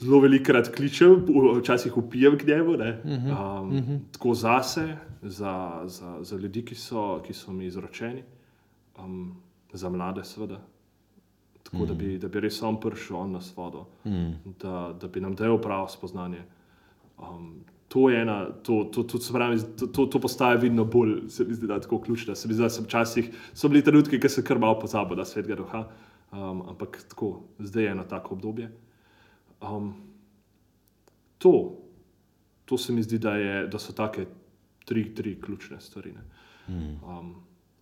zelo 0.00 0.20
velikokrat 0.20 0.68
kličem, 0.74 1.24
včasih 1.60 1.96
upijem 1.96 2.38
k 2.38 2.46
njemu, 2.46 2.72
um, 2.72 2.78
mm 2.78 3.78
-hmm. 3.78 3.98
tako 4.12 4.34
zase, 4.34 4.96
za, 5.22 5.82
za, 5.86 6.18
za 6.22 6.36
ljudi, 6.36 6.64
ki 6.64 6.74
so, 6.74 7.22
ki 7.26 7.32
so 7.32 7.52
mi 7.52 7.66
izročeni, 7.66 8.22
um, 8.98 9.34
za 9.72 9.90
mlade, 9.90 10.24
seveda. 10.24 10.60
Tako 11.62 11.76
mm. 11.76 11.86
da, 11.86 11.94
bi, 11.94 12.18
da 12.18 12.28
bi 12.28 12.40
res 12.40 12.62
on 12.62 12.80
prišel 12.80 13.16
on 13.16 13.32
na 13.32 13.40
svodo, 13.40 13.86
mm. 14.04 14.52
da, 14.62 14.94
da 15.00 15.08
bi 15.08 15.20
nam 15.20 15.34
dal 15.34 15.60
pravo 15.60 15.88
spoznanje. 15.88 16.42
Um, 17.18 17.64
to 17.88 18.10
je 18.10 18.22
ena, 18.22 18.50
to, 18.62 18.84
to, 18.84 19.02
to, 19.02 19.18
pravi, 19.32 19.58
to, 19.78 19.86
to, 19.86 20.06
to 20.06 20.20
postaje 20.20 20.56
vedno 20.56 20.84
bolj, 20.84 21.28
se 21.28 21.44
mi 21.44 21.54
zdi, 21.54 21.66
da 21.66 21.74
je 21.74 21.80
tako 21.80 22.00
ključno. 22.00 22.34
Se 22.34 22.48
mi 22.48 22.54
zdi, 22.54 22.62
da 22.62 22.70
so 22.70 22.82
včasih 22.82 23.30
so 23.54 23.68
bili 23.68 23.84
trenutki, 23.84 24.20
ki 24.20 24.28
se 24.28 24.44
kar 24.44 24.58
malo 24.58 24.78
pozabo, 24.80 25.14
da 25.14 25.24
svet 25.24 25.46
ga 25.46 25.54
duha, 25.54 25.84
um, 26.32 26.62
ampak 26.68 27.04
tako, 27.08 27.40
zdaj 27.58 27.84
je 27.84 27.90
eno 27.90 28.04
tako 28.04 28.34
obdobje. 28.34 28.70
Um, 29.70 29.94
to, 31.38 31.78
to 32.64 32.78
se 32.78 32.92
mi 32.92 33.02
zdi, 33.02 33.18
da, 33.18 33.36
je, 33.36 33.66
da 33.66 33.78
so 33.78 33.92
take 33.92 34.26
tri, 34.84 35.14
tri 35.14 35.40
ključne 35.40 35.80
stvari. 35.80 36.14
Hmm. 36.66 36.98
Um, 37.04 37.34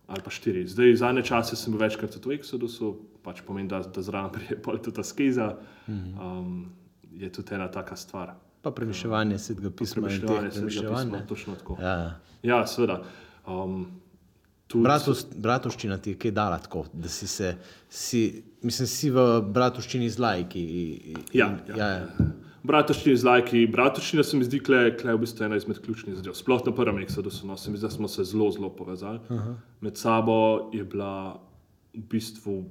ali 0.07 0.21
pa 0.23 0.29
štiri. 0.29 0.67
Zdaj, 0.67 0.95
zadnje 0.95 1.23
čase 1.23 1.55
sem 1.55 1.73
bil 1.73 1.81
večkrat 1.81 2.15
v 2.15 2.37
Exodusu, 2.37 2.93
pač 3.23 3.41
pomeni, 3.47 3.69
da, 3.69 3.79
da 3.79 4.01
zraven 4.01 4.31
prije 4.31 4.61
tudi 4.61 4.95
ta 4.95 5.03
skeza. 5.03 5.55
Hmm. 5.85 6.19
Um, 6.19 6.71
je 7.11 7.31
tudi 7.31 7.55
ena 7.55 7.67
taka 7.71 7.95
stvar. 7.95 8.33
Pa 8.61 8.71
premišljanje 8.71 9.39
svetega 9.39 9.71
pisma. 9.71 10.07
Premišljanje 10.07 10.51
svetega 10.51 10.95
pisma, 10.95 11.25
točno 11.27 11.55
tako. 11.55 11.77
Ja, 11.81 12.19
ja 12.43 12.67
seveda. 12.67 13.03
Um, 13.47 14.02
Bratovščina 14.73 15.97
ti 16.01 16.13
je 16.13 16.19
kaj 16.19 16.31
dala 16.31 16.57
tako, 16.59 16.85
da 16.93 17.09
si 17.11 17.27
se, 17.27 17.55
si, 17.89 18.43
mislim, 18.61 18.87
si 18.87 19.11
v 19.13 19.41
bratovščini 19.53 20.09
z 20.09 20.23
lajki. 20.23 20.63
Ja, 21.33 21.51
ja. 21.69 21.77
ja, 21.77 21.89
ja. 22.01 22.29
Bratovščina 22.63 23.19
z 23.19 23.27
lajki, 23.27 23.65
bratovščina 23.71 24.23
se 24.23 24.37
mi 24.39 24.45
zdi, 24.47 24.61
da 24.63 24.85
je 24.87 25.17
v 25.17 25.19
bistvu 25.19 25.49
ena 25.49 25.59
izmed 25.59 25.81
ključnih 25.83 26.15
zadev. 26.15 26.37
Sploh 26.39 26.63
na 26.63 26.71
prvem 26.75 27.01
eksodusu, 27.03 27.47
no, 27.49 27.57
se 27.59 27.71
mi 27.71 27.77
zdi, 27.77 27.89
da 27.89 27.91
smo 27.91 28.07
se 28.07 28.23
zelo, 28.23 28.47
zelo 28.55 28.69
povezali. 28.71 29.19
Uh 29.27 29.35
-huh. 29.35 29.57
Med 29.81 29.99
sabo 29.99 30.69
je 30.73 30.83
bila 30.83 31.41
v 31.93 32.05
bistvu, 32.09 32.63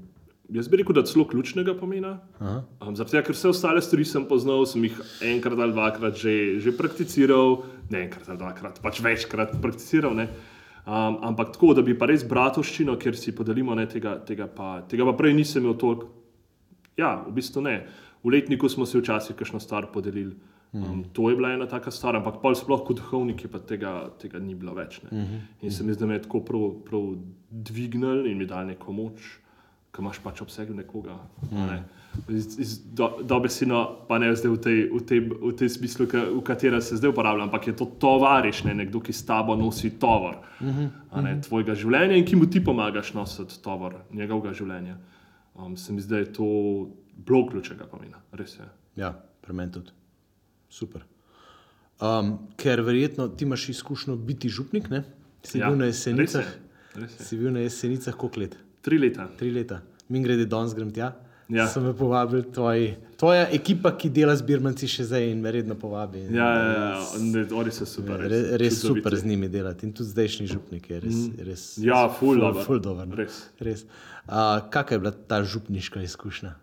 jaz 0.48 0.68
bi 0.68 0.80
rekel, 0.80 0.94
da 0.94 1.04
celo 1.04 1.28
ključnega 1.28 1.74
pomena. 1.74 2.18
-huh. 2.40 2.62
um, 2.80 2.96
Zato, 2.96 3.22
ker 3.22 3.32
vse 3.32 3.48
ostale 3.48 3.82
stvari 3.82 4.04
sem 4.04 4.24
poznal, 4.24 4.66
sem 4.66 4.84
jih 4.84 5.00
enkrat 5.20 5.58
ali 5.58 5.72
dvakrat 5.72 6.16
že, 6.16 6.60
že 6.60 6.72
prakticiral, 6.72 7.62
ne 7.90 8.02
enkrat 8.02 8.28
ali 8.28 8.38
dvakrat, 8.38 8.80
pač 8.82 9.00
večkrat 9.00 9.60
prakticiral. 9.62 10.14
Ne. 10.14 10.28
Um, 10.82 11.18
ampak 11.22 11.52
tako, 11.54 11.74
da 11.78 11.82
bi 11.82 11.94
pa 11.94 12.08
res 12.10 12.24
bratovščino, 12.26 12.96
ker 12.98 13.14
si 13.14 13.34
podelimo, 13.34 13.74
ne, 13.78 13.86
tega, 13.86 14.16
tega, 14.26 14.48
pa, 14.50 14.80
tega 14.90 15.06
pa 15.06 15.12
prej 15.14 15.36
nisem 15.36 15.62
imel 15.62 15.76
toliko. 15.78 16.08
Ja, 16.98 17.20
v 17.22 17.34
bistvu 17.36 17.62
ne. 17.62 17.76
V 18.22 18.32
letniku 18.34 18.68
smo 18.70 18.86
si 18.86 18.98
včasih 18.98 19.38
kakšno 19.38 19.60
stvar 19.62 19.92
podelili. 19.94 20.34
Um, 20.72 20.82
mm. 20.82 21.04
To 21.12 21.30
je 21.30 21.36
bila 21.36 21.52
ena 21.52 21.66
taka 21.68 21.90
stvar, 21.90 22.16
ampak 22.16 22.40
pa 22.42 22.54
sploh 22.56 22.82
kot 22.86 22.96
duhovniki 22.98 23.48
pa 23.52 23.60
tega, 23.60 24.10
tega 24.18 24.40
ni 24.40 24.54
bilo 24.54 24.74
več. 24.74 25.02
Mm 25.04 25.18
-hmm. 25.18 25.40
In 25.62 25.70
se 25.70 25.84
mi 25.84 25.92
zdi, 25.92 26.00
da 26.00 26.06
me 26.06 26.14
je 26.14 26.22
tako 26.22 26.40
prav, 26.40 26.70
prav 26.84 27.14
dvignil 27.50 28.26
in 28.26 28.38
mi 28.38 28.46
dal 28.46 28.66
neko 28.66 28.92
moč, 28.92 29.38
ki 29.92 30.00
imaš 30.00 30.22
pač 30.24 30.40
obseg 30.40 30.70
nekoga. 30.74 31.18
Mm. 31.50 31.66
Ne 31.66 31.82
dobesedno, 33.22 33.84
do 33.84 34.06
pa 34.08 34.18
ne 34.18 34.36
zdaj 34.36 34.52
v 34.52 34.60
tej, 34.60 34.78
v 34.92 35.00
tej, 35.00 35.20
v 35.32 35.52
tej 35.56 35.68
smislu, 35.68 36.06
v 36.06 36.42
katerem 36.44 36.80
se 36.82 36.96
zdaj 36.96 37.10
uporablja, 37.10 37.44
ampak 37.48 37.66
je 37.66 37.76
to 37.76 37.86
tovariš, 37.98 38.64
ne, 38.64 38.74
nekdo, 38.74 39.00
ki 39.00 39.12
s 39.12 39.24
tabo 39.24 39.56
nosi 39.56 39.90
tovor 39.96 40.36
uh 40.36 40.66
-huh, 40.66 40.88
uh 41.12 41.18
-huh. 41.18 41.42
tvojega 41.42 41.74
življenja 41.74 42.16
in 42.16 42.24
ki 42.24 42.36
mu 42.36 42.46
ti 42.46 42.64
pomagaš 42.64 43.14
nositi 43.14 43.62
tovor 43.62 43.94
njegovega 44.12 44.52
življenja. 44.52 44.96
Um, 45.54 45.76
se 45.76 45.92
mi 45.92 46.00
zdi, 46.00 46.14
da 46.14 46.18
je 46.18 46.32
to 46.32 46.44
blok 47.16 47.50
ključnega 47.50 47.84
pomena, 47.84 48.20
res 48.32 48.58
je. 48.58 48.68
Ja, 48.96 49.12
pri 49.40 49.52
meni 49.52 49.72
tudi. 49.72 49.90
Super. 50.68 51.02
Um, 52.00 52.38
ker 52.56 52.80
verjetno 52.80 53.28
ti 53.28 53.44
imaš 53.44 53.68
izkušnjo 53.68 54.16
biti 54.16 54.48
župnik, 54.48 54.90
ne? 54.90 55.04
si 55.42 55.58
ja, 55.58 55.68
bil 55.68 55.78
na 55.78 55.84
jesenicah. 55.84 56.44
Si 57.18 57.36
bil 57.36 57.52
na 57.52 57.60
jesenicah 57.60 58.14
koliko 58.14 58.40
let? 58.40 58.56
Tri 58.82 58.98
leta. 58.98 59.28
Tri 59.38 59.50
leta. 59.50 59.80
Mi 60.08 60.22
grede 60.22 60.46
danes 60.46 60.74
grem 60.74 60.90
tja. 60.90 61.12
Ja. 61.48 61.66
So 61.68 61.80
me 61.80 61.92
povabili, 61.96 62.42
tvoj, 62.52 62.94
tvoja 63.20 63.48
ekipa, 63.52 63.90
ki 63.98 64.08
dela 64.10 64.32
z 64.36 64.46
Birmanci, 64.46 64.88
še 64.88 65.04
zdaj 65.10 65.26
in 65.28 65.40
me 65.42 65.50
redno 65.52 65.74
povabi. 65.76 66.22
Ja, 66.32 66.48
ja, 66.48 66.70
ja. 66.96 67.42
oni 67.58 67.74
so 67.74 67.84
super. 67.88 68.22
Res, 68.30 68.46
res 68.62 68.78
super 68.80 69.16
z 69.18 69.28
njimi 69.28 69.50
delati 69.52 69.84
in 69.84 69.92
tudi 69.92 70.14
zdajšnji 70.14 70.46
župnik 70.48 70.88
je 70.90 71.00
res. 71.02 71.18
Mm. 71.18 71.48
res 71.48 71.64
ja, 71.82 72.06
ful, 72.08 72.40
ful, 72.40 72.60
ful 72.64 72.80
dober. 72.82 73.10
Res. 73.18 73.42
res. 73.60 73.84
Uh, 74.24 74.62
Kakšna 74.72 74.96
je 74.96 75.02
bila 75.02 75.12
ta 75.12 75.42
župniška 75.44 76.02
izkušnja? 76.06 76.54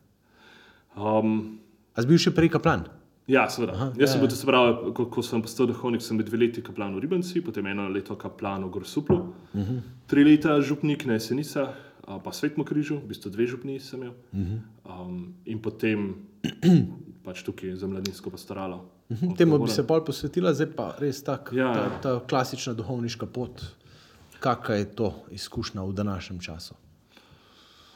Um, 0.97 1.59
A 1.93 2.01
si 2.01 2.09
bil 2.09 2.21
še 2.21 2.33
prej 2.33 2.49
kaplan? 2.55 2.87
Ja, 3.29 3.43
seveda. 3.51 3.75
Aha, 3.75 3.87
Jaz 3.93 4.07
ja, 4.07 4.13
sem 4.15 4.23
bil, 4.23 4.31
ja. 4.33 4.47
pravi, 4.49 4.93
ko, 4.97 5.05
ko 5.13 5.21
sem 5.21 5.43
postal 5.45 5.69
duhovnik, 5.69 6.01
sem 6.01 6.17
bil 6.17 6.25
dve 6.25 6.39
leti 6.47 6.63
kaplan 6.65 6.95
v 6.97 7.03
Ribanci, 7.03 7.43
potem 7.45 7.67
eno 7.69 7.85
leto 7.93 8.17
kaplan 8.17 8.65
v 8.65 8.71
Gorsuplu, 8.73 9.19
uh 9.19 9.59
mhm. 9.59 9.67
-huh. 9.67 10.07
tri 10.09 10.25
leta 10.25 10.57
župnik 10.65 11.05
na 11.05 11.19
Jesenicah 11.19 11.88
pa 12.17 12.33
Svetmo 12.33 12.65
križu, 12.65 12.97
v 12.97 13.13
bistvu 13.13 13.29
dve 13.29 13.45
župni 13.45 13.77
sem 13.79 14.01
imel. 14.01 14.15
Um, 14.81 15.37
in 15.45 15.61
potem 15.61 16.25
pač 17.25 17.43
tukaj 17.45 17.75
za 17.77 17.85
mladinsko 17.85 18.33
pastoralo. 18.33 18.89
Mhm. 19.13 19.35
Temu 19.37 19.59
bi 19.61 19.69
se 19.69 19.83
bolj 19.83 20.05
posvetila, 20.05 20.53
zdaj 20.53 20.71
pa 20.73 20.95
res 20.97 21.21
tak, 21.25 21.53
ja. 21.53 21.69
ta, 21.73 21.85
ta 22.01 22.13
klasična 22.25 22.73
duhovniška 22.73 23.29
pot. 23.29 23.61
Kakšna 24.39 24.75
je 24.79 24.85
to 24.95 25.09
izkušnja 25.35 25.83
v 25.83 25.93
današnjem 25.93 26.39
času? 26.39 26.73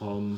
Um, 0.00 0.36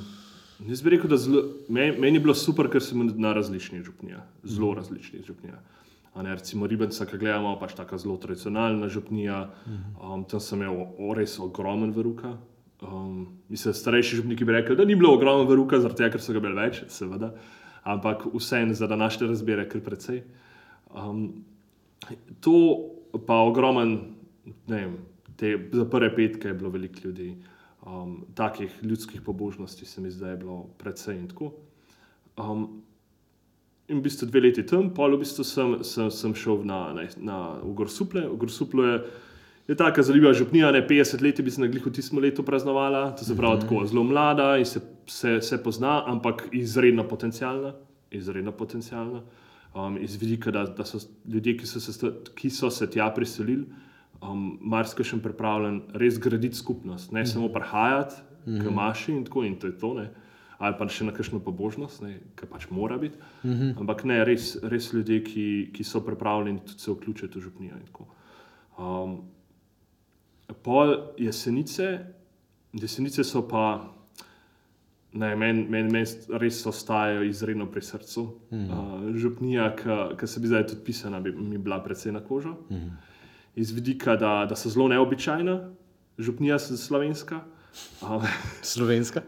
jaz 0.63 0.83
bi 0.83 0.95
rekel, 0.95 1.11
da 1.11 1.17
zlo, 1.19 1.43
meni, 1.69 1.99
meni 1.99 2.21
je 2.21 2.25
bilo 2.29 2.35
super, 2.35 2.71
ker 2.71 2.81
sem 2.85 3.03
na 3.19 3.33
različnih 3.35 3.83
župnijah, 3.83 4.23
zelo 4.45 4.71
mhm. 4.73 4.79
različnih 4.79 5.27
župnijah. 5.27 5.61
Ne, 6.17 6.33
recimo 6.33 6.65
Ribenca, 6.67 7.05
ki 7.05 7.19
gledamo, 7.21 7.59
pač 7.61 7.75
tako 7.77 7.99
zelo 8.01 8.17
tradicionalna 8.17 8.89
župnija. 8.89 9.51
Um, 10.01 10.25
tam 10.25 10.41
sem 10.41 10.63
imel 10.63 11.13
res 11.17 11.37
ogromen 11.43 11.93
veruka, 11.93 12.39
Um, 12.83 13.39
mislim, 13.49 13.75
starejši 13.75 14.17
župniki 14.17 14.45
bi 14.45 14.53
rekli, 14.53 14.77
da 14.77 14.85
ni 14.85 14.95
bilo 14.95 15.15
ogromno 15.15 15.49
veruka, 15.49 15.81
zaradi 15.81 16.03
tega, 16.03 16.13
ker 16.17 16.23
so 16.23 16.35
ga 16.35 16.43
imeli 16.43 16.59
več, 16.61 16.83
seveda, 16.93 17.31
ampak 17.89 18.27
vseeno 18.35 18.77
za 18.77 18.89
današnje 18.91 19.31
razmere, 19.31 19.65
kar 19.69 19.81
precej. 19.81 20.23
Um, 20.93 21.45
to 22.45 22.57
pa 23.27 23.41
ogromen, 23.49 23.97
ne 24.69 24.81
vem, 24.83 24.97
te, 25.37 25.55
za 25.73 25.87
prve 25.89 26.11
petke 26.17 26.53
je 26.53 26.59
bilo 26.59 26.71
veliko 26.71 27.01
ljudi, 27.05 27.31
um, 27.87 28.19
takih 28.35 28.77
ljudskih 28.83 29.23
pobožnosti 29.23 29.87
se 29.87 30.01
mi 30.01 30.11
zdaj 30.11 30.31
je 30.31 30.43
bilo 30.45 30.67
precej 30.79 31.17
in 31.17 31.29
tako. 31.29 31.53
Um, 32.37 32.83
in 33.89 33.99
v 33.99 34.03
bistvu 34.03 34.29
dve 34.29 34.41
leti 34.41 34.67
tam, 34.67 34.91
pol 34.95 35.17
v 35.17 35.23
bistvu 35.23 35.45
sem, 35.47 35.79
sem, 35.87 36.11
sem 36.11 36.35
šel 36.35 36.65
na, 36.67 36.91
na, 36.93 37.07
na 37.17 37.39
Gorsuple. 37.63 38.27
V 38.29 38.37
Gorsuplu 38.37 38.83
je 38.83 38.99
je 39.69 39.75
tako 39.75 40.03
zanimiva 40.03 40.33
župnija, 40.33 40.71
ne 40.73 40.87
50 40.89 41.23
let, 41.23 41.41
bi 41.41 41.51
se 41.51 41.61
na 41.61 41.67
glihu 41.67 41.91
tistem 41.91 42.19
letu 42.19 42.43
praznovala, 42.43 43.11
to 43.17 43.25
se 43.25 43.37
pravi 43.37 43.57
mm 43.57 43.59
-hmm. 43.59 43.69
tako 43.69 43.87
zelo 43.87 44.05
mlada 44.05 44.57
in 44.57 44.65
se, 44.65 44.81
se, 45.07 45.41
se 45.43 45.63
pozna, 45.63 46.03
ampak 46.07 46.49
izredno 46.53 47.09
potencijalna. 47.09 47.73
Izredno 48.11 48.53
potencijalna. 48.53 49.23
Um, 49.75 49.99
iz 50.01 50.17
vidika, 50.17 50.51
da, 50.51 50.65
da 50.65 50.85
so 50.85 50.99
ljudje, 51.29 51.57
ki 51.57 51.67
so 51.67 51.81
se, 51.81 52.13
ki 52.35 52.51
so 52.51 52.71
se 52.71 52.91
tja 52.91 53.11
priselili, 53.11 53.67
um, 54.23 54.59
marsikaj 54.61 55.05
še 55.05 55.19
pripravljen 55.23 55.83
res 55.95 56.19
graditi 56.19 56.57
skupnost, 56.57 57.13
ne 57.13 57.21
mm 57.21 57.25
-hmm. 57.25 57.33
samo 57.33 57.49
prihajati, 57.49 58.15
mm 58.47 58.53
-hmm. 58.55 58.65
kamaši 58.65 59.13
in 59.13 59.25
tako 59.25 59.45
in 59.45 59.57
to 59.57 59.67
je 59.67 59.79
to. 59.79 59.95
Ne. 59.95 60.11
Ali 60.59 60.75
pa 60.79 60.89
še 60.89 61.05
na 61.05 61.13
kakšno 61.13 61.41
pobožnost, 61.41 62.03
ki 62.37 62.47
pač 62.51 62.71
mora 62.71 62.99
biti. 62.99 63.19
Mm 63.45 63.51
-hmm. 63.51 63.81
Ampak 63.81 64.05
ne, 64.05 64.25
res, 64.25 64.59
res 64.63 64.93
ljudje, 64.93 65.25
ki, 65.25 65.71
ki 65.73 65.85
so 65.85 66.01
pripravljeni 66.01 66.61
tudi 66.67 66.79
se 66.79 66.91
vključiti 66.91 67.39
v 67.39 67.43
župnijo. 67.43 67.75
Um, 68.79 69.21
pol 70.63 70.97
jesenice, 71.19 72.07
jesenice 72.73 73.25
so 73.25 73.49
pa, 73.49 73.93
Ne, 75.17 75.31
meni 75.37 75.63
men, 75.71 75.87
men 75.89 76.39
res 76.41 76.59
ostajajo 76.69 77.23
izredno 77.25 77.67
pri 77.73 77.83
srcu. 77.83 78.23
Mm 78.51 78.59
-hmm. 78.59 79.11
uh, 79.11 79.17
župnija, 79.17 79.77
ki 80.21 80.27
se 80.27 80.41
bi 80.41 80.47
zdaj 80.47 80.67
tudi 80.67 80.85
pisala, 80.85 81.21
bi 81.21 81.33
mi 81.33 81.59
bila 81.59 81.83
predvsej 81.85 82.13
na 82.13 82.21
kožo. 82.21 82.51
Mm 82.51 82.77
-hmm. 82.77 82.91
Iz 83.55 83.71
vidika, 83.71 84.17
da, 84.17 84.47
da 84.49 84.57
so 84.57 84.69
zelo 84.69 84.89
neobičajna, 84.89 85.71
župnija 86.19 86.55
je 86.55 86.59
slovenska. 86.59 87.41
Slovenska. 88.63 89.23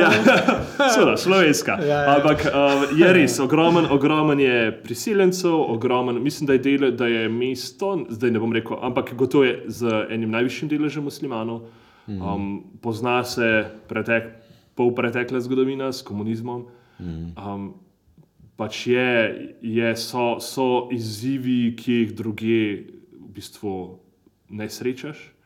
ja, 0.00 0.10
seveda, 0.94 1.16
slovenska. 1.16 1.78
Ja, 1.80 2.02
ja. 2.02 2.16
Ampak 2.16 2.46
um, 2.46 2.98
je 2.98 3.12
res, 3.12 3.38
ogromen, 3.40 3.86
ogromen 3.90 4.40
je 4.40 4.82
priseljencev, 4.82 5.54
ogromen, 5.54 6.22
mislim, 6.22 6.46
da 6.46 6.52
je, 6.52 6.58
del, 6.58 6.90
da 6.96 7.06
je 7.06 7.28
mesto, 7.28 8.06
zdaj 8.10 8.30
ne 8.30 8.40
bom 8.40 8.52
rekel, 8.52 8.78
ampak 8.82 9.14
gotovo 9.14 9.44
je 9.44 9.62
z 9.66 10.06
enim 10.10 10.30
najvišjim 10.30 10.68
deležem 10.68 11.04
muslimanov. 11.04 11.68
Mhm. 12.08 12.22
Um, 12.22 12.64
pozna 12.82 13.24
se 13.24 13.66
pretek, 13.88 14.32
pol 14.74 14.94
pretekle 14.94 15.40
zgodovine 15.40 15.92
s 15.92 16.02
komunizmom. 16.02 16.66
Um, 16.98 17.74
pač 18.56 18.86
je, 18.86 19.10
je, 19.62 19.96
so, 19.96 20.38
so 20.42 20.88
izzivi, 20.92 21.76
ki 21.78 21.92
jih 22.02 22.14
druge 22.18 22.62
v 23.14 23.28
bistvu 23.36 23.74
ne 24.50 24.66
srečaš. 24.66 25.37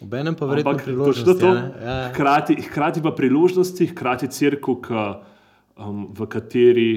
Obenem 0.00 0.34
pa 0.36 0.46
verjetno 0.46 0.76
priložnosti. 0.76 1.40
To, 1.40 1.54
ja. 1.54 2.08
hkrati, 2.12 2.54
hkrati 2.68 3.02
pa 3.02 3.10
priložnosti, 3.16 3.86
hkrati 3.86 4.28
crkva, 4.28 4.76
k, 4.82 4.88
um, 5.80 6.08
v 6.12 6.26
kateri. 6.28 6.90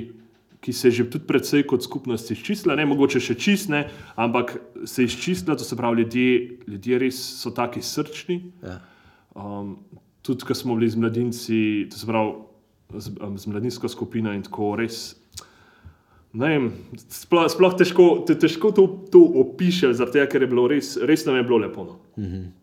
Ki 0.60 0.74
se 0.76 0.90
je 0.90 0.92
že 0.92 1.04
tudi 1.08 1.24
predvsej 1.24 1.64
kot 1.64 1.86
skupnost 1.88 2.34
izčistila, 2.36 2.76
ne 2.76 2.84
mogoče 2.84 3.22
še 3.24 3.38
čistne, 3.40 3.86
ampak 4.20 4.58
se 4.84 5.06
je 5.06 5.08
izčistila, 5.08 5.56
to 5.56 5.64
se 5.64 5.78
pravi, 5.80 6.04
ljudje, 6.04 6.34
ljudje 6.68 7.00
res 7.00 7.22
so 7.40 7.54
tako 7.56 7.80
srčni. 7.80 8.52
Ja. 8.60 8.82
Um, 9.40 9.78
tudi, 10.20 10.44
ko 10.44 10.52
smo 10.52 10.76
bili 10.76 10.92
z 10.92 11.00
mladinci, 11.00 11.88
to 11.88 11.96
se 11.96 12.10
pravi, 12.12 12.36
z, 12.92 13.16
um, 13.24 13.40
z 13.40 13.48
mladinsko 13.48 13.88
skupino 13.88 14.36
in 14.36 14.44
tako 14.44 14.74
res. 14.76 15.16
Vem, 16.36 16.74
sploh, 17.08 17.48
sploh 17.48 17.80
težko, 17.80 18.12
te, 18.28 18.36
težko 18.36 18.76
to, 18.76 18.84
to 19.16 19.24
opišem, 19.40 19.96
zato 19.96 20.28
ker 20.28 20.44
je 20.44 20.52
bilo 20.52 20.68
res, 20.68 20.98
res 21.00 21.24
nam 21.24 21.40
je 21.40 21.48
bilo 21.48 21.64
lepo. 21.64 21.88
No. 21.88 22.02
Mm 22.20 22.60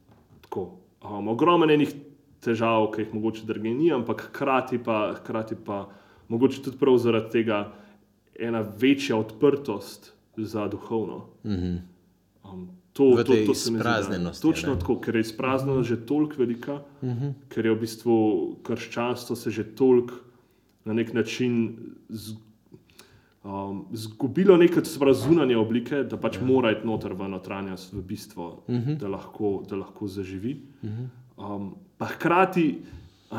-hmm. 0.61 1.19
um, 1.19 1.29
Ogromno 1.29 1.73
enih 1.73 1.95
težav, 2.41 2.91
ki 2.95 3.03
jih 3.03 3.15
mogoče 3.15 3.47
drugje 3.47 3.75
ni, 3.75 3.93
ampak 3.93 4.29
hkrati 4.29 4.79
pa, 4.79 5.15
hkrati 5.17 5.57
pa 5.65 5.89
mogoče 6.29 6.63
tudi 6.63 6.79
prav 6.79 6.99
zaradi 6.99 7.31
tega 7.31 7.73
ena 8.39 8.61
večja 8.61 9.17
odprtost 9.17 10.13
za 10.37 10.69
duhovno. 10.69 11.27
Mm 11.45 11.51
-hmm. 11.51 11.79
um, 12.45 12.69
To, 12.97 13.25
to, 13.25 13.33
to 13.47 13.55
se 13.55 13.71
mi 13.73 13.79
zdi 13.79 14.41
točno 14.43 14.77
tako, 14.77 15.01
ker 15.01 15.17
je 15.17 15.21
izpraznjeno 15.21 15.81
-huh. 15.81 15.89
že 15.89 16.07
toliko 16.07 16.35
velika, 16.39 16.75
uh 16.75 17.09
mhm. 17.09 17.25
-huh. 17.25 17.33
ker 17.49 17.67
je 17.67 17.75
v 17.75 17.81
bistvu 17.81 18.57
krščanstvo 18.63 19.37
se 19.37 19.51
že 19.51 19.65
toliko 19.75 20.15
na 20.85 20.93
nek 20.93 21.13
način 21.13 21.77
z, 22.09 22.35
um, 23.47 23.87
zgubilo 23.93 24.57
neke 24.57 24.81
zunanje 25.15 25.57
oblike, 25.57 26.03
da 26.05 26.17
pač 26.17 26.37
ja. 26.37 26.45
mora 26.45 26.73
iti 26.75 26.87
noter 26.87 27.15
v 27.15 27.29
notranjost, 27.29 27.93
v 27.93 28.03
bistvo, 28.03 28.65
uh 28.67 28.75
mhm. 28.75 28.91
-huh. 28.91 28.99
da, 28.99 29.09
lahko, 29.09 29.63
da 29.69 29.77
lahko 29.77 30.07
zaživi. 30.07 30.61
Uh 30.83 30.91
-huh. 30.91 31.57
um, 31.57 31.75
pa 31.99 32.07
hkrati, 32.07 32.83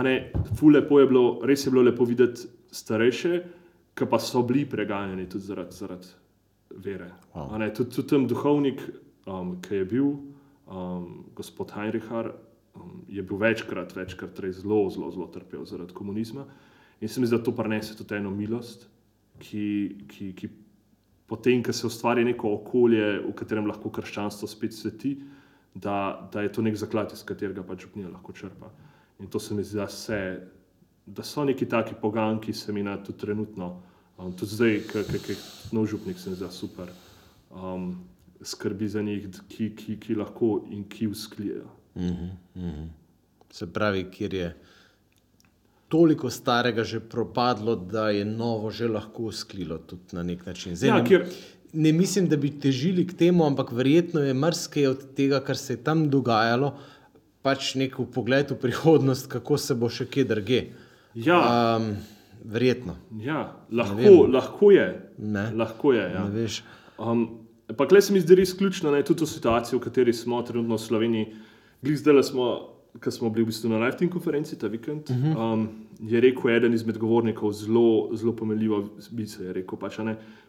ne, 0.03 0.31
lepo 0.73 0.99
je 0.99 1.07
bilo, 1.07 1.39
res 1.43 1.65
je 1.65 1.71
bilo 1.71 1.83
lepo 1.83 2.05
videti 2.05 2.47
starejše, 2.71 3.43
ki 3.95 4.05
pa 4.09 4.19
so 4.19 4.41
bili 4.41 4.65
preganjeni 4.65 5.29
tudi 5.29 5.43
zaradi 5.43 5.75
zarad 5.75 6.07
vere. 6.75 7.11
Wow. 7.35 7.75
Tudi, 7.75 7.89
tudi 7.89 8.07
tam 8.07 8.27
duhovnik 8.27 8.81
um, 9.27 9.61
ki 9.61 9.75
je 9.75 9.85
bil 9.85 10.05
um, 10.05 11.25
gospod 11.35 11.71
Heinrichar, 11.71 12.31
um, 12.75 13.03
je 13.07 13.23
bil 13.23 13.37
večkrat, 13.37 13.95
večkrat 13.95 14.39
zelo, 14.51 14.89
zelo, 14.89 15.11
zelo 15.11 15.27
trpel 15.27 15.65
zaradi 15.65 15.93
komunizma. 15.93 16.45
In 17.01 17.09
se 17.09 17.21
mi 17.21 17.27
zdi, 17.27 17.37
da 17.37 17.43
to 17.43 17.51
prenese 17.51 17.95
tudi 17.97 18.15
eno 18.15 18.31
milost, 18.31 18.87
ki, 19.39 19.65
ki, 20.07 20.33
ki 20.35 20.49
potem, 21.27 21.63
ko 21.63 21.73
se 21.73 21.87
ustvari 21.87 22.25
neko 22.25 22.53
okolje, 22.59 23.19
v 23.25 23.33
katerem 23.37 23.67
lahko 23.67 23.91
krščanstvo 23.93 24.47
spet 24.47 24.73
sveti, 24.73 25.17
da, 25.75 26.29
da 26.33 26.41
je 26.41 26.51
to 26.51 26.63
nek 26.65 26.77
zaklad, 26.79 27.13
iz 27.13 27.23
katerega 27.27 27.63
pač 27.63 27.85
župnija 27.85 28.09
lahko 28.09 28.33
črpa. 28.33 28.71
In 29.19 29.29
to 29.33 29.39
se 29.39 29.55
mi 29.55 29.63
zdi, 29.63 29.77
da, 29.77 29.87
se, 29.91 30.19
da 31.05 31.23
so 31.23 31.45
neki 31.45 31.67
taki 31.69 31.97
poganki, 32.01 32.51
ki 32.51 32.57
se 32.57 32.73
mi 32.73 32.83
na 32.83 32.97
to 32.97 33.13
trenutno, 33.13 33.71
um, 34.17 34.33
tudi 34.33 34.55
zdaj, 34.55 34.79
ki 34.93 35.33
je 35.33 35.37
nov 35.75 35.89
župnik, 35.89 36.19
se 36.19 36.33
mi 36.33 36.39
zdi 36.39 36.51
super. 36.53 36.93
Um, 37.51 37.91
skrbi 38.41 38.87
za 38.87 39.01
njih, 39.01 39.27
ki, 39.49 39.71
ki, 39.75 39.99
ki 39.99 40.15
lahko 40.15 40.65
in 40.69 40.83
ki 40.89 41.07
usklijejo. 41.07 41.69
Mm 41.95 42.29
-hmm. 42.55 42.87
Se 43.49 43.73
pravi, 43.73 44.05
kjer 44.11 44.33
je 44.33 44.55
toliko 45.87 46.29
starega 46.29 46.83
že 46.83 46.99
propadlo, 46.99 47.75
da 47.75 48.09
je 48.09 48.25
novo 48.25 48.71
že 48.71 48.87
lahko 48.87 49.31
usklilo 49.31 49.77
tudi 49.77 50.15
na 50.15 50.23
nek 50.23 50.45
način. 50.45 50.75
Zdaj, 50.75 50.89
ja, 50.89 51.03
kjer... 51.03 51.25
ne 51.73 51.91
mislim, 51.91 52.27
da 52.29 52.37
bi 52.37 52.51
težili 52.59 53.07
k 53.07 53.13
temu, 53.17 53.45
ampak 53.45 53.71
verjetno 53.71 54.21
je 54.21 54.33
marsikaj 54.33 54.87
od 54.87 55.07
tega, 55.15 55.39
kar 55.39 55.57
se 55.57 55.73
je 55.73 55.83
tam 55.83 56.09
dogajalo, 56.09 56.75
pač 57.41 57.75
nek 57.75 57.95
pogled 58.13 58.51
v 58.51 58.59
prihodnost, 58.59 59.27
kako 59.31 59.57
se 59.57 59.75
bo 59.75 59.89
še 59.89 60.05
kje 60.05 60.23
drge. 60.27 60.61
Ja. 61.15 61.39
Um, 61.79 61.95
verjetno. 62.43 62.97
Ja, 63.23 63.53
lahko, 63.71 64.27
lahko 64.31 64.71
je. 64.71 64.87
Ne. 65.17 65.51
Lahko 65.55 65.93
je 65.93 66.03
ja. 66.13 66.25
um, 66.99 67.47
Pa 67.75 67.87
klej 67.87 68.01
se 68.01 68.13
mi 68.13 68.19
zdi 68.23 68.35
res 68.39 68.53
ključno, 68.55 68.91
da 68.91 68.97
je 68.97 69.09
tudi 69.09 69.27
situacija, 69.27 69.75
v 69.75 69.83
kateri 69.83 70.13
smo 70.15 70.39
trenutno 70.41 70.77
v 70.77 70.81
Sloveniji. 70.81 71.25
Glede 71.83 71.99
zdaj 71.99 72.23
smo, 72.23 72.45
ki 73.01 73.11
smo 73.11 73.29
bili 73.29 73.43
v 73.43 73.51
bistvu 73.51 73.69
na 73.69 73.79
Lifting 73.85 74.11
konferenci 74.11 74.57
ta 74.59 74.67
vikend. 74.67 75.09
Uh 75.09 75.15
mhm. 75.15 75.33
-huh. 75.33 75.53
um, 75.53 75.69
je 75.99 76.21
rekel 76.21 76.51
eden 76.51 76.73
izmed 76.73 76.97
govornikov 76.97 77.51
zelo, 77.53 78.09
zelo 78.13 78.35
pomenljivo 78.35 78.89
misel. 79.11 79.53
Pač, 79.79 79.97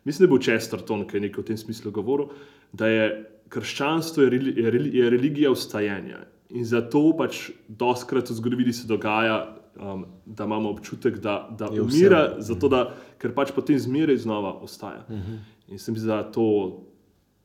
Mislim, 0.05 0.29
da 0.29 0.35
je 0.35 0.39
bil 0.39 0.43
Chesterton, 0.43 1.07
ki 1.07 1.17
je 1.17 1.21
nekaj 1.21 1.43
v 1.43 1.47
tem 1.47 1.57
smislu 1.57 1.91
govoril, 1.91 2.29
da 2.73 2.87
je 2.87 3.25
krščanstvo 3.49 4.23
je, 4.23 4.31
je, 4.57 4.91
je 4.93 5.11
religija 5.11 5.51
ustajanja. 5.51 6.19
In 6.51 6.65
zato 6.65 7.13
pač 7.17 7.51
doskrat 7.69 8.31
v 8.31 8.35
zgodovini 8.35 8.73
se 8.73 8.87
dogaja, 8.89 9.57
um, 9.77 10.07
da 10.27 10.45
imamo 10.45 10.71
občutek, 10.71 11.19
da, 11.19 11.49
da 11.59 11.71
umira, 11.71 12.35
zato, 12.39 12.69
da, 12.69 12.95
ker 13.19 13.35
pač 13.35 13.53
potem 13.53 13.79
zmeraj 13.79 14.17
znova 14.17 14.53
ostaja. 14.53 15.05
Uh 15.09 15.17
mhm. 15.17 15.33
-huh. 15.33 15.39
In 15.69 15.79
se 15.79 15.93
mi 15.93 15.99
zdi, 15.99 16.09
da 16.09 16.23
to. 16.23 16.85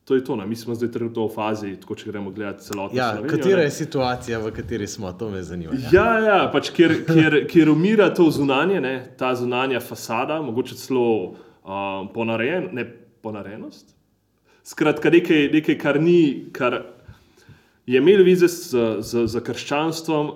To 0.03 0.15
je 0.15 0.23
to, 0.23 0.35
ne? 0.35 0.45
mi 0.45 0.55
smo 0.55 0.75
zdaj 0.75 0.91
trenutno 0.91 1.25
v 1.27 1.31
fazi, 1.31 1.69
tako 1.79 1.95
če 1.95 2.09
gremo 2.11 2.31
gledati 2.31 2.65
celotno 2.65 2.97
ja, 2.97 3.13
svet. 3.15 3.29
Katera 3.31 3.61
je 3.63 3.71
situacija, 3.71 4.39
v 4.43 4.51
kateri 4.51 4.87
smo, 4.87 5.11
to 5.15 5.29
me 5.31 5.43
zanima. 5.43 5.77
Ja, 5.91 6.03
ja, 6.19 6.25
ja 6.27 6.49
pač 6.51 6.73
kjer, 6.75 6.97
kjer, 7.07 7.37
kjer 7.47 7.71
umira 7.71 8.09
to 8.13 8.27
zunanje, 8.31 8.81
ne? 8.83 8.97
ta 9.17 9.31
zunanja 9.39 9.79
fasada, 9.79 10.41
mogoče 10.43 10.75
celo 10.75 11.05
um, 11.31 12.09
ponarejen, 12.13 12.67
ne 12.75 12.83
ponarejenost. 13.23 13.95
Skratka, 14.67 15.11
nekaj, 15.11 15.47
nekaj, 15.55 15.79
kar 15.79 16.01
ni, 16.03 16.49
kar 16.51 16.81
je 17.87 17.99
imelo 17.99 18.27
vize 18.27 18.47
z, 18.51 18.83
z, 18.99 19.23
z 19.27 19.43
krščanstvom, 19.43 20.33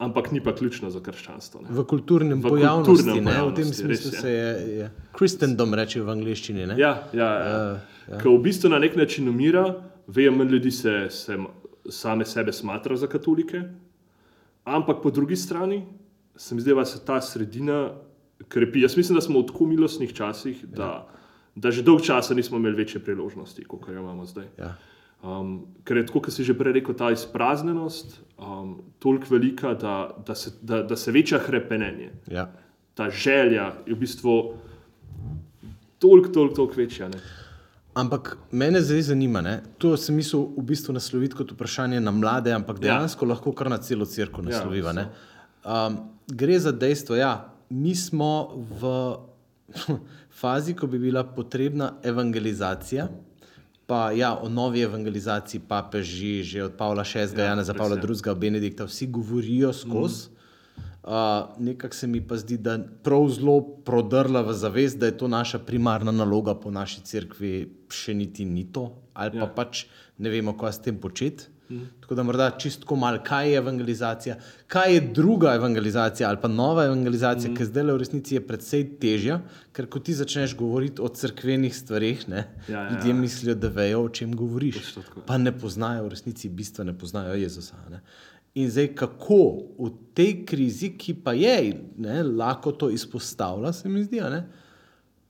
ampak 0.00 0.32
ni 0.32 0.40
pa 0.40 0.54
ključno 0.56 0.90
za 0.90 1.02
krščanstvo. 1.04 1.60
Ne? 1.66 1.74
V 1.76 1.84
kulturnem 1.84 2.40
v 2.40 2.54
pojavnosti, 2.56 2.88
kulturnem 2.88 3.24
pojavnosti, 3.28 3.52
v 3.52 3.64
tem 3.64 3.74
smislu 3.76 4.12
se 4.16 4.32
je, 4.32 4.50
je 4.80 4.90
Kristendom 5.12 5.76
reče 5.76 6.02
v 6.02 6.14
angliščini. 6.16 6.68
Ja, 6.80 6.94
ja. 7.12 7.30
ja. 7.30 7.56
Uh, 7.76 8.00
Ja. 8.10 8.18
Ki 8.18 8.26
v 8.28 8.42
bistvu 8.42 8.70
na 8.72 8.80
nek 8.82 8.96
način 8.98 9.28
umira, 9.30 9.64
vejo, 10.10 10.32
manj 10.34 10.50
ljudi 10.50 10.70
se, 10.74 11.06
se 11.10 11.36
same 11.90 12.26
sebe 12.26 12.52
smatra 12.52 12.96
za 12.96 13.06
katolike, 13.06 13.62
ampak 14.64 15.02
po 15.02 15.10
drugi 15.10 15.36
strani 15.36 15.84
se 16.36 16.54
mi 16.54 16.60
zdi, 16.60 16.74
da 16.74 16.84
se 16.84 17.04
ta 17.04 17.20
sredina 17.20 17.92
krepi. 18.48 18.82
Jaz 18.82 18.96
mislim, 18.96 19.14
da 19.14 19.22
smo 19.22 19.40
v 19.40 19.46
tako 19.46 19.66
milostnih 19.66 20.14
časih, 20.14 20.64
da, 20.66 20.82
ja. 20.82 21.06
da 21.54 21.70
že 21.70 21.82
dolgo 21.82 22.04
časa 22.04 22.34
nismo 22.34 22.58
imeli 22.58 22.82
večje 22.82 23.00
priložnosti, 23.04 23.64
kot 23.64 23.88
jo 23.88 24.00
imamo 24.00 24.26
zdaj. 24.26 24.48
Ja. 24.58 24.74
Um, 25.22 25.66
ker 25.84 26.00
je 26.00 26.06
tako, 26.08 26.22
kot 26.24 26.32
si 26.32 26.44
že 26.44 26.54
prej 26.56 26.78
rekel, 26.78 26.96
ta 26.96 27.10
izpraznjenost 27.12 28.20
um, 28.40 28.78
toliko 28.98 29.34
velika, 29.34 29.74
da, 29.74 30.16
da, 30.26 30.34
se, 30.34 30.50
da, 30.62 30.82
da 30.82 30.96
se 30.96 31.12
veča 31.12 31.38
hrepenenje. 31.38 32.10
Ja. 32.30 32.48
Ta 32.94 33.10
želja 33.10 33.72
je 33.86 33.94
v 33.94 33.98
bistvu 34.00 34.36
toliko, 35.98 36.28
toliko, 36.28 36.54
toliko 36.54 36.74
večja. 36.76 37.08
Ne? 37.08 37.20
Ampak 37.94 38.36
mene 38.50 38.80
zdaj 38.80 39.02
zanima, 39.02 39.40
ne? 39.40 39.60
to 39.78 39.92
sem 40.00 40.16
mislil 40.16 40.48
v 40.56 40.64
bistvu 40.72 40.94
nasloviti 40.96 41.36
kot 41.36 41.52
vprašanje 41.52 42.00
na 42.00 42.10
mlade, 42.16 42.52
ampak 42.56 42.80
ja. 42.80 42.86
dejansko 42.88 43.26
ja. 43.26 43.34
lahko 43.34 43.52
kar 43.52 43.68
na 43.70 43.78
celo 43.78 44.06
crkvo 44.08 44.44
nasloviva. 44.46 44.94
Ja, 44.96 45.08
um, 45.64 45.98
gre 46.32 46.58
za 46.58 46.72
dejstvo, 46.72 47.18
da 47.18 47.20
ja, 47.20 47.32
mi 47.68 47.94
smo 47.94 48.56
v 48.80 48.94
fazi, 50.40 50.74
ko 50.74 50.86
bi 50.86 50.98
bila 50.98 51.24
potrebna 51.28 51.92
evangelizacija. 52.02 53.08
Pa 53.90 54.12
ja, 54.14 54.36
o 54.38 54.46
novi 54.48 54.84
evangelizaciji 54.86 55.64
papeži, 55.66 56.44
že 56.46 56.62
od 56.68 56.76
Pavla 56.78 57.02
VI, 57.02 57.26
ja, 57.34 57.50
Jana 57.50 57.64
za 57.66 57.74
Pavla 57.74 57.98
II, 57.98 58.34
Benedikta, 58.38 58.86
vsi 58.86 59.08
govorijo 59.10 59.72
skozi. 59.74 60.30
Mm. 60.30 60.38
Uh, 61.00 61.58
Nekako 61.58 61.94
se 61.94 62.06
mi 62.06 62.20
pa 62.20 62.36
zdi, 62.36 62.58
da 62.60 62.72
je 62.72 62.84
prav 63.02 63.26
zelo 63.34 63.60
prodrla 63.84 64.42
v 64.46 64.52
zavest, 64.52 64.98
da 65.00 65.08
je 65.08 65.16
to 65.18 65.28
naša 65.28 65.58
primarna 65.58 66.12
naloga 66.12 66.54
po 66.54 66.70
naši 66.70 67.00
crkvi, 67.00 67.52
še 67.90 68.14
niti 68.14 68.44
ni 68.44 68.66
to, 68.72 68.92
ali 69.14 69.40
pa 69.40 69.48
ja. 69.48 69.52
pač 69.56 69.86
ne 70.18 70.30
vemo, 70.30 70.54
kaj 70.60 70.76
s 70.76 70.84
tem 70.84 71.00
početi. 71.00 71.48
Mm. 71.70 71.86
Tako 72.00 72.14
da 72.14 72.22
morda 72.22 72.50
čistko 72.50 72.96
malo, 72.96 73.18
kaj 73.24 73.50
je 73.50 73.56
evangelizacija, 73.56 74.36
kaj 74.66 74.94
je 74.94 75.00
druga 75.14 75.54
evangelizacija 75.54 76.28
ali 76.28 76.38
pa 76.42 76.48
nova 76.48 76.84
evangelizacija, 76.84 77.50
mm. 77.50 77.56
ki 77.56 77.64
zdaj 77.64 77.84
le 77.84 77.94
v 77.94 78.00
resnici 78.02 78.34
je 78.34 78.46
precej 78.46 78.84
težja, 79.00 79.40
ker 79.72 79.86
ko 79.86 80.02
ti 80.02 80.14
začneš 80.14 80.56
govoriti 80.58 81.02
o 81.02 81.08
crkvenih 81.08 81.76
stvareh, 81.76 82.28
ne, 82.28 82.46
Ja, 82.68 82.80
ja, 82.80 82.90
ljudje 82.90 83.10
ja. 83.10 83.14
mislijo, 83.14 83.54
da 83.54 83.68
vejo, 83.68 84.02
o 84.04 84.08
čem 84.08 84.34
govoriš. 84.36 84.94
Pa 85.26 85.38
ne 85.38 85.52
poznajo, 85.58 86.08
v 86.08 86.14
resnici 86.16 86.48
bistva 86.48 86.84
ne 86.84 86.98
poznajo 86.98 87.34
Jezusa. 87.38 87.78
Ne. 87.90 88.02
In 88.54 88.70
zdaj, 88.70 88.88
kako 88.98 89.38
v 89.78 89.92
tej 90.14 90.32
krizi, 90.46 90.90
ki 90.98 91.14
pa 91.24 91.32
je, 91.38 91.76
ne, 92.02 92.22
lahko 92.22 92.72
to 92.72 92.90
izpostavlja, 92.90 93.72
se 93.72 93.88
mi 93.88 94.02
zdi, 94.04 94.20
ne, 94.20 94.42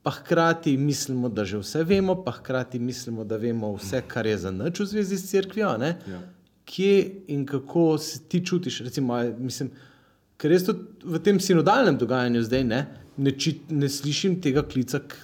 pa 0.03 0.11
hkrati 0.11 0.77
mislimo, 0.79 1.29
da 1.29 1.45
že 1.45 1.59
vse 1.59 1.83
vemo, 1.85 2.15
pa 2.17 2.33
hkrati 2.33 2.79
mislimo, 2.79 3.25
da 3.25 3.37
vemo 3.37 3.75
vse, 3.75 4.03
kar 4.03 4.27
je 4.27 4.39
za 4.39 4.51
nič 4.53 4.81
v 4.81 4.87
zvezi 4.87 5.17
s 5.17 5.31
cerkvijo. 5.31 5.77
ne. 5.77 5.99
Ja. 6.07 6.21
Kje 6.65 6.95
in 7.29 7.47
kako 7.47 7.99
se 7.99 8.21
ti 8.21 8.41
čutiš? 8.41 8.81
Recimo, 8.81 9.15
mislim, 9.39 9.71
ker 10.37 10.53
jaz 10.53 10.65
tudi 10.65 10.79
v 11.05 11.19
tem 11.19 11.41
sinodalnem 11.41 11.97
dogajanju 11.97 12.43
zdaj 12.43 12.65
ne, 12.65 12.87
ne, 13.19 13.31
či, 13.33 13.61
ne 13.71 13.89
slišim 13.89 14.41
tega 14.41 14.63
klica 14.63 15.01
k 15.01 15.17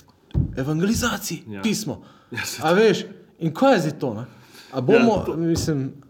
evangelizaciji, 0.57 1.43
Ja. 1.49 1.62
pismo. 1.62 2.03
Ja, 2.31 2.43
A 2.62 2.72
veš, 2.72 3.05
in 3.39 3.55
kaj 3.55 3.74
je 3.74 3.81
zdaj 3.81 3.99
to? 3.99 4.14
Ne? 4.14 4.24
A 4.72 4.81
bomo, 4.81 5.12
Ja, 5.12 5.24
to- 5.24 5.33
to, 5.33 6.05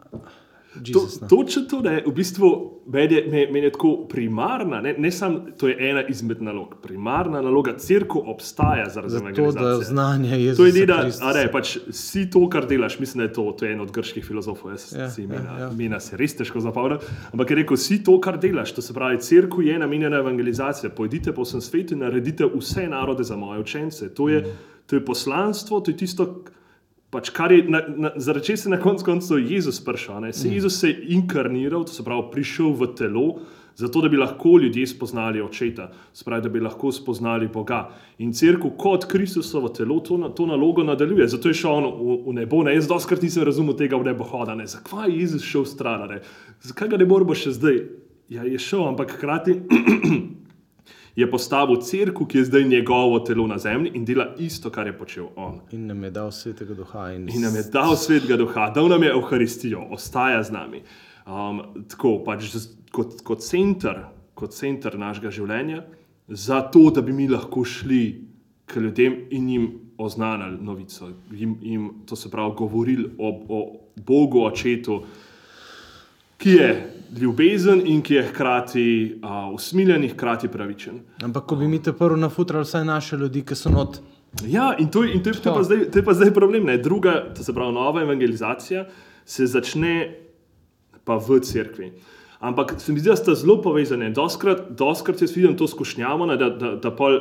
mislim, 0.79 0.95
To, 0.95 1.01
no. 1.21 1.29
točno 1.29 1.63
to, 1.65 1.81
ne, 1.81 2.03
v 2.03 2.13
bistvu 2.13 2.49
meni 2.87 3.15
je, 3.15 3.23
me- 3.25 3.47
meni 3.47 3.61
je 3.61 3.73
tako 3.73 4.07
primarna, 4.07 4.81
ne, 4.81 4.95
ne 4.95 5.11
samo 5.11 5.41
to 5.53 5.69
je 5.69 5.77
ena 5.81 6.03
izmed 6.05 6.43
nalog. 6.43 6.75
Primarna 6.83 7.41
naloga 7.41 7.75
crkve 7.75 8.21
obstaja 8.23 8.89
zaradi 8.89 9.13
zato, 9.13 9.25
da 9.25 9.31
evangelizacije. 9.31 9.85
znanje 9.85 10.31
Jezusa 10.31 10.57
To 10.57 10.67
je 10.67 10.73
Kristusa. 10.87 11.25
a 11.25 11.33
ne, 11.35 11.53
pač 11.53 11.79
si 11.91 12.31
to, 12.31 12.49
kar 12.49 12.67
delaš, 12.67 12.99
mislim, 12.99 13.19
da 13.19 13.23
je 13.23 13.33
to, 13.33 13.53
to 13.53 13.65
je 13.65 13.73
en 13.73 13.81
od 13.81 13.91
grških 13.91 14.25
filozofov, 14.25 14.71
jaz 14.71 14.93
Ja, 14.93 15.11
si 15.11 15.21
ja, 15.21 15.25
imena, 15.25 15.59
ja. 15.59 15.71
imena 15.71 16.01
se 16.01 16.17
res 16.17 16.35
težko 16.35 16.61
zapomniti, 16.61 17.05
ampak 17.33 17.51
je 17.51 17.57
rekel, 17.57 17.77
si 17.79 18.03
to, 18.03 18.21
kar 18.21 18.39
delaš, 18.39 18.73
to 18.73 18.83
se 18.83 18.95
pravi, 18.95 19.19
crkva 19.21 19.63
je 19.65 19.79
namenjena 19.79 20.17
evangelizacija, 20.17 20.91
pojdite 20.91 21.33
po 21.33 21.43
vsem 21.43 21.61
svetu 21.63 21.95
in 21.95 22.01
naredite 22.01 22.45
vse 22.49 22.89
narode 22.89 23.25
za 23.25 23.37
moje 23.37 23.61
učence. 23.61 23.77
To 24.11 24.29
je, 24.29 24.45
to 24.87 24.97
je 24.97 25.05
poslanstvo, 25.05 25.81
to 25.81 25.91
je 25.91 25.97
tisto, 25.97 26.45
pač, 27.17 27.33
kar 27.33 27.53
je, 27.53 27.65
na, 27.65 27.81
na, 27.89 28.11
zaradi 28.17 28.53
česa 28.53 28.69
je 28.69 28.77
na 28.77 28.81
koncu 28.81 29.05
koncev 29.05 29.41
Jezus 29.41 29.81
prišel. 29.81 30.21
ne. 30.21 30.33
Se 30.33 30.49
Jezus 30.49 30.77
se 30.81 30.89
je 30.91 31.17
inkarniral, 31.17 31.85
to 31.85 31.93
se 31.93 32.05
pravi, 32.05 32.29
prišel 32.33 32.73
v 32.73 32.93
telo, 32.95 33.27
zato 33.77 34.01
da 34.01 34.09
bi 34.09 34.17
lahko 34.17 34.59
ljudje 34.59 34.87
spoznali 34.87 35.41
očeta, 35.43 35.91
se 36.13 36.25
pravi, 36.25 36.43
da 36.43 36.49
bi 36.49 36.61
lahko 36.61 36.93
spoznali 36.93 37.49
Boga. 37.49 37.91
In 38.19 38.33
crkva 38.33 38.71
kot 38.79 39.05
Kristusovo 39.05 39.69
telo 39.69 40.01
to, 40.01 40.17
na- 40.17 40.29
to 40.29 40.47
nalogo 40.47 40.85
nadaljuje. 40.85 41.29
Zato 41.29 41.49
je 41.49 41.55
šel 41.55 41.73
on 41.73 41.85
v, 41.85 42.19
v 42.27 42.33
nebo. 42.35 42.63
Ne? 42.63 42.75
Jaz 42.75 42.89
doskrat 42.89 43.23
nisem 43.23 43.45
razumel 43.45 43.77
tega 43.77 43.97
v 43.97 44.05
nebo 44.05 44.25
hodane. 44.25 44.67
Zakaj 44.67 45.11
je 45.11 45.21
Jezus 45.21 45.43
šel 45.43 45.65
stran? 45.65 46.09
Ne? 46.09 46.21
Zakaj 46.63 46.89
ga 46.89 46.97
ne 46.97 47.05
moramo 47.05 47.35
še 47.35 47.53
zdaj? 47.53 47.83
Ja, 48.29 48.43
je 48.43 48.59
šel, 48.59 48.89
ampak 48.89 49.13
hkrati 49.17 49.61
je 51.17 51.31
postavil 51.31 51.81
crkvu, 51.81 52.27
ki 52.27 52.39
je 52.39 52.45
zdaj 52.45 52.65
njegovo 52.65 53.19
telo 53.19 53.47
na 53.47 53.59
zemlji 53.59 53.91
in 53.95 54.05
dela 54.05 54.35
isto, 54.39 54.71
kar 54.71 54.87
je 54.87 54.99
počel 54.99 55.27
on. 55.37 55.61
In 55.73 55.87
nam 55.87 56.05
je 56.05 56.11
dal 56.11 56.33
svetega 56.33 56.75
duha. 56.75 57.13
In, 57.13 57.29
In 57.35 57.43
nam 57.43 57.57
je 57.57 57.63
dal 57.73 57.97
svetega 57.97 58.37
duha, 58.37 58.71
dal 58.71 58.89
nam 58.89 59.03
je 59.03 59.11
Euharistijo, 59.11 59.87
ostaja 59.91 60.43
z 60.43 60.53
nami. 60.53 60.83
Um, 61.27 61.63
tako 61.89 62.19
pač 62.25 62.53
kot, 62.93 63.23
kot 63.25 63.41
center, 63.41 64.05
kot 64.35 64.53
center 64.53 64.99
našega 64.99 65.33
življenja, 65.33 65.83
zato 66.29 66.91
da 66.91 67.01
bi 67.03 67.13
mi 67.13 67.29
lahko 67.29 67.65
šli 67.65 68.05
k 68.67 68.83
ljudem 68.83 69.17
in 69.31 69.49
jim 69.49 69.67
oznanili 69.99 70.59
novico, 70.61 71.09
jim, 71.33 71.57
jim 71.63 71.91
to 72.07 72.17
se 72.17 72.31
pravi, 72.31 72.53
govorili 72.57 73.09
o, 73.19 73.31
o 73.49 73.61
Bogu, 73.97 74.45
očetu, 74.45 75.01
ki 76.37 76.51
je 76.51 76.96
ljubezen 77.21 77.83
in 77.87 78.03
ki 78.03 78.15
je 78.15 78.23
hkrati 78.29 78.85
uh, 79.23 79.55
usmiljen 79.55 80.05
in 80.05 80.11
hkrati 80.11 80.49
pravičen. 80.49 81.01
Ampak, 81.25 81.47
ko 81.47 81.57
bi 81.57 81.69
mi 81.69 81.83
te 81.83 81.93
prvo 81.93 82.17
nafutrali, 82.17 82.65
vsaj 82.65 82.85
naše 82.85 83.17
ljudi, 83.17 83.45
ki 83.47 83.55
so 83.55 83.71
not. 83.71 84.01
Ja, 84.45 84.75
in 84.79 84.91
to, 84.91 85.05
in 85.05 85.23
to, 85.23 85.31
je, 85.31 85.41
to, 85.41 85.49
je, 85.49 85.55
pa 85.55 85.63
zdaj, 85.63 85.85
to 85.91 85.99
je 85.99 86.05
pa 86.05 86.15
zdaj 86.15 86.35
problem. 86.35 86.67
Ne? 86.67 86.77
Druga, 86.79 87.15
to 87.35 87.45
se 87.45 87.55
pravi, 87.55 87.73
nova 87.73 88.03
evangelizacija 88.03 88.85
se 89.25 89.47
začne 89.47 89.95
pa 91.05 91.17
v 91.17 91.41
cerkvi. 91.41 91.93
Ampak 92.41 92.75
se 92.79 92.93
mi 92.93 93.01
zdi, 93.01 93.09
da 93.09 93.17
sta 93.17 93.35
zelo 93.35 93.61
povezane. 93.63 94.11
Doskrat, 94.11 94.69
doskrat 94.77 95.23
jaz 95.23 95.33
vidim 95.37 95.57
to 95.57 95.69
skušnjavo, 95.69 96.27
ne, 96.27 96.37
da, 96.37 96.51
da, 96.51 96.75
da 96.77 96.93
pol 96.93 97.21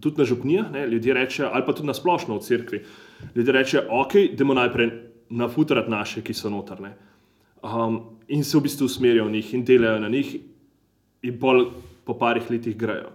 tudi 0.00 0.18
na 0.18 0.24
župnijah 0.24 0.66
ljudje 0.90 1.14
rečejo, 1.14 1.50
ali 1.52 1.64
pa 1.66 1.72
tudi 1.72 1.88
na 1.88 1.94
splošno 1.94 2.36
v 2.36 2.44
cerkvi. 2.44 2.84
Ljudje 3.34 3.52
rečejo, 3.52 3.82
ok, 3.90 4.14
idemo 4.14 4.54
najprej 4.54 4.90
nafutrati 5.30 5.90
naše, 5.90 6.22
ki 6.22 6.34
so 6.34 6.50
notrne. 6.50 6.94
Um, 7.66 8.00
in 8.28 8.44
se 8.44 8.58
v 8.58 8.62
bistvu 8.62 8.86
usmerijo 8.86 9.24
v 9.26 9.32
njih 9.32 9.54
in 9.54 9.64
delajo 9.64 10.00
na 10.00 10.08
njih, 10.08 10.36
in 11.22 11.38
pol 11.40 11.70
po 12.04 12.14
parih 12.18 12.50
letih 12.50 12.76
grejo. 12.76 13.10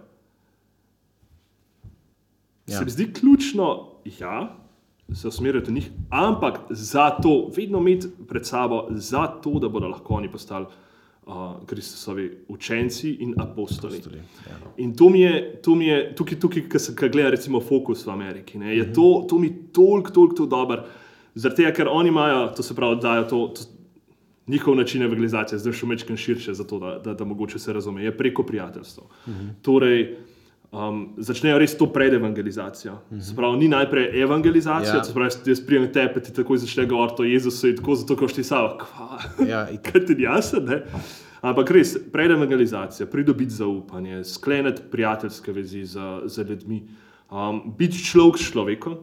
Ja. 2.66 2.78
Se 2.78 2.84
mi 2.84 2.90
zdi 2.90 3.12
ključno, 3.12 3.88
ja, 4.20 4.56
se 5.14 5.28
usmerjati 5.28 5.70
v 5.70 5.74
njih, 5.74 5.90
ampak 6.10 6.60
zato 6.70 7.50
vedno 7.56 7.78
imeti 7.78 8.08
pred 8.28 8.46
sabo, 8.46 8.86
zato 8.90 9.58
da 9.58 9.68
bodo 9.68 9.88
lahko 9.88 10.14
oni 10.14 10.30
postali 10.30 10.66
uh, 11.26 11.64
Kristusovi 11.66 12.44
učenci 12.48 13.10
in 13.20 13.34
apostoli. 13.40 13.96
Apostoli, 13.96 14.18
ja. 14.18 14.56
In 14.76 14.96
to 14.96 15.08
mi 15.08 15.20
je, 15.20 15.60
to 15.62 15.74
mi 15.74 15.86
je 15.86 16.14
tukaj, 16.14 16.40
tukaj 16.40 16.68
ko 16.68 16.78
se 16.78 16.94
gleda, 16.94 17.30
recimo, 17.30 17.60
fokus 17.60 18.06
v 18.06 18.10
Ameriki, 18.10 18.58
ne, 18.58 18.76
je 18.76 18.92
to, 18.92 19.26
to 19.28 19.38
mi 19.38 19.52
toliko, 19.72 20.10
toliko 20.10 20.34
to 20.34 20.46
dobro, 20.46 20.84
zaradi 21.34 21.62
tega, 21.62 21.76
ker 21.76 21.88
oni 21.88 22.08
imajo, 22.08 22.48
to 22.56 22.62
se 22.62 22.74
pravi, 22.74 23.00
dajo 23.00 23.24
to. 23.24 23.46
to 23.48 23.72
Njihov 24.46 24.76
način 24.76 25.02
evangelizacije, 25.02 25.58
zdaj 25.58 25.72
še 25.72 25.86
večkrat 25.86 26.18
širše, 26.18 26.54
zato 26.54 26.78
da, 26.82 26.98
da, 26.98 27.14
da 27.14 27.24
mogoče 27.24 27.58
se 27.58 27.72
razume, 27.72 28.02
je 28.04 28.10
preko 28.16 28.42
prijateljstva. 28.42 29.04
Torej, 29.62 30.16
um, 30.72 31.14
začnejo 31.16 31.58
res 31.62 31.76
to 31.78 31.86
pred 31.92 32.14
evangelizacijo. 32.14 32.96
Se 33.20 33.36
pravi, 33.36 33.58
ni 33.58 33.68
najprej 33.68 34.22
evangelizacija, 34.22 34.94
Ja. 34.94 35.02
ja. 35.06 35.14
pravi, 35.14 35.30
jaz 35.46 35.60
prijem 35.66 35.92
tebe, 35.92 36.22
ti 36.22 36.34
takoj 36.34 36.58
začne 36.58 36.86
govoriti 36.86 37.22
o 37.22 37.24
Jezusu 37.24 37.68
in 37.68 37.76
tako, 37.76 37.94
zato 37.94 38.16
ko 38.16 38.26
ti 38.26 38.44
samo, 38.44 38.76
kva. 38.80 39.20
Ja, 39.48 39.68
itak. 39.74 39.92
Kaj 39.92 40.06
ti 40.06 40.18
je 40.18 40.26
jasno, 40.26 40.60
ne? 40.60 40.82
Ampak 41.42 41.70
res, 41.74 41.96
pred 42.12 42.30
evangelizacijo, 42.30 43.06
pridobiti 43.10 43.54
zaupanje, 43.54 44.24
skleniti 44.24 44.82
prijateljske 44.90 45.52
vezi 45.52 45.84
z, 45.84 45.98
z 46.26 46.44
ljudmi, 46.48 46.82
um, 47.30 47.62
biti 47.78 47.98
človek 47.98 48.38
s 48.38 48.50
človekom. 48.52 48.98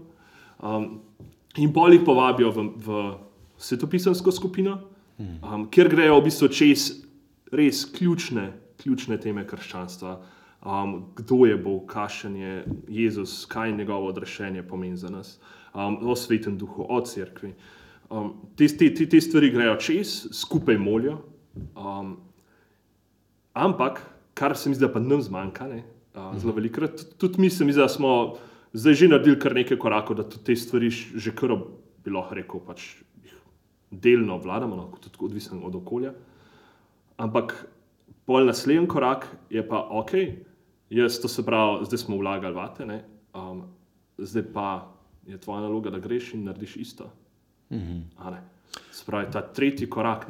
Um, 0.59 1.01
in 1.57 1.71
bolj 1.71 1.97
jih 1.97 2.05
povabijo 2.05 2.51
v, 2.51 2.63
v 2.75 3.01
svetopisansko 3.57 4.31
skupino, 4.31 4.77
um, 5.19 5.67
kjer 5.71 5.89
grejo 5.89 6.19
v 6.19 6.25
bistvu 6.27 6.49
čez 6.55 6.89
res 7.51 7.85
ključne, 7.91 8.51
ključne 8.81 9.19
teme 9.21 9.45
krščanstva. 9.47 10.19
Um, 10.59 11.13
kdo 11.15 11.45
je 11.47 11.57
Bog, 11.57 11.85
kakšen 11.87 12.35
je 12.35 12.53
Jezus, 12.91 13.45
kaj 13.47 13.71
njegovo 13.71 14.09
odrešenje 14.11 14.63
pomeni 14.67 14.97
za 14.97 15.09
nas, 15.09 15.37
um, 15.73 15.97
o 16.03 16.15
svetem 16.15 16.57
duhu, 16.59 16.85
o 16.89 16.99
cerkvi. 17.01 17.53
Um, 18.09 18.33
te, 18.57 18.67
te, 18.67 18.89
te, 18.93 19.07
te 19.07 19.21
stvari 19.21 19.53
grejo 19.53 19.77
čez, 19.79 20.27
skupaj 20.35 20.77
molijo. 20.77 21.21
Um, 21.77 22.17
ampak, 23.53 24.01
kar 24.33 24.57
se 24.57 24.69
mi 24.69 24.75
zdi, 24.75 24.87
pa 24.93 24.99
nam 24.99 25.21
zmanjka, 25.23 25.67
ne, 25.71 25.83
uh, 26.15 26.33
zelo 26.39 26.53
velikrat, 26.57 27.05
tudi, 27.17 27.39
mi 27.41 27.49
se 27.49 27.65
mi 27.65 27.71
zdi, 27.71 27.81
da 27.81 27.89
smo 27.89 28.37
zdaj 28.73 28.93
že 28.93 29.07
naredili 29.07 29.39
kar 29.39 29.55
nekaj 29.55 29.79
korakov, 29.79 30.19
da 30.19 30.27
tudi 30.27 30.43
te 30.51 30.55
stvari 30.55 30.89
že 30.91 31.31
kar 31.35 31.55
bi 32.03 32.11
lahko 32.11 32.35
rekel, 32.35 32.61
pač 32.67 32.89
delno 33.91 34.35
obvladamo, 34.35 34.75
no, 34.75 34.91
tudi 35.01 35.17
odvisno 35.19 35.61
od 35.63 35.75
okolja. 35.75 36.13
Ampak 37.17 37.65
pol 38.25 38.45
naslednji 38.45 38.87
korak 38.87 39.27
je 39.49 39.67
pa 39.67 39.87
ok, 39.91 40.11
jaz 40.89 41.19
to 41.21 41.27
se 41.27 41.45
pravi, 41.45 41.85
zdaj 41.85 41.97
smo 41.97 42.17
vlagali 42.17 42.55
vate, 42.55 42.85
ne, 42.85 43.03
um, 43.33 43.63
zdaj 44.17 44.43
pa 44.53 44.69
je 45.27 45.37
tvoja 45.37 45.61
naloga, 45.61 45.89
da 45.89 45.99
greš 45.99 46.33
in 46.33 46.43
narediš 46.43 46.75
isto. 46.75 47.09
A 48.17 48.31
ne. 48.31 48.41
Se 48.91 49.05
pravi, 49.05 49.31
ta 49.31 49.41
tretji 49.41 49.89
korak, 49.89 50.27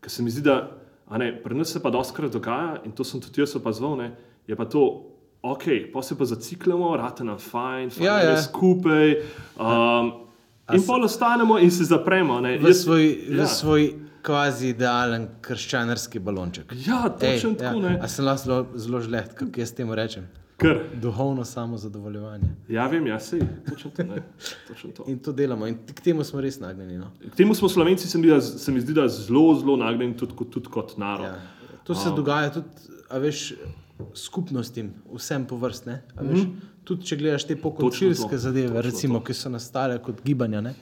ki 0.00 0.10
se 0.10 0.22
mi 0.22 0.30
zdi, 0.30 0.42
da 0.42 0.70
ne, 1.18 1.32
pri 1.42 1.54
nas 1.54 1.72
se 1.72 1.82
pa 1.82 1.90
doskrat 1.90 2.32
dogaja 2.32 2.82
in 2.84 2.92
to 2.92 3.04
sem 3.04 3.20
tudi 3.20 3.40
jaz 3.40 3.56
opazoval, 3.56 3.96
ne, 3.96 4.12
je 4.46 4.56
pa 4.56 4.64
to. 4.64 5.04
Ok, 5.42 5.64
pa 5.92 6.02
se 6.02 6.16
pa 6.18 6.24
zaciklamo, 6.26 6.96
rata 6.96 7.24
nam 7.24 7.38
fajn, 7.38 7.90
fajn 7.94 8.06
Ja, 8.06 8.16
ja. 8.18 8.30
ja. 8.30 8.40
skupaj. 8.42 9.12
Um, 9.54 10.27
in 10.74 10.82
pa 10.86 10.94
ostanemo 10.94 11.58
in 11.58 11.70
se 11.70 11.84
zapremo. 11.84 12.40
Ne. 12.40 12.58
V 12.58 12.62
Jaz- 12.62 12.82
svoj, 12.84 13.06
v 13.28 13.36
ja. 13.36 13.46
svoj 13.46 13.94
kvazi 14.22 14.68
idealen 14.68 15.28
krščanski 15.40 16.18
balonček. 16.18 16.72
Ja, 16.86 17.08
točno 17.10 17.54
tako. 17.54 17.78
ja. 17.78 17.88
Ne. 17.88 17.98
A 18.02 18.08
sem 18.08 18.24
lahko 18.24 18.44
zelo, 18.44 18.66
zelo 18.74 19.00
žleht, 19.00 19.32
kako 19.34 19.60
jaz 19.60 19.72
temu 19.72 19.94
rečem. 19.94 20.26
Kar. 20.56 20.78
Duhovno 20.94 21.44
samozadovoljevanje. 21.44 22.48
Ja, 22.68 22.86
vem, 22.86 23.06
ja, 23.06 23.20
sej, 23.20 23.40
točno 23.70 23.90
to. 23.90 24.02
Točno 24.68 24.90
to. 24.90 25.04
In 25.06 25.18
to 25.18 25.32
delamo, 25.32 25.66
in 25.66 25.78
k 25.86 26.00
temu 26.00 26.24
smo 26.24 26.40
res 26.40 26.58
nagnjeni. 26.60 26.98
No? 26.98 27.12
K 27.30 27.36
temu 27.36 27.54
smo 27.54 27.68
Slovenci, 27.68 28.08
se 28.08 28.18
mi, 28.18 28.26
da, 28.26 28.40
se 28.40 28.72
mi 28.72 28.80
zdi, 28.80 28.92
da 28.92 29.08
zelo, 29.08 29.54
zelo 29.54 29.76
nagnjeni 29.76 30.16
tudi, 30.16 30.34
tudi 30.50 30.66
kot 30.66 30.96
narod. 30.96 31.26
Ja. 31.26 31.38
To 31.84 31.94
se 31.94 32.10
dogaja 32.10 32.50
tudi, 32.50 32.66
a 33.08 33.18
veš, 33.18 33.52
skupnostim, 34.14 34.90
vsem 35.14 35.46
po 35.46 35.56
vrst. 35.56 35.86
ne, 35.86 36.02
a 36.16 36.22
Veš, 36.22 36.40
tudi 36.88 37.04
če 37.04 37.16
gledaš 37.16 37.44
te 37.44 37.56
pokočilske 37.56 38.30
to, 38.30 38.40
zadeve, 38.40 38.70
točno 38.70 38.82
recimo, 38.84 39.20
ki 39.20 39.34
so 39.34 39.50
nastale 39.50 39.98
kot 40.00 40.24
gibanja. 40.24 40.62
Ne? 40.62 40.72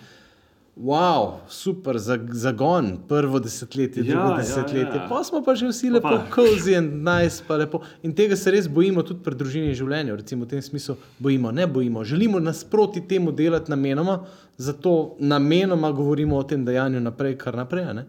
Wow, 0.76 1.38
super, 1.48 1.96
za, 1.96 2.18
zagon, 2.34 2.98
prvo 3.08 3.38
desetletje, 3.38 4.02
Ja, 4.02 4.10
drugo 4.10 4.28
ja, 4.28 4.36
desetletje. 4.36 4.82
ja. 4.94 5.06
Pa 5.08 5.22
smo 5.24 5.40
pa 5.40 5.54
že 5.54 5.68
vsi 5.68 5.88
lepo, 5.90 6.10
cozy 6.28 6.74
in 6.76 6.90
nice, 7.00 7.40
pa 7.40 7.56
lepo. 7.56 7.80
In 8.02 8.12
tega 8.12 8.36
se 8.36 8.50
res 8.50 8.68
bojimo 8.68 9.00
tudi 9.02 9.22
pri 9.22 9.34
družini 9.34 9.70
in 9.70 9.74
življenju. 9.74 10.16
Recimo 10.16 10.44
v 10.44 10.50
tem 10.50 10.60
smislu 10.62 10.98
bojimo, 11.18 11.48
ne 11.50 11.64
bojimo. 11.66 12.04
Želimo 12.04 12.40
nasproti 12.40 13.00
temu 13.02 13.32
delati 13.32 13.70
namenoma, 13.70 14.18
zato 14.58 14.92
namenoma 15.18 15.88
govorimo 15.92 16.36
o 16.36 16.44
tem 16.44 16.64
dejanju 16.64 17.00
naprej, 17.02 17.38
kar 17.38 17.56
naprej. 17.56 17.94
ne. 17.94 18.04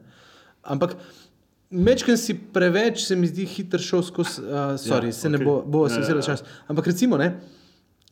Ampak 0.66 0.98
Mečken 1.70 2.16
si 2.18 2.34
preveč, 2.34 3.02
se 3.02 3.16
mi 3.16 3.28
zdi, 3.28 3.44
hiter 3.46 3.80
šel 3.80 4.02
skozi, 4.02 4.40
uh, 4.42 4.48
sorry, 4.78 5.04
Ja, 5.04 5.06
ja, 5.06 5.14
se 5.14 5.30
ne 5.30 5.36
okej. 5.36 5.46
bo, 5.46 5.56
bo 5.64 5.82
Ja, 5.82 5.90
se 5.90 5.96
ja, 5.96 6.02
vzela 6.02 6.20
ja. 6.20 6.24
čas. 6.26 6.44
Ampak 6.68 6.88
recimo, 6.88 7.18
ne, 7.18 7.40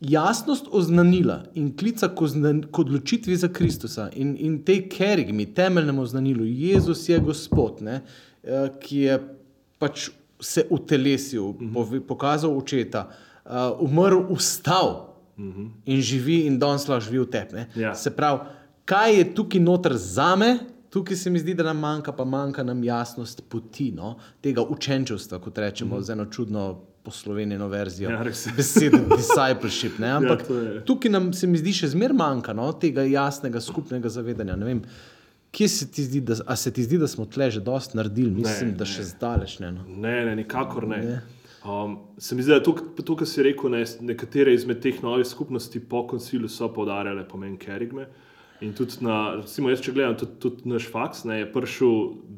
jasnost 0.02 0.66
oznanila 0.72 1.44
in 1.54 1.78
klica 1.78 2.08
k 2.08 2.22
oznan- 2.22 2.66
k 2.72 2.80
odločitvi 2.80 3.36
za 3.36 3.48
Kristusa 3.48 4.10
in, 4.14 4.36
in 4.40 4.64
tej 4.64 4.90
kerigmi, 4.90 5.46
temeljnemu 5.46 6.02
oznanilu, 6.02 6.46
Jezus 6.46 7.10
je 7.10 7.20
Gospod, 7.20 7.82
ne, 7.82 8.02
eh, 8.44 8.70
ki 8.80 8.98
je 8.98 9.20
pač 9.80 10.10
se 10.40 10.66
utelesil, 10.70 11.54
Mhm. 11.54 12.00
pokazal 12.08 12.58
očeta, 12.58 13.08
uh, 13.46 13.52
umrl, 13.80 14.36
vstal 14.36 15.16
in 15.86 16.02
živi 16.02 16.46
in 16.46 16.60
danes 16.60 16.88
lahko 16.88 17.02
živi 17.02 17.20
v 17.20 17.26
tebi. 17.26 17.54
Mhm. 17.62 17.80
Ja. 17.82 17.96
Se 17.96 18.12
pravi, 18.12 18.40
kaj 18.86 19.18
je 19.18 19.36
tukaj 19.36 19.60
noter 19.60 19.94
za 19.94 20.36
me? 20.36 20.60
Tukaj 20.90 21.16
se 21.18 21.30
mi 21.30 21.40
zdi, 21.40 21.54
da 21.54 21.64
nam 21.64 21.78
manjka, 21.78 22.12
pa 22.12 22.24
manjka 22.26 22.64
nam 22.64 22.84
jasnost 22.84 23.42
poti, 23.50 23.92
no? 23.92 24.16
tega 24.42 24.62
učenčevstva, 24.62 25.40
kot 25.40 25.58
rečemo, 25.58 25.98
mm. 25.98 26.04
z 26.04 26.10
eno 26.10 26.26
čudno 26.26 26.82
poslovenjeno 27.06 27.68
verzijo. 27.68 28.10
Ja. 28.10 28.24
Besede 28.52 29.00
discipleship. 29.12 30.00
Ne? 30.00 30.10
Ampak 30.12 30.40
Ja, 30.40 30.48
to 30.48 30.60
je. 30.60 30.86
tukaj 30.86 31.12
nam 31.12 31.34
se 31.34 31.48
mi 31.48 31.58
zdi 31.58 31.74
še 31.74 31.88
zmeraj 31.90 32.18
manjka 32.18 32.54
no? 32.54 32.72
tega 32.74 33.04
jasnega 33.04 33.62
skupnega 33.62 34.10
zavedanja. 34.12 34.56
Ne 34.56 34.66
vem, 34.66 34.82
Kje 35.52 35.68
se 35.70 35.86
ti 35.88 36.04
zdi, 36.04 36.20
da, 36.20 36.36
se 36.54 36.68
ti 36.70 36.84
zdi, 36.84 36.98
da 36.98 37.08
smo 37.08 37.24
tle 37.26 37.46
že 37.50 37.62
dosti 37.62 37.96
naredili? 37.96 38.28
Mislim, 38.34 38.70
Ne, 38.70 38.76
da 38.76 38.84
ne. 38.84 38.90
še 38.92 39.04
zdaleč 39.06 39.54
ne. 39.60 39.70
No. 39.72 39.86
Ne, 39.88 40.26
ne, 40.26 40.34
nikakor 40.36 40.84
ne. 40.86 40.98
Ne. 41.00 41.22
Um, 41.64 41.94
se 42.18 42.36
mi 42.36 42.44
zdi, 42.44 42.52
da 42.52 42.60
to, 42.60 42.74
to 43.00 43.16
kar 43.16 43.26
si 43.26 43.40
rekel, 43.42 43.72
ne, 43.72 43.80
nekatere 44.02 44.52
izmed 44.54 44.82
teh 44.84 45.00
novih 45.02 45.24
skupnosti 45.26 45.80
po 45.80 46.04
koncilu 46.08 46.50
so 46.52 46.68
poudarjale 46.68 47.24
pomen 47.24 47.56
kerigme. 47.58 48.10
In 48.60 48.74
tudi, 48.74 49.00
na, 49.00 49.38
recimo, 49.40 49.72
jaz, 49.72 49.80
če 49.80 49.94
gledam, 49.94 50.18
tudi, 50.20 50.36
tudi 50.40 50.68
naš 50.70 50.90
faks 50.92 51.24
ne, 51.24 51.40
je 51.40 51.48
prišel 51.48 51.96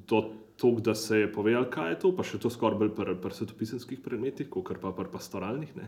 do 0.07 0.21
tega, 0.57 0.81
da 0.81 0.95
se 0.95 1.19
je 1.19 1.31
povedal, 1.33 1.69
kaj 1.69 1.91
je 1.91 1.99
to, 2.01 2.11
pa 2.17 2.25
še 2.25 2.39
to 2.41 2.49
skoraj 2.49 2.79
bolj 2.79 2.91
pri 2.97 3.15
pr 3.21 3.33
svetopisanskih 3.33 3.99
predmetih, 4.01 4.49
kot 4.49 4.77
pa 4.81 4.91
pri 4.91 5.09
pastoralnih. 5.13 5.75
Ne. 5.77 5.87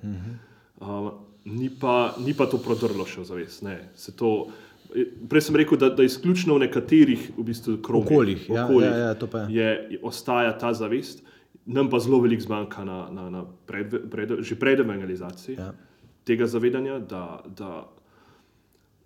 Um, 0.80 1.12
ni, 1.46 1.70
pa, 1.70 2.16
ni 2.22 2.34
pa 2.34 2.46
to 2.46 2.58
prodrlo 2.62 3.06
še 3.06 3.24
v 3.24 3.26
zavest. 3.26 3.64
Ne. 3.66 3.90
Se 3.98 4.14
to, 4.16 4.50
prej 5.30 5.42
sem 5.50 5.58
rekel, 5.60 5.78
da, 5.78 5.90
da 5.90 6.06
izključno 6.06 6.56
v 6.56 6.64
nekaterih 6.68 7.32
v 7.38 7.44
bistvu, 7.50 7.78
krogih, 7.84 8.12
Okoljih, 8.14 8.46
ja, 8.50 8.66
okoljih 8.66 8.90
ja, 8.90 8.98
ja, 9.10 9.14
to 9.18 9.28
pa 9.28 9.44
je. 9.46 9.58
je, 9.58 10.00
ostaja 10.02 10.54
ta 10.58 10.72
zavest, 10.74 11.26
nam 11.66 11.90
pa 11.90 12.00
zelo 12.00 12.22
veliko 12.24 12.42
zmanjka 12.42 12.86
na, 12.86 13.00
na, 13.14 13.30
na 13.30 13.42
pred, 13.70 13.94
pred, 14.10 14.40
že 14.42 14.56
pred 14.56 14.80
evangelizacijo 14.82 15.58
Ja. 15.60 15.74
tega 16.26 16.46
zavedanja, 16.50 17.00
da, 17.00 17.42
da 17.46 17.90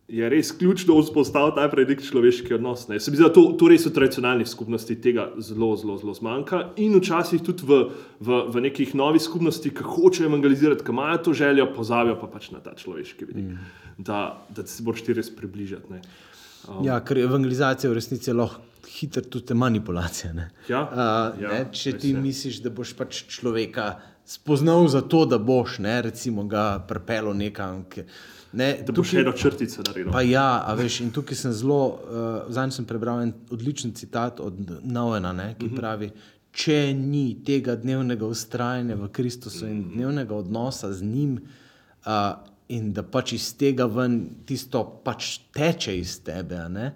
je 0.08 0.30
res 0.30 0.52
ključno 0.52 0.98
vzpostaviti 1.00 1.62
najprej 1.62 1.86
nek 1.88 2.02
človeški 2.04 2.54
odnos. 2.58 2.88
Ne. 2.90 3.00
Se 3.00 3.12
mi 3.12 3.18
zdi, 3.18 3.24
da 3.24 3.32
to, 3.34 3.46
to 3.60 3.70
res 3.72 3.86
v 3.88 3.94
tradicionalnih 3.96 4.50
skupnostih 4.50 5.00
tega 5.02 5.30
zelo, 5.40 5.72
zelo, 5.80 5.96
zelo 6.02 6.14
zmanjka 6.18 6.60
in 6.84 6.98
včasih 7.00 7.42
tudi 7.46 7.64
v, 7.70 7.80
v, 8.20 8.42
v 8.52 8.66
nekih 8.68 8.92
novih 9.00 9.24
skupnostih, 9.24 9.74
ki 9.74 9.88
hočejo 9.88 10.28
evangelizirati, 10.28 10.84
ki 10.84 10.92
imajo 10.92 11.24
to 11.30 11.38
željo, 11.40 11.70
pozabijo 11.76 12.20
pa 12.20 12.28
pač 12.36 12.52
na 12.52 12.60
ta 12.60 12.76
človeški 12.76 13.30
vidik, 13.32 13.56
mm. 13.56 14.04
da, 14.04 14.20
da 14.52 14.68
se 14.68 14.84
boš 14.84 15.06
ti 15.08 15.16
res 15.16 15.32
približati. 15.32 15.96
Ne. 15.96 16.04
Ja, 16.84 17.00
ker 17.04 17.20
evangelizacija 17.24 17.92
v 17.92 18.00
resnici 18.00 18.32
je 18.32 18.38
lahko 18.38 18.62
hiter 18.94 19.26
tudi 19.26 19.56
manipulacija. 19.58 20.34
Ne? 20.34 20.50
Ja, 20.70 20.84
Uh, 20.84 21.42
ja, 21.42 21.50
ne, 21.50 21.66
če 21.72 21.96
ti 21.98 22.12
je. 22.14 22.20
misliš, 22.22 22.60
da 22.64 22.70
boš 22.70 22.94
pač 22.98 23.24
človeka 23.32 23.96
spoznal 24.26 24.88
za 24.92 25.02
to, 25.02 25.26
da 25.26 25.40
boš 25.40 25.80
ne, 25.84 26.02
recimo 26.06 26.46
ga 26.48 26.78
prepelo 26.88 27.34
nekam. 27.34 27.86
Ke, 27.90 28.06
ne, 28.54 28.70
Da 28.86 28.94
boš 28.94 29.14
eno 29.14 29.32
črtico 29.32 29.84
naredil. 29.88 30.12
Pa 30.14 30.22
ja, 30.22 30.46
veš, 30.78 31.00
in 31.06 31.12
tukaj 31.12 31.38
sem 31.38 31.54
zelo, 31.54 31.82
uh, 31.88 32.30
zadnjič 32.54 32.80
sem 32.80 32.88
prebral 32.90 33.24
en 33.24 33.34
odličen 33.52 33.94
citat 33.98 34.40
od 34.44 34.80
Novena, 34.84 35.34
ne, 35.34 35.54
ki 35.60 35.72
pravi: 35.76 36.12
Če 36.54 36.94
ni 36.94 37.40
tega 37.46 37.76
dnevnega 37.82 38.30
ustrajanja 38.30 38.96
v 39.00 39.10
Kristusu 39.14 39.66
in 39.66 39.84
dnevnega 39.96 40.36
odnosa 40.38 40.92
z 40.94 41.06
njim, 41.06 41.40
uh, 42.06 42.54
in 42.74 42.94
da 42.94 43.04
pač 43.04 43.34
iz 43.38 43.50
tega 43.60 43.88
ven 43.90 44.20
tisto 44.48 44.84
pač 45.06 45.36
teče 45.54 45.98
iz 45.98 46.20
tebe, 46.26 46.62
ne, 46.70 46.92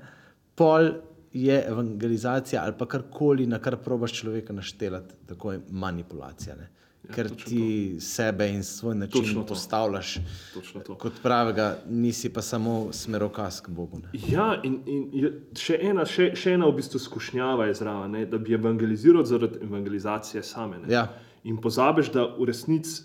pol 0.58 0.92
je 1.38 1.58
evangelizacija 1.70 2.64
ali 2.64 2.74
pa 2.78 2.88
karkoli, 2.90 3.46
na 3.48 3.60
kar 3.60 3.78
probaš 3.84 4.14
človeka 4.22 4.54
naštelati, 4.54 5.16
tako 5.28 5.52
je 5.52 5.62
manipulacija. 5.70 6.56
Ne. 6.56 6.70
Ker 7.14 7.30
točno 7.30 7.50
ti 7.50 7.96
sebe 8.00 8.50
in 8.50 8.64
svoj 8.64 8.96
način 8.96 9.22
Točno 9.22 9.42
to. 9.42 9.48
postavljaš 9.48 10.18
Točno 10.54 10.82
to. 10.82 10.96
kot 10.96 11.14
pravega, 11.24 11.78
nisi 11.90 12.30
pa 12.34 12.42
samo 12.42 12.88
smerokaz 12.92 13.62
k 13.62 13.70
Bogu. 13.70 14.00
Ne? 14.00 14.10
Ja, 14.30 14.62
in, 14.64 14.82
in 14.86 15.32
še 15.56 15.80
ena, 15.82 16.06
še, 16.06 16.32
še 16.36 16.54
ena 16.54 16.68
v 16.68 16.76
bistvu 16.76 17.00
skušnjava 17.00 17.66
je 17.66 17.74
zraven, 17.74 18.12
ne, 18.12 18.26
da 18.26 18.38
bi 18.38 18.54
evangeliziral 18.54 19.26
zaradi 19.26 19.60
evangelizacije 19.64 20.44
same. 20.44 20.80
Ne. 20.80 20.94
Ja. 20.94 21.08
In 21.44 21.58
pozabiš, 21.58 22.12
da 22.12 22.26
v 22.38 22.46
resnici 22.50 23.04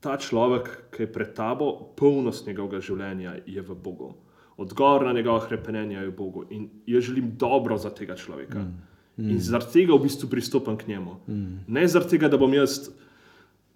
ta 0.00 0.16
človek, 0.16 0.90
ki 0.90 1.02
je 1.02 1.12
pred 1.12 1.34
tabo, 1.34 1.92
polnost 1.96 2.46
njegovega 2.46 2.80
življenja 2.80 3.36
je 3.46 3.62
v 3.62 3.74
Bogu. 3.74 4.14
Odgovor 4.56 5.04
na 5.06 5.12
njegova 5.12 5.40
hrepenenja 5.46 6.00
je 6.00 6.08
v 6.08 6.16
Bogu. 6.16 6.44
In 6.50 6.68
jaz 6.86 7.04
želim 7.04 7.32
dobro 7.36 7.78
za 7.78 7.90
tega 7.90 8.16
človeka. 8.16 8.58
Mm. 8.58 9.30
In 9.30 9.40
zaradi 9.40 9.72
tega 9.72 9.94
v 9.94 10.02
bistvu 10.02 10.28
pristopam 10.28 10.76
k 10.76 10.88
njemu. 10.88 11.16
Mm. 11.28 11.58
Ne 11.68 11.86
zaradi 11.88 12.10
tega, 12.16 12.28
da 12.28 12.36
bom 12.36 12.54
jaz. 12.54 12.88
Ne 12.88 13.05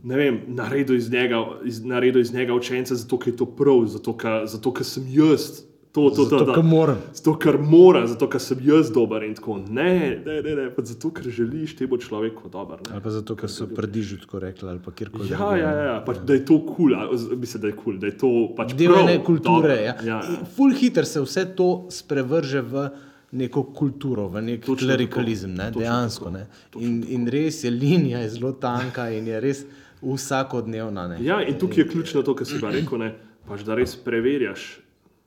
vem, 0.05 0.41
naredil 0.49 0.97
iz 0.97 1.11
njega, 1.11 1.45
iz, 1.65 1.85
naredil 1.85 2.21
iz 2.21 2.33
njega 2.35 2.55
učenca, 2.55 2.95
zato 2.95 3.19
ker 3.19 3.33
je 3.33 3.37
to 3.37 3.47
prav, 3.47 3.87
zato 3.87 4.17
ker, 4.17 4.47
zato 4.47 4.73
ker 4.73 4.87
sem 4.87 5.05
jaz. 5.09 5.63
To, 5.93 6.05
to, 6.15 6.23
Zato, 6.25 6.53
ker 6.55 6.63
moram. 6.63 6.99
Zato, 7.13 7.33
ker 7.35 7.57
mora, 7.59 8.05
zato, 8.07 8.29
ker 8.31 8.39
sem 8.41 8.59
jaz 8.63 8.93
dober 8.95 9.25
in 9.27 9.33
tako. 9.35 9.57
Ne, 9.59 10.23
ne, 10.23 10.37
ne, 10.43 10.53
ne 10.55 10.67
zato, 10.87 11.11
ker 11.11 11.27
želiš 11.27 11.73
temu 11.81 11.99
človeku 11.99 12.47
dober. 12.49 12.79
Ne. 12.87 12.93
Ali 12.95 13.03
pa 13.03 13.11
zato, 13.11 13.35
ker 13.35 13.51
so 13.51 13.67
prediži 13.67 14.21
tako 14.23 14.39
rekli, 14.39 14.69
ali 14.71 14.79
pa 14.85 14.93
kjerkoli. 14.95 15.27
Ja, 15.33 15.41
drugje. 15.41 15.65
ja, 15.65 15.73
ja, 15.89 15.97
pač, 16.07 16.21
da 16.23 16.37
je 16.39 16.45
to 16.47 16.61
kul, 16.63 16.95
cool, 16.95 17.35
mislim, 17.43 17.61
da 17.61 17.73
je 17.73 17.75
kul, 17.75 17.83
cool, 17.85 17.99
da 17.99 18.07
je 18.07 18.17
to 18.23 18.31
pač 18.57 18.77
Del 18.79 18.95
ene 19.03 19.19
kulture. 19.27 19.81
Ja. 19.83 19.97
Ja, 20.07 20.21
ja. 20.23 20.47
Ful 20.55 20.79
hiter 20.79 21.07
se 21.11 21.25
vse 21.27 21.49
to 21.59 21.69
sprevrže 21.91 22.63
v 22.71 22.87
neko 23.43 23.67
kulturo, 23.75 24.29
v 24.31 24.47
nek 24.47 24.65
Točno 24.67 24.87
klerikalizem, 24.87 25.55
ne, 25.59 25.73
Točno 25.75 25.81
dejansko. 25.81 26.31
tako. 26.31 26.37
Ne. 26.39 26.87
In, 26.87 27.03
in 27.19 27.27
res 27.27 27.65
je 27.65 27.71
linija 27.71 28.23
je 28.23 28.31
zelo 28.31 28.53
tanka 28.53 29.11
in 29.11 29.27
je 29.27 29.41
res 29.43 29.67
vsakodnevna. 30.03 31.09
Ne. 31.09 31.25
ja, 31.25 31.41
in 31.43 31.59
tukaj 31.59 31.85
je 31.85 31.89
ključno 31.89 32.23
to, 32.23 32.35
kar 32.35 32.47
si 32.47 32.61
rekel, 32.61 32.99
ne, 32.99 33.15
pač, 33.49 33.65
da 33.67 33.77
res 33.79 33.97
preverjaš 33.97 34.81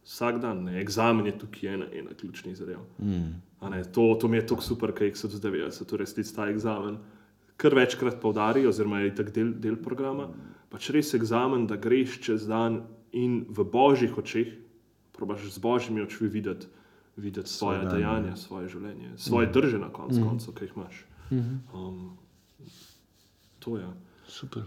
vsak 0.03 0.39
dan. 0.41 0.63
Ne. 0.67 0.77
Examen 0.83 1.25
je 1.25 1.37
tukaj 1.39 1.73
ena, 1.73 1.87
ena 1.93 2.15
ključnih 2.19 2.55
zadev. 2.57 2.83
Mm. 2.99 3.41
To, 3.93 4.17
to 4.19 4.27
mi 4.27 4.37
je 4.37 4.47
tako 4.47 4.61
super, 4.61 4.91
kaj 4.91 5.15
se 5.15 5.27
zdaj, 5.27 5.71
se 5.71 5.85
tu 5.87 5.97
res 5.97 6.13
ta 6.13 6.49
examen. 6.51 6.97
Kar 7.57 7.75
večkrat 7.75 8.19
poudari, 8.21 8.65
oziroma 8.67 8.99
je 8.99 9.15
tak 9.15 9.31
del, 9.31 9.53
del 9.53 9.75
programa, 9.75 10.27
pač 10.69 10.89
res 10.89 11.13
examen, 11.13 11.67
da 11.67 11.77
greš 11.77 12.19
čez 12.19 12.47
dan 12.49 12.81
in 13.13 13.45
v 13.49 13.63
božjih 13.63 14.17
očeh, 14.17 14.55
probaš 15.13 15.45
z 15.53 15.61
božjimi 15.61 16.01
očmi 16.01 16.27
videti, 16.27 16.67
videti 17.15 17.49
svoje 17.49 17.85
dan, 17.85 17.93
dejanja, 17.93 18.35
svoje 18.35 18.69
življenje, 18.73 19.13
svoje 19.21 19.47
drže 19.53 19.79
na 19.79 19.91
koncu, 19.93 20.19
mm. 20.19 20.27
koncu, 20.27 20.55
ki 20.57 20.65
jih 20.65 20.73
imaš. 20.75 21.05
Um, 21.73 22.17
to 23.59 23.77
je. 23.77 23.87
Super. 24.33 24.65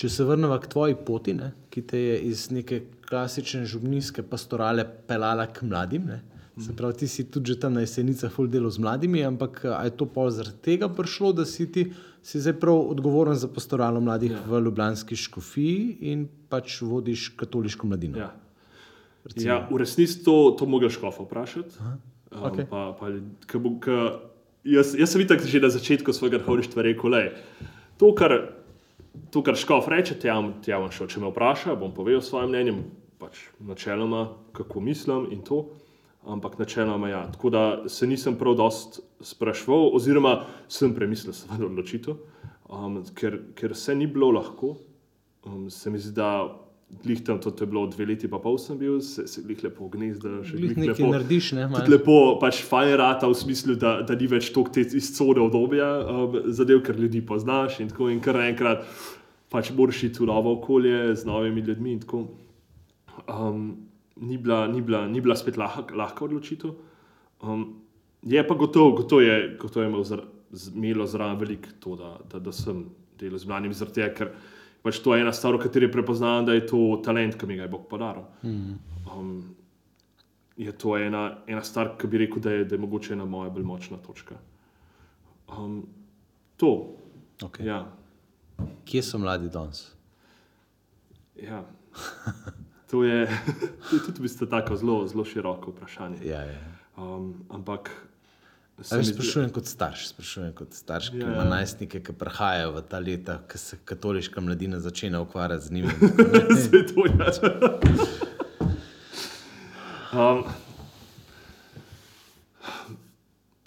Če 0.00 0.08
se 0.08 0.24
vrnemo 0.24 0.56
k 0.62 0.68
tvoji 0.72 0.96
poti, 1.06 1.34
ne, 1.36 1.52
ki 1.68 1.82
te 1.84 1.98
je 2.00 2.18
iz 2.30 2.46
neke 2.54 2.82
klasične 3.08 3.66
župnijske 3.68 4.24
pastorale 4.24 4.86
pelala 5.06 5.44
k 5.52 5.66
mladim. 5.68 6.06
Ne. 6.08 6.22
Se 6.60 6.74
pravi, 6.76 7.02
ti 7.02 7.08
si 7.08 7.24
tudi 7.30 7.52
že 7.52 7.60
tam 7.60 7.76
na 7.76 7.84
jesenicah 7.84 8.32
full 8.32 8.48
delo 8.50 8.70
z 8.70 8.82
mladimi, 8.82 9.22
ampak 9.24 9.62
je 9.64 9.92
to 9.96 10.08
pol 10.08 10.30
zaradi 10.32 10.60
tega 10.64 10.88
prišlo, 10.92 11.32
da 11.36 11.46
si 11.48 11.66
ti 11.72 11.86
si 12.22 12.40
zdaj 12.40 12.58
prav 12.60 12.80
odgovoren 12.92 13.36
za 13.36 13.48
pastoralo 13.48 14.00
mladih 14.00 14.34
ja. 14.34 14.40
v 14.46 14.60
Ljubljanski 14.66 15.16
škofiji 15.16 16.10
in 16.12 16.26
pač 16.52 16.80
vodiš 16.84 17.30
katoliško 17.40 17.88
mladino. 17.88 18.18
Ja. 18.18 18.30
Ja, 19.36 19.56
v 19.70 19.80
resnici 19.80 20.22
to, 20.24 20.56
to 20.58 20.66
mogoče 20.68 20.96
škofa 20.96 21.24
vprašati. 21.24 21.80
Um, 21.80 22.44
okej. 22.44 22.66
pa, 22.70 22.92
pa, 22.96 23.12
ke 23.46 23.60
bo, 23.60 23.74
ke, 23.80 23.96
jaz, 24.64 24.94
jaz 24.96 25.12
sem 25.12 25.20
videl 25.20 25.40
že 25.44 25.60
na 25.60 25.72
začetku 25.72 26.12
svojega 26.12 26.40
hovorištva 26.44 26.88
rekel, 26.88 27.16
da 27.16 27.24
to, 28.00 28.14
kar, 28.16 28.32
to, 29.30 29.42
kar 29.44 29.56
škof 29.56 29.88
reče, 29.92 30.16
tja, 30.22 30.38
tja 30.64 30.80
bom 30.80 30.92
šel. 30.94 31.10
Če 31.12 31.20
me 31.20 31.28
vpraša, 31.28 31.76
bom 31.76 31.92
povedal 31.92 32.22
svoje 32.24 32.48
mnenje, 32.48 32.78
pač 33.20 33.42
načeloma, 33.60 34.30
kako 34.56 34.80
mislim 34.80 35.28
in 35.34 35.44
to. 35.44 35.66
Ampak 36.24 36.58
načeloma 36.60 37.08
ja. 37.08 37.22
Tako 37.32 37.50
da 37.52 37.62
se 37.88 38.08
nisem 38.08 38.36
prav 38.40 38.56
dost 38.56 39.00
sprašval, 39.24 39.90
oziroma 39.96 40.46
sem 40.68 40.94
premislil 40.96 41.36
svojo 41.36 41.68
odločitev, 41.68 42.16
um, 42.68 42.98
ker, 43.16 43.38
ker 43.56 43.76
se 43.76 43.94
ni 43.96 44.08
bilo 44.08 44.30
lahko. 44.36 44.74
Um, 45.44 45.68
se 45.72 45.92
mi 45.92 46.00
zdi, 46.00 46.14
da 46.16 46.48
glih 47.04 47.20
tam, 47.24 47.38
to 47.40 47.52
je 47.60 47.66
bilo 47.66 47.86
dve 47.86 48.06
leti, 48.06 48.28
pa 48.28 48.38
pol 48.42 48.58
sem 48.58 48.78
bil, 48.78 48.98
se, 49.00 49.26
se 49.30 49.42
glih 49.42 49.62
lepo 49.64 49.88
gnezdaš. 49.88 50.52
Glih 50.52 50.76
nekaj 50.76 51.06
narediš, 51.14 51.52
ne? 51.56 51.68
Tudi 51.72 51.94
lepo, 51.94 52.16
pač 52.42 52.62
fajn 52.66 52.96
rata 53.00 53.30
v 53.30 53.36
smislu, 53.38 53.76
da, 53.80 54.00
da 54.02 54.16
ni 54.18 54.26
več 54.30 54.50
toliko 54.52 54.74
te 54.74 54.84
izcode 54.98 55.40
obdobja 55.40 55.88
um, 56.02 56.36
zadev, 56.52 56.82
ker 56.86 56.98
ljudi 57.00 57.22
poznaš 57.26 57.80
in 57.80 57.88
tako 57.92 58.10
in 58.12 58.20
kar 58.20 58.36
enkrat 58.42 58.84
pač 59.50 59.72
moraš 59.74 60.02
iti 60.10 60.22
v 60.22 60.28
novo 60.30 60.56
okolje 60.58 61.14
z 61.16 61.26
novimi 61.26 61.64
ljudmi 61.66 61.94
in 61.96 62.02
tako. 62.04 62.24
Um, 63.26 63.64
ni, 64.20 64.36
bila, 64.38 64.66
ni, 64.68 64.82
bila, 64.82 65.06
ni 65.08 65.20
bila 65.20 65.36
spet 65.36 65.56
lahka, 65.56 65.94
lahka 65.96 66.24
odločitev. 66.24 66.74
Um, 67.42 67.80
je 68.22 68.42
pa 68.46 68.54
gotovo, 68.54 68.92
gotovo 69.00 69.24
je, 69.24 69.56
gotovo 69.60 69.82
je 69.82 69.88
imel 69.88 70.04
zra, 70.04 70.24
z- 70.52 70.74
imelo 70.76 71.06
zraven 71.06 71.38
veliko 71.40 71.72
to, 71.80 71.96
da, 71.96 72.18
da, 72.30 72.38
da 72.38 72.52
sem 72.52 72.84
delal 73.18 73.38
z 73.40 73.48
mladim 73.48 73.72
zaradi 73.72 74.02
tega, 74.02 74.14
ker 74.14 74.32
pač 74.82 74.98
to 75.04 75.14
je 75.14 75.22
ena 75.22 75.32
stvar, 75.32 75.54
v 75.58 75.64
kateri 75.66 75.90
prepoznam, 75.92 76.44
da 76.46 76.52
je 76.56 76.66
to 76.66 77.00
talent, 77.04 77.36
ki 77.38 77.46
mi 77.46 77.56
ga 77.56 77.66
je 77.66 77.72
Bog 77.72 77.88
podaril. 77.88 78.24
Um, 78.42 79.54
je 80.56 80.72
to 80.72 80.96
ena, 80.96 81.38
ena 81.46 81.62
stvar, 81.64 81.94
ki 81.98 82.06
bi 82.06 82.18
rekel, 82.24 82.40
da 82.42 82.50
je, 82.50 82.64
da 82.64 82.74
je 82.74 82.80
mogoče 82.80 83.12
ena 83.12 83.24
moja 83.24 83.50
bolj 83.50 83.64
močna 83.64 83.96
točka. 84.00 84.38
Um, 85.48 85.82
to, 86.56 86.96
Okay. 87.42 87.64
ja. 87.66 87.86
Kje 88.84 89.02
so 89.02 89.18
mladi 89.18 89.48
danes? 89.48 89.92
ja. 91.42 91.64
To 92.90 93.04
je, 93.04 93.26
to 93.90 93.96
je 93.96 94.00
tudi 94.06 94.18
v 94.18 94.22
bistvu 94.22 94.46
tako 94.46 94.76
zelo, 94.76 95.06
zelo 95.08 95.24
široko 95.24 95.70
vprašanje. 95.70 96.18
Ja, 96.26 96.42
ja. 96.42 96.58
Um, 96.98 97.44
ampak. 97.48 97.90
Zdi- 98.80 99.12
sprašujem 99.12 99.50
kot 99.50 99.66
starš, 99.66 100.08
sprašujem 100.08 100.52
kot 100.52 100.72
starš, 100.72 101.10
ki 101.10 101.18
Ja, 101.18 101.26
ima 101.28 101.42
ja. 101.42 101.50
najstnike, 101.50 102.00
ki 102.00 102.12
prihajajo 102.14 102.72
v 102.72 102.82
ta 102.82 102.98
leta, 102.98 103.38
ko 103.42 103.58
se 103.58 103.76
katoliška 103.84 104.40
mladina 104.40 104.80
začne 104.80 105.18
ukvarjati 105.18 105.64
z 105.64 105.70
njimi. 105.70 105.92
Vse 106.48 106.80
to 106.88 107.06
je. 107.06 107.14
Um, 110.12 110.44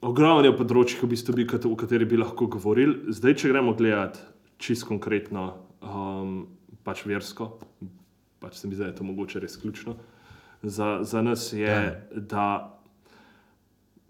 ogromno 0.02 0.44
je 0.44 0.52
področij, 0.54 1.00
v 1.00 1.08
bistvu 1.08 1.34
bi, 1.34 1.46
o 1.48 1.76
katerih 1.76 2.08
bi 2.08 2.18
lahko 2.18 2.48
govorili. 2.48 3.08
Zdaj, 3.10 3.36
če 3.36 3.50
gremo 3.50 3.74
gledat 3.74 4.20
čisto 4.58 4.88
konkretno, 4.88 5.54
um, 5.80 6.48
pač 6.84 7.06
versko, 7.06 7.54
pač 8.40 8.56
se 8.56 8.68
mi 8.68 8.76
zdi, 8.76 8.84
da 8.84 8.92
je 8.92 8.98
to 8.98 9.04
mogoče 9.04 9.40
res 9.40 9.56
ključno. 9.56 9.96
Za, 10.64 11.04
za 11.04 11.22
nas 11.22 11.54
je, 11.54 11.64
Ja. 11.64 11.96
da 12.12 12.73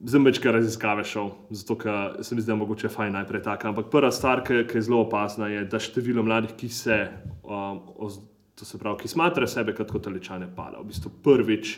Večkrat 0.04 0.54
raziskave 0.54 1.04
šel, 1.04 1.30
zato 1.50 1.78
se 2.24 2.36
mi 2.36 2.42
zdi, 2.42 2.48
da 2.48 2.54
je 2.54 2.58
mogoče 2.60 2.90
fajn 2.90 3.14
najprej 3.14 3.42
tako. 3.42 3.68
Ampak 3.68 3.86
prva 3.92 4.12
stvar, 4.12 4.42
ki, 4.44 4.66
ki 4.68 4.78
je 4.78 4.82
zelo 4.82 5.00
opazna, 5.06 5.48
je, 5.48 5.64
da 5.66 5.80
število 5.80 6.24
mladih, 6.24 6.52
ki 6.60 6.70
se, 6.70 6.98
um, 7.44 7.80
oz, 7.96 8.18
to 8.60 8.66
se 8.66 8.80
pravi, 8.80 9.00
ki 9.00 9.08
smatrajo 9.08 9.48
sebe 9.48 9.76
kot 9.76 9.92
katoličane, 9.96 10.50
pada. 10.56 10.82
V 10.84 10.90
bistvu 10.92 11.12
prvič, 11.24 11.78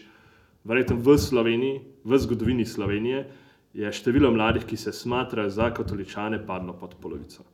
verjetno 0.65 0.97
v 1.05 1.17
Sloveniji, 1.21 1.83
v 2.03 2.17
zgodovini 2.17 2.65
Slovenije, 2.65 3.27
je 3.77 3.93
število 3.93 4.31
mladih, 4.33 4.65
ki 4.65 4.77
se 4.77 4.93
smatrajo 4.93 5.53
za 5.53 5.69
katoličane, 5.73 6.41
padlo 6.47 6.73
pod 6.73 6.97
polovico. 7.01 7.45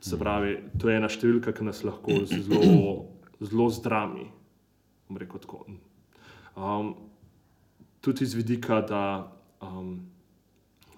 Se 0.00 0.18
pravi, 0.18 0.58
to 0.80 0.90
je 0.90 0.98
ena 0.98 1.08
številka, 1.08 1.54
ki 1.54 1.70
nas 1.70 1.84
lahko 1.86 2.24
zelo, 2.26 3.06
zelo 3.38 3.70
zdrami. 3.70 4.26
Um, 6.58 6.94
tudi 8.02 8.26
iz 8.26 8.34
vidika, 8.34 8.82
da, 8.82 9.37
um, 9.60 10.00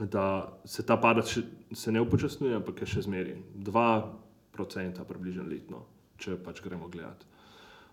da 0.00 0.26
se 0.64 0.82
ta 0.82 0.96
padec 0.96 1.28
še, 1.28 1.42
se 1.72 1.92
ne 1.92 2.00
upočasnjuje, 2.00 2.56
ampak 2.56 2.80
je 2.80 2.86
še 2.86 3.02
zmeraj 3.02 3.36
2% 3.56 5.04
približno 5.04 5.44
letno, 5.44 5.82
če 6.16 6.36
pač 6.36 6.62
gremo 6.62 6.88
gledati. 6.88 7.26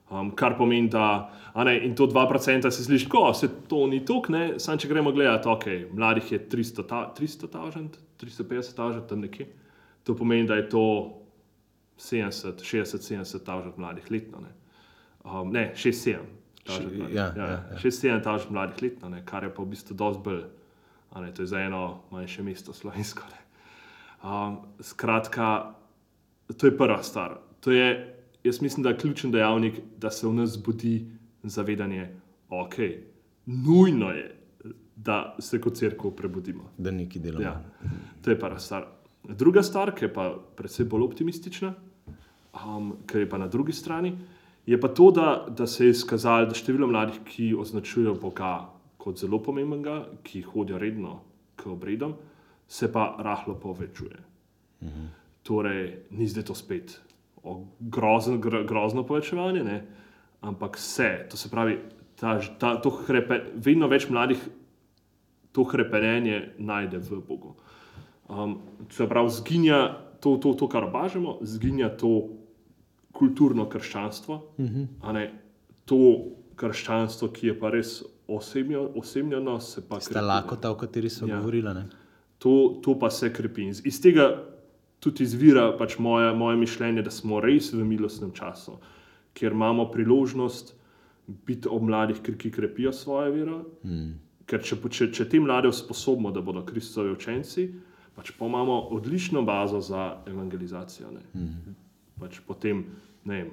Um, 0.07 0.29
kar 0.31 0.55
pomeni, 0.55 0.87
da 0.87 1.27
ne, 1.57 1.73
in 1.83 1.91
to 1.93 2.07
2% 2.07 2.69
se 2.71 2.83
sliši, 2.83 3.09
ko 3.09 3.33
se 3.33 3.49
to 3.67 3.87
ni 3.87 3.99
tok, 4.01 4.29
ne, 4.29 4.43
samo 4.57 4.77
če 4.77 4.87
gremo 4.87 5.11
gledati, 5.11 5.47
ok, 5.47 5.65
mladih 5.91 6.31
je 6.31 6.39
300 6.47 6.85
ta- 6.87 7.11
300 7.11 7.49
tažent, 7.49 7.97
350 8.17 8.73
tažent, 8.73 9.07
tam 9.07 9.19
nekje. 9.19 9.49
To 10.03 10.15
pomeni, 10.15 10.47
da 10.47 10.55
je 10.55 10.69
to 10.69 10.83
70, 11.97 12.63
60, 12.63 13.03
70 13.03 13.43
tažent 13.43 13.77
mladih 13.77 14.07
letno. 14.09 14.39
Ne, 14.39 14.53
um, 15.25 15.51
ne 15.51 15.73
6-7. 15.75 16.23
tažent 16.63 16.87
Še- 16.87 16.97
mladih. 16.97 17.15
ja, 17.15 17.27
ja, 17.35 17.47
ja. 17.47 17.77
6-7 17.77 18.23
tažent 18.23 18.51
mladih 18.51 18.81
letno, 18.81 19.09
ne, 19.09 19.25
kar 19.25 19.43
je 19.43 19.51
pa 19.51 19.61
v 19.61 19.73
bistvu 19.75 19.95
dosti 19.95 20.23
bolj. 20.23 20.45
Ne, 21.21 21.33
to 21.33 21.41
je 21.41 21.47
za 21.47 21.59
eno 21.59 21.99
manjše 22.11 22.43
mesto 22.43 22.73
slovensko. 22.73 23.23
Ne. 23.31 23.47
Um, 24.23 24.57
skratka, 24.79 25.73
to 26.57 26.67
je 26.67 26.77
prva 26.77 27.03
stvar. 27.03 27.37
To 27.59 27.71
je, 27.71 28.15
jaz 28.43 28.61
mislim, 28.61 28.83
da 28.83 28.89
je 28.89 28.97
ključen 28.97 29.31
dejavnik, 29.31 29.79
da 29.97 30.11
se 30.11 30.27
v 30.27 30.33
nas 30.33 30.49
zbudi 30.49 31.11
zavedanje, 31.43 32.05
da 32.49 32.55
okay, 32.55 32.97
nujno 33.45 34.11
je, 34.11 34.35
da 34.95 35.35
se 35.39 35.61
kot 35.61 35.75
crkva 35.75 36.11
prebudimo. 36.11 36.71
Da 36.77 36.91
nekaj 36.91 37.21
delamo. 37.21 37.43
Ja, 37.43 37.63
to 38.21 38.31
je 38.31 38.39
prva 38.39 38.59
stvar. 38.59 38.87
Druga 39.23 39.63
stvar, 39.63 39.91
ki 39.95 40.05
je 40.05 40.13
pa 40.13 40.31
predvsem 40.55 40.87
bolj 40.89 41.03
optimistična, 41.03 41.73
um, 42.65 42.93
ker 43.07 43.21
je 43.21 43.29
pa 43.29 43.37
na 43.37 43.47
drugi 43.47 43.73
strani, 43.73 44.17
je 44.65 44.79
pa 44.79 44.87
to, 44.87 45.11
da, 45.11 45.45
da 45.49 45.67
se 45.67 45.85
je 45.85 45.89
izkazalo, 45.89 46.45
da 46.45 46.55
število 46.55 46.87
mladih, 46.87 47.19
ki 47.25 47.55
označujejo 47.59 48.15
Boga 48.21 48.76
kot 49.07 49.21
zelo 49.23 49.39
pomembnega, 49.39 50.01
ki 50.27 50.41
hodijo 50.43 50.79
redno 50.81 51.21
k 51.55 51.71
obredom, 51.71 52.17
se 52.67 52.91
pa 52.91 53.13
rahlo 53.23 53.55
povečuje. 53.55 54.17
Torej, 55.47 55.83
ni 56.11 56.27
zdaj 56.27 56.43
to 56.51 56.55
spet 56.55 56.97
o 57.47 57.63
grozno, 57.79 58.35
gro, 58.37 58.65
grozno 58.67 59.05
povečevanje, 59.07 59.63
ne? 59.63 59.77
ampak 60.43 60.75
se, 60.77 61.27
to 61.31 61.37
se 61.39 61.49
pravi, 61.49 61.79
ta, 62.19 62.35
ta, 62.59 62.75
to 62.83 62.91
hrepe, 63.07 63.39
vedno 63.55 63.87
več 63.87 64.09
mladih 64.11 64.41
to 65.55 65.63
hrepenenje 65.63 66.59
najde 66.59 66.99
v 66.99 67.21
Bogu. 67.23 67.55
Um, 68.27 68.59
se 68.91 69.07
pravi, 69.07 69.31
zginja 69.31 69.79
to, 70.19 70.35
to, 70.43 70.51
to, 70.59 70.67
kar 70.67 70.89
obažamo, 70.89 71.37
zginja 71.41 71.89
to 71.95 72.11
kulturno 73.15 73.69
krščanstvo, 73.69 74.35
uh 74.35 74.65
-huh. 74.65 75.13
ne, 75.13 75.31
to 75.85 76.27
krščanstvo, 76.55 77.31
ki 77.31 77.47
je 77.47 77.59
pa 77.59 77.71
res 77.73 78.03
osebnjo, 78.29 78.91
osebnjeno, 78.95 79.59
se 79.59 79.81
pa 79.81 79.95
Ta 79.95 80.05
krepi, 80.05 80.15
ne. 80.15 80.21
lakota, 80.23 80.71
o 80.71 80.75
kateri 80.75 81.09
smo 81.09 81.27
Ja. 81.27 81.37
govorili. 81.37 81.73
Ne? 81.73 81.85
To, 82.37 82.53
to 82.81 82.99
pa 82.99 83.09
se 83.09 83.33
krepi. 83.33 83.63
Iz- 83.63 83.81
Iz 83.85 84.01
tega 84.01 84.43
tudi 84.99 85.23
izvira 85.23 85.77
pač 85.77 85.97
moje, 85.97 86.33
moje 86.33 86.57
mišljenje, 86.57 87.01
da 87.01 87.11
smo 87.11 87.39
res 87.39 87.73
v 87.73 87.83
milostnem 87.83 88.31
času, 88.31 88.77
kjer 89.33 89.51
imamo 89.51 89.91
priložnost 89.91 90.73
biti 91.27 91.67
ob 91.69 91.83
mladih, 91.83 92.17
ki, 92.37 92.51
krepijo 92.51 92.91
svojo 92.93 93.31
vero. 93.31 93.57
Mm. 93.83 94.13
Ker 94.45 94.61
če, 94.61 94.77
če, 94.89 95.11
če 95.11 95.25
te 95.25 95.39
mlade 95.39 95.67
usposobimo, 95.67 96.31
da 96.31 96.41
bodo 96.41 96.61
Kristovi 96.63 97.11
učenci, 97.11 97.65
pač 98.15 98.31
pa 98.31 98.45
imamo 98.45 98.79
odlično 98.89 99.41
bazo 99.41 99.81
za 99.81 100.05
evangelizacijo. 100.25 101.07
Mm. 101.33 101.75
Pač 102.17 102.39
potem, 102.41 102.85
ne 103.25 103.35
vem, 103.35 103.49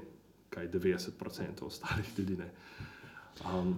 kaj 0.51 0.69
90% 0.69 1.11
ostalih 1.63 2.19
ljudi. 2.19 2.37
Ne. 2.37 2.51
Um, 3.45 3.75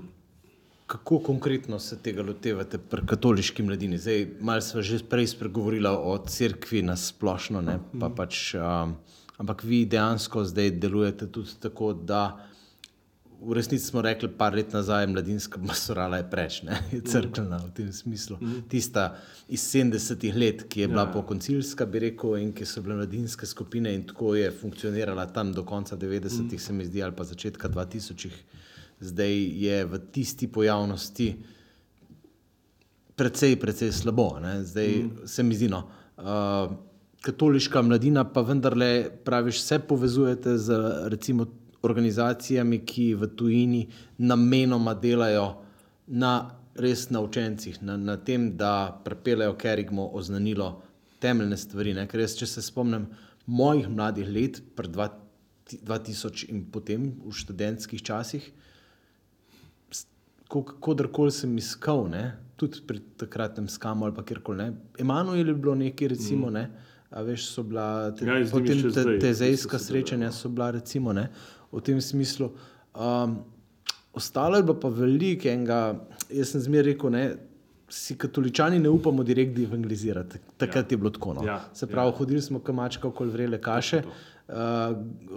Kako 0.86 1.18
konkretno 1.18 1.78
se 1.78 1.98
tega 1.98 2.22
lotevate 2.22 2.78
pri 2.78 3.02
katoliški 3.06 3.62
mladini? 3.62 3.98
Zdaj, 3.98 4.26
malo 4.40 4.62
smo 4.62 4.82
že 4.82 5.00
prej 5.10 5.26
spregovorili 5.34 5.88
o 5.90 6.18
cerkvi 6.18 6.82
na 6.82 6.96
splošno, 6.96 7.60
ne, 7.60 7.80
pa 8.00 8.08
pač, 8.08 8.54
um, 8.54 8.94
ampak 9.36 9.64
vi 9.64 9.84
dejansko 9.86 10.44
zdaj 10.44 10.70
delujete 10.70 11.26
tudi 11.26 11.56
tako, 11.60 11.92
da 11.92 12.46
v 13.42 13.52
resnici 13.52 13.84
smo 13.84 14.02
rekli, 14.02 14.28
par 14.28 14.54
let 14.54 14.72
nazaj, 14.72 15.06
mladinska 15.06 15.58
pastorala 15.66 16.16
je 16.16 16.26
preč, 16.30 16.60
ne, 16.62 16.78
je 16.92 17.00
crkvena 17.02 17.58
v 17.64 17.72
tem 17.74 17.90
smislu. 17.92 18.38
Tista 18.70 19.16
iz 19.48 19.66
70-ih 19.74 20.36
let, 20.38 20.64
ki 20.68 20.80
je 20.80 20.88
bila 20.88 21.02
Ja. 21.02 21.12
pokoncilska, 21.12 21.86
bi 21.86 21.98
rekel, 21.98 22.36
in 22.36 22.52
ki 22.52 22.64
so 22.64 22.82
bile 22.82 22.94
mladinske 23.02 23.46
skupine 23.46 23.94
in 23.94 24.06
tako 24.06 24.34
je 24.34 24.50
funkcionirala 24.50 25.26
tam 25.26 25.52
do 25.52 25.64
konca 25.64 25.96
90-ih, 25.96 26.62
se 26.62 26.72
mi 26.72 26.86
zdi, 26.86 27.02
ali 27.02 27.12
pa 27.16 27.24
začetka 27.24 27.68
2000-ih 27.68 28.38
zdaj 29.00 29.34
je 29.64 29.84
v 29.84 29.98
tisti 30.12 30.48
pojavnosti 30.48 31.28
precej, 33.16 33.56
precej 33.56 33.92
slabo. 33.92 34.38
Ne? 34.40 34.64
Zdaj 34.64 34.88
mm. 34.88 35.26
se 35.26 35.42
mi 35.42 35.56
zdi, 35.56 35.68
no, 35.68 35.82
uh, 36.16 36.72
katoliška 37.24 37.82
mladina 37.82 38.24
pa 38.24 38.40
vendarle, 38.40 39.10
praviš, 39.24 39.62
se 39.62 39.78
povezujete 39.78 40.58
z 40.58 40.80
recimo 41.08 41.46
organizacijami, 41.82 42.78
ki 42.86 43.14
v 43.14 43.28
tujini 43.36 43.86
namenoma 44.18 44.94
delajo 44.94 45.54
na 46.06 46.50
res 46.76 47.08
na 47.10 47.20
učencih, 47.24 47.80
na, 47.82 47.96
na 47.96 48.16
tem, 48.16 48.50
da 48.56 49.00
prepelejo 49.04 49.54
kerigmo 49.56 50.10
oznanilo 50.12 50.82
temeljne 51.20 51.56
stvari. 51.56 51.94
Ne? 51.96 52.06
Ker 52.08 52.20
jaz, 52.20 52.36
če 52.36 52.48
se 52.50 52.64
spomnim 52.64 53.08
mojih 53.46 53.88
mladih 53.88 54.28
let, 54.28 54.60
pred 54.76 54.92
2000 54.92 56.50
in 56.50 56.66
potem 56.72 57.08
v 57.24 57.32
študentskih 57.32 58.02
časih, 58.04 58.50
kakorkoli 60.48 61.32
sem 61.32 61.56
iskal, 61.58 62.06
ne, 62.10 62.36
tudi 62.56 62.80
pri 62.86 63.00
takratnem 63.18 63.68
skamu 63.68 64.04
ali 64.04 64.24
kjerkoli. 64.24 64.58
ne. 64.58 64.72
Emanuel 64.98 65.48
je 65.48 65.54
bilo 65.54 65.74
nekaj, 65.74 66.08
recimo, 66.08 66.50
ne, 66.50 66.70
a 67.10 67.22
veš, 67.22 67.48
so 67.50 67.62
bila 67.62 68.10
te, 68.10 68.24
Ja, 68.26 68.38
potem 68.50 68.82
te, 68.82 68.90
zdaj 68.90 69.18
tezejska 69.18 69.78
srečanja, 69.78 70.32
so 70.32 70.48
bila 70.48 70.70
recimo 70.70 71.12
ne, 71.12 71.28
v 71.72 71.80
tem 71.80 72.00
smislu. 72.00 72.50
Um, 72.94 73.44
ostalo 74.12 74.56
je 74.56 74.80
pa 74.80 74.88
veliko 74.88 75.48
enega, 75.48 76.06
jaz 76.30 76.54
sem 76.54 76.60
zmeraj 76.60 76.92
rekel, 76.92 77.10
ne, 77.10 77.24
si 77.88 78.18
katoličani 78.18 78.78
ne 78.78 78.88
upamo 78.88 79.22
direktno 79.22 79.64
evangelizirati. 79.64 80.38
Takrat 80.56 80.92
ja. 80.92 80.94
je 80.94 80.96
bilo 80.96 81.10
tako. 81.10 81.34
No. 81.34 81.44
Ja, 81.44 81.60
Se 81.72 81.86
pravi, 81.86 82.08
ja. 82.08 82.16
hodili 82.16 82.42
smo 82.42 82.58
kamačka 82.58 83.08
okoli 83.08 83.30
vrele 83.30 83.60
kaše. 83.60 84.02
Uh, 84.48 84.54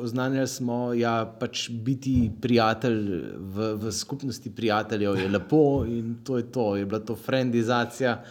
oznanjali 0.02 0.48
smo, 0.48 0.88
da 0.90 0.94
ja, 0.94 1.36
pač 1.40 1.70
biti 1.70 2.32
prijatelj 2.42 3.24
v, 3.38 3.74
v 3.76 3.92
skupnosti 3.92 4.52
prijateljev 4.56 5.18
je 5.18 5.30
lepo 5.30 5.86
in 5.86 6.16
to 6.24 6.38
je 6.38 6.52
to. 6.52 6.76
Je 6.76 6.86
bila 6.86 7.00
to 7.00 7.16
frendizacija, 7.16 8.24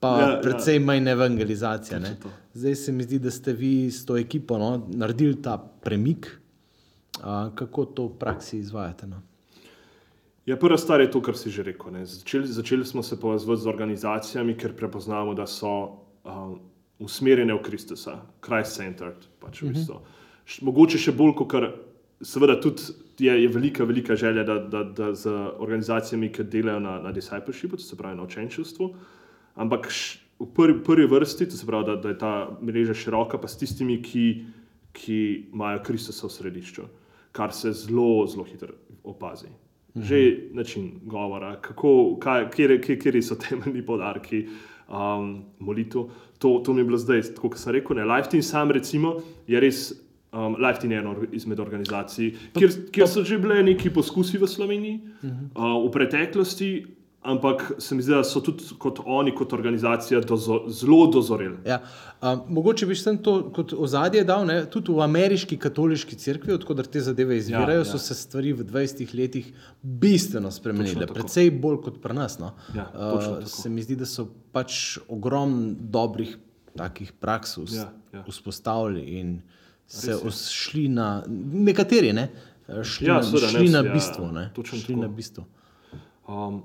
pa 0.00 0.20
ja, 0.20 0.40
predvsej 0.42 0.78
ja. 0.78 0.80
manj 0.80 1.10
evangelizacija. 1.10 1.98
Ne. 1.98 2.16
Zdaj 2.54 2.74
se 2.74 2.92
mi 2.92 3.02
zdi, 3.02 3.18
da 3.18 3.30
ste 3.30 3.52
vi 3.52 3.90
s 3.90 4.06
to 4.06 4.16
ekipo 4.16 4.58
no, 4.58 4.86
naredili 4.88 5.42
ta 5.42 5.58
premik. 5.58 6.30
Uh, 7.18 7.50
kako 7.54 7.84
to 7.84 8.06
v 8.06 8.18
praksi 8.18 8.58
izvajate? 8.58 9.06
No? 9.06 9.22
Ja, 10.46 10.56
prva 10.56 10.78
stvar 10.78 11.00
je 11.00 11.10
to, 11.10 11.20
kar 11.22 11.36
si 11.36 11.50
že 11.50 11.62
rekel. 11.62 11.92
Začeli, 12.04 12.46
začeli 12.46 12.84
smo 12.84 13.02
se 13.02 13.20
povezovati 13.20 13.62
z 13.62 13.66
organizacijami, 13.66 14.56
ker 14.56 14.72
prepoznamo, 14.76 15.34
da 15.34 15.46
so 15.46 16.00
um, 16.24 16.60
usmerjene 16.98 17.54
v 17.54 17.62
Kristusa, 17.62 18.20
Christ-centered. 18.40 19.28
Pač, 19.38 19.62
uh 19.62 19.68
-huh. 19.68 19.70
v 19.70 19.74
bistvu. 19.74 20.00
Mogoče 20.62 20.98
še 20.98 21.12
bolj, 21.12 21.34
kot 21.34 21.50
kar 21.50 21.72
seveda 22.22 22.60
tudi 22.60 22.82
je, 23.18 23.42
je 23.42 23.48
velika, 23.48 23.84
velika 23.84 24.16
želja, 24.16 24.44
da, 24.44 24.58
da, 24.58 24.84
da 24.84 25.14
z 25.14 25.28
organizacijami, 25.58 26.32
ki 26.32 26.44
delajo 26.44 26.80
na, 26.80 26.98
na 27.00 27.12
discipleshipu, 27.12 27.76
to 27.76 27.82
se 27.82 27.96
pravi 27.96 28.16
na 28.16 28.22
učenčestvu, 28.22 28.94
ampak 29.54 29.86
š, 29.90 30.18
v 30.40 30.46
prvi, 30.54 30.82
prvi 30.84 31.06
vrsti, 31.06 31.48
to 31.48 31.56
se 31.56 31.66
pravi, 31.66 31.84
da, 31.84 31.96
da 31.96 32.08
je 32.08 32.18
ta 32.18 32.58
mreža 32.62 32.94
široka, 32.94 33.38
pa 33.38 33.48
s 33.48 33.58
tistimi, 33.58 34.02
ki, 34.02 34.44
ki 34.92 35.48
imajo 35.52 35.82
Kristusa 35.82 36.26
v 36.26 36.30
središču, 36.30 36.82
kar 37.32 37.52
se 37.52 37.72
zelo, 37.72 38.26
zelo 38.26 38.44
hitro 38.44 38.74
opazi 39.04 39.48
že 39.94 40.38
način 40.52 40.90
govora, 41.02 41.56
kako, 41.60 42.16
kaj, 42.20 42.50
kjer, 42.50 42.80
kjer, 42.82 42.98
kjer 42.98 43.22
so 43.24 43.34
temeljni 43.34 43.82
podarki 43.86 44.46
um, 44.88 45.42
molitev. 45.58 46.10
To, 46.38 46.60
to 46.64 46.72
mi 46.72 46.80
je 46.80 46.84
bilo 46.84 46.98
zdaj, 46.98 47.22
kot 47.40 47.58
sem 47.58 47.72
rekel, 47.72 47.96
ne. 47.96 48.04
Lifetime 48.04 48.42
sam 48.42 48.70
recimo, 48.70 49.16
je 49.46 49.60
res. 49.60 49.90
Um, 50.30 50.54
Lifetime 50.62 50.94
je 50.94 51.00
ena 51.00 51.14
izmed 51.34 51.58
organizacij, 51.60 52.28
kjer, 52.54 52.74
kjer 52.94 53.08
so 53.10 53.24
že 53.26 53.34
bile 53.42 53.64
neki 53.66 53.90
poskusi 53.90 54.38
v 54.38 54.46
Sloveniji 54.46 55.00
uh 55.02 55.30
-huh. 55.30 55.48
uh, 55.58 55.88
v 55.88 55.90
preteklosti, 55.90 56.86
Ampak 57.22 57.72
se 57.78 57.94
mi 57.94 58.02
zdi, 58.02 58.14
da 58.16 58.24
so 58.24 58.40
tudi 58.40 58.64
kot 58.80 59.02
oni, 59.04 59.34
kot 59.36 59.52
organizacija, 59.52 60.22
dozo, 60.24 60.62
zelo 60.72 61.02
dozoreli. 61.12 61.58
Ja. 61.68 61.82
Um, 62.22 62.40
mogoče 62.48 62.86
bi 62.86 62.96
se 62.96 63.12
to 63.22 63.34
kot 63.52 63.74
ozadje 63.76 64.22
dal, 64.24 64.46
ne? 64.48 64.62
tudi 64.70 64.92
v 64.96 65.02
ameriški 65.04 65.58
katoliški 65.60 66.16
cerkvi, 66.16 66.54
odkudar 66.56 66.88
te 66.88 67.02
zadeve 67.04 67.36
izvirajo, 67.36 67.82
ja, 67.82 67.84
ja. 67.84 67.90
so 67.90 68.00
se 68.00 68.16
stvari 68.16 68.54
v 68.56 68.64
20 68.64 69.12
letih 69.18 69.52
bistveno 69.82 70.50
spremenile, 70.50 71.10
predvsej 71.12 71.52
bolj 71.60 71.82
kot 71.84 72.00
pri 72.00 72.16
nas. 72.16 72.38
No? 72.40 72.54
Ja, 72.74 72.88
uh, 72.96 73.44
se 73.44 73.68
mi 73.68 73.84
zdi, 73.84 74.00
da 74.00 74.08
so 74.08 74.24
pač 74.56 74.96
ogromno 75.08 75.74
dobrih 75.76 76.38
takih 76.76 77.12
praks 77.20 77.58
ja, 77.68 77.90
ja. 78.14 78.24
vzpostavili 78.30 79.04
in 79.20 79.40
se 79.86 80.16
šli 80.48 80.88
na 80.88 81.22
nekateri, 81.28 82.16
ne? 82.16 82.30
šli, 82.84 83.12
ja, 83.12 83.20
na, 83.20 83.46
šli 83.48 83.68
na 83.68 83.84
ja, 83.84 83.92
bistvo. 83.92 84.34
Šli 84.64 84.96
na 84.96 85.08
bistvo. 85.08 85.44
Um, 86.24 86.62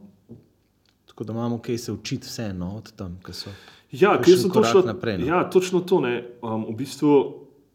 Tako 1.15 1.23
da 1.23 1.33
imamo 1.33 1.57
kaj 1.63 1.77
se 1.77 1.91
učiti, 1.91 2.27
vseeno 2.27 2.73
od 2.75 2.91
tam, 2.95 3.13
ki 3.23 3.33
so. 3.33 3.49
Ja, 3.91 4.17
ki 4.21 4.33
so 4.35 4.49
točno, 4.51 4.81
naprej, 4.81 5.17
no. 5.17 5.25
ja, 5.25 5.49
točno 5.49 5.79
to. 5.79 6.01
Um, 6.41 6.65
v 6.67 6.75
bistvu 6.75 7.11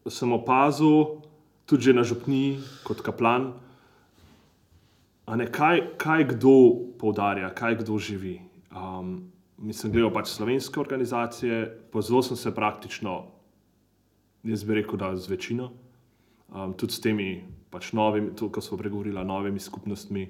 sem 0.05 0.33
opazil, 0.33 1.23
tudi 1.65 1.93
na 1.93 2.03
župni, 2.05 2.59
kot 2.85 3.01
kaplan, 3.01 3.47
ne, 5.25 5.47
kaj, 5.49 5.81
kaj 5.97 6.27
kdo 6.35 6.53
poudarja, 7.01 7.49
kaj 7.49 7.79
kdo 7.81 7.97
živi. 7.97 8.35
Um, 8.69 9.31
mislim, 9.57 9.95
gledal 9.95 10.13
pač 10.13 10.29
slovenske 10.35 10.77
organizacije, 10.79 11.63
pozval 11.91 12.21
sem 12.21 12.37
se 12.37 12.53
praktično, 12.53 13.23
jaz 14.45 14.63
bi 14.63 14.77
rekel, 14.83 15.01
da 15.01 15.15
z 15.17 15.33
večino, 15.33 15.71
um, 16.53 16.77
tudi 16.77 16.93
s 16.93 17.01
temi 17.01 17.31
pač 17.73 17.89
novimi, 17.97 18.35
to, 18.37 18.53
kar 18.53 18.61
smo 18.61 18.77
pregovorili, 18.77 19.25
novimi 19.25 19.59
skupnostmi 19.59 20.29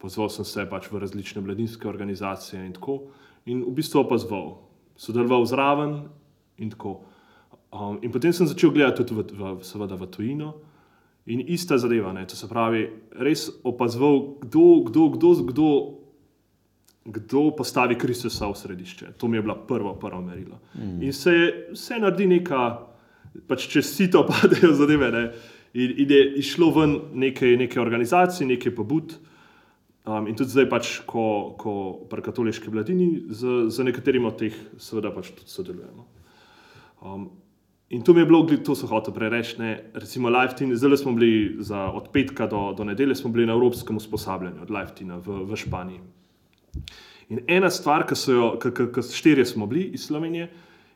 pozval 0.00 0.30
sem 0.32 0.44
se 0.48 0.64
pač 0.66 0.88
v 0.90 1.02
različne 1.02 1.42
mladinske 1.44 1.88
organizacije 1.88 2.64
in 2.64 2.72
tako. 2.72 3.02
In 3.46 3.62
v 3.64 3.74
bistvu 3.76 4.00
opazoval, 4.00 4.56
sodeloval 4.96 5.46
zraven 5.46 5.94
in 6.58 6.72
tako. 6.72 7.00
Um, 7.70 8.00
in 8.02 8.10
potem 8.10 8.32
sem 8.32 8.48
začel 8.48 8.72
gledati 8.74 9.04
tudi 9.04 9.14
v, 9.14 9.60
v, 9.60 9.64
seveda 9.64 9.94
v 9.94 10.08
tujino. 10.10 10.54
In 11.30 11.44
ista 11.52 11.78
zadeva, 11.78 12.12
ne, 12.12 12.24
to 12.26 12.34
se 12.34 12.48
pravi, 12.48 12.88
res 13.20 13.46
opazoval, 13.62 14.40
kdo, 14.40 14.64
kdo, 14.88 15.08
kdo, 15.14 15.30
kdo, 15.52 15.68
kdo 17.04 17.42
postavi 17.54 17.94
Kristusa 18.00 18.48
v 18.48 18.56
središče. 18.56 19.12
To 19.20 19.28
mi 19.28 19.38
je 19.38 19.44
bilo 19.44 19.54
prvo, 19.68 19.94
prvo 20.00 20.20
merilo. 20.24 20.58
Mm. 20.74 21.02
In 21.06 21.12
se, 21.12 21.34
se 21.76 22.00
naredi 22.00 22.26
neka, 22.26 22.64
pač 23.46 23.68
če 23.70 23.84
si 23.84 24.08
to 24.10 24.24
padejo 24.30 24.72
zadeve, 24.74 25.12
ne, 25.12 25.24
in, 25.76 25.94
in 26.02 26.16
je 26.16 26.22
išlo 26.42 26.72
ven 26.74 26.96
neke, 27.12 27.52
neke 27.60 27.80
organizacije, 27.80 28.48
neke 28.48 28.74
pobud. 28.74 29.14
Um, 30.08 30.26
in 30.26 30.36
tudi 30.36 30.54
zdaj, 30.54 30.64
pač, 30.70 30.90
ko, 31.04 31.52
ko 31.60 31.72
pri 32.08 32.24
katoliški 32.24 32.72
mladini, 32.72 33.08
z, 33.36 33.66
z 33.68 33.84
nekaterimi 33.84 34.30
od 34.30 34.38
teh, 34.40 34.56
seveda, 34.80 35.12
pač 35.12 35.28
tudi 35.36 35.52
sodelujemo. 35.52 36.06
Um, 37.04 37.26
in 37.92 38.00
to 38.06 38.14
mi 38.16 38.22
je 38.22 38.30
bilo, 38.30 38.40
to 38.64 38.74
so 38.74 38.88
hotel 38.88 39.12
prereči, 39.12 39.60
recimo 39.92 40.32
Lifetime, 40.32 40.76
zdaj 40.76 41.02
smo 41.02 41.12
bili 41.18 41.60
za, 41.60 41.90
od 41.92 42.08
petka 42.14 42.48
do, 42.48 42.70
do 42.72 42.88
nedelje, 42.88 43.20
smo 43.20 43.30
bili 43.30 43.44
na 43.46 43.52
evropskem 43.52 44.00
usposabljanju 44.00 44.64
od 44.64 44.72
Lifetina 44.72 45.20
v, 45.20 45.44
v 45.44 45.60
Španiji. 45.60 46.00
In 47.30 47.44
ena 47.46 47.68
stvar, 47.70 48.08
ki 48.08 48.16
so 48.16 48.32
jo, 48.32 48.50
ki 48.56 49.04
štirje 49.04 49.52
smo 49.52 49.68
bili 49.68 49.90
iz 49.94 50.08
Slovenije, 50.08 50.48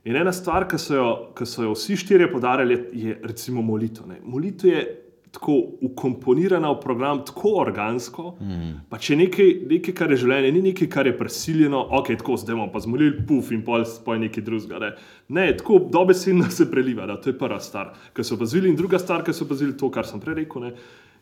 in 0.09 0.17
ena 0.17 0.33
stvar, 0.33 0.65
ki 0.65 0.81
so 0.81 1.45
so 1.45 1.69
jo 1.69 1.77
vsi 1.77 2.01
štirje 2.01 2.33
podarili, 2.33 2.81
je 2.93 3.21
recimo 3.23 3.63
molitev. 3.63 4.09
Molitev 4.25 4.71
je 4.73 5.04
tako 5.35 5.55
ukomponirana 5.81 6.71
v 6.71 6.81
program, 6.81 7.25
tako 7.27 7.57
organsko. 7.59 8.37
Mm. 8.41 8.69
Pa 8.91 8.99
če 9.03 9.17
nekaj, 9.19 9.49
nekaj, 9.67 9.95
kar 9.99 10.13
je 10.15 10.21
življenje, 10.23 10.51
ni 10.55 10.61
nekaj, 10.69 10.89
kar 10.93 11.09
je 11.11 11.15
prisiljeno, 11.19 11.81
ok, 11.99 12.13
tako 12.21 12.37
zdaj 12.39 12.55
bomo 12.55 12.69
pa 12.71 12.83
zmolili, 12.85 13.25
puf 13.27 13.51
in 13.55 13.65
pol 13.67 13.83
spoj 13.89 14.21
nekaj 14.23 14.45
drugega. 14.47 14.79
Ne, 14.85 14.91
ne 15.35 15.47
tako 15.59 15.81
dobesedno 15.91 16.47
se 16.55 16.69
preliva, 16.71 17.09
da 17.11 17.17
to 17.19 17.33
je 17.33 17.39
prva 17.39 17.59
stvar, 17.61 17.91
ki 18.15 18.27
so 18.27 18.39
opazili, 18.39 18.71
in 18.71 18.79
druga 18.79 19.01
stvar, 19.03 19.25
ki 19.27 19.35
so 19.35 19.49
opazili 19.49 19.75
to, 19.81 19.91
kar 19.91 20.07
sem 20.07 20.23
prej 20.23 20.39
rekel. 20.45 20.69
Ne, 20.69 20.71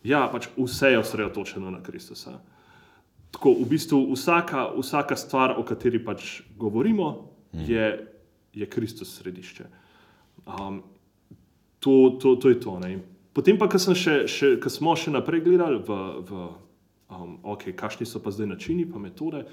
ja, 0.04 0.26
pač 0.32 0.50
vse 0.58 0.92
je 0.92 1.00
osredotočeno 1.00 1.72
na 1.72 1.80
Kristusa. 1.84 2.36
Tako 3.32 3.54
v 3.62 3.68
bistvu 3.70 4.02
vsaka, 4.10 4.66
vsaka 4.76 5.16
stvar, 5.16 5.56
o 5.56 5.64
kateri 5.64 6.02
pač 6.04 6.42
govorimo, 6.60 7.14
mm. 7.54 7.64
je, 7.64 7.88
je 8.60 8.68
Kristus 8.68 9.16
središče. 9.16 9.70
Um, 10.44 10.82
to, 11.80 12.18
to, 12.20 12.36
to 12.36 12.52
je 12.52 12.60
to. 12.60 12.76
Ne. 12.84 12.92
Potem 13.32 13.58
pa, 13.58 13.68
ko 13.68 13.78
smo 13.78 14.96
še 14.96 15.10
naprej 15.14 15.40
gledali, 15.44 15.80
v, 15.80 15.98
v, 16.28 16.44
um, 17.08 17.38
okay, 17.54 17.72
kakšni 17.72 18.06
so 18.06 18.20
pa 18.20 18.30
zdaj 18.30 18.52
načini 18.52 18.84
in 18.84 19.00
metode, 19.00 19.46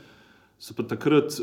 so 0.60 0.76
pa 0.76 0.84
takrat 0.84 1.40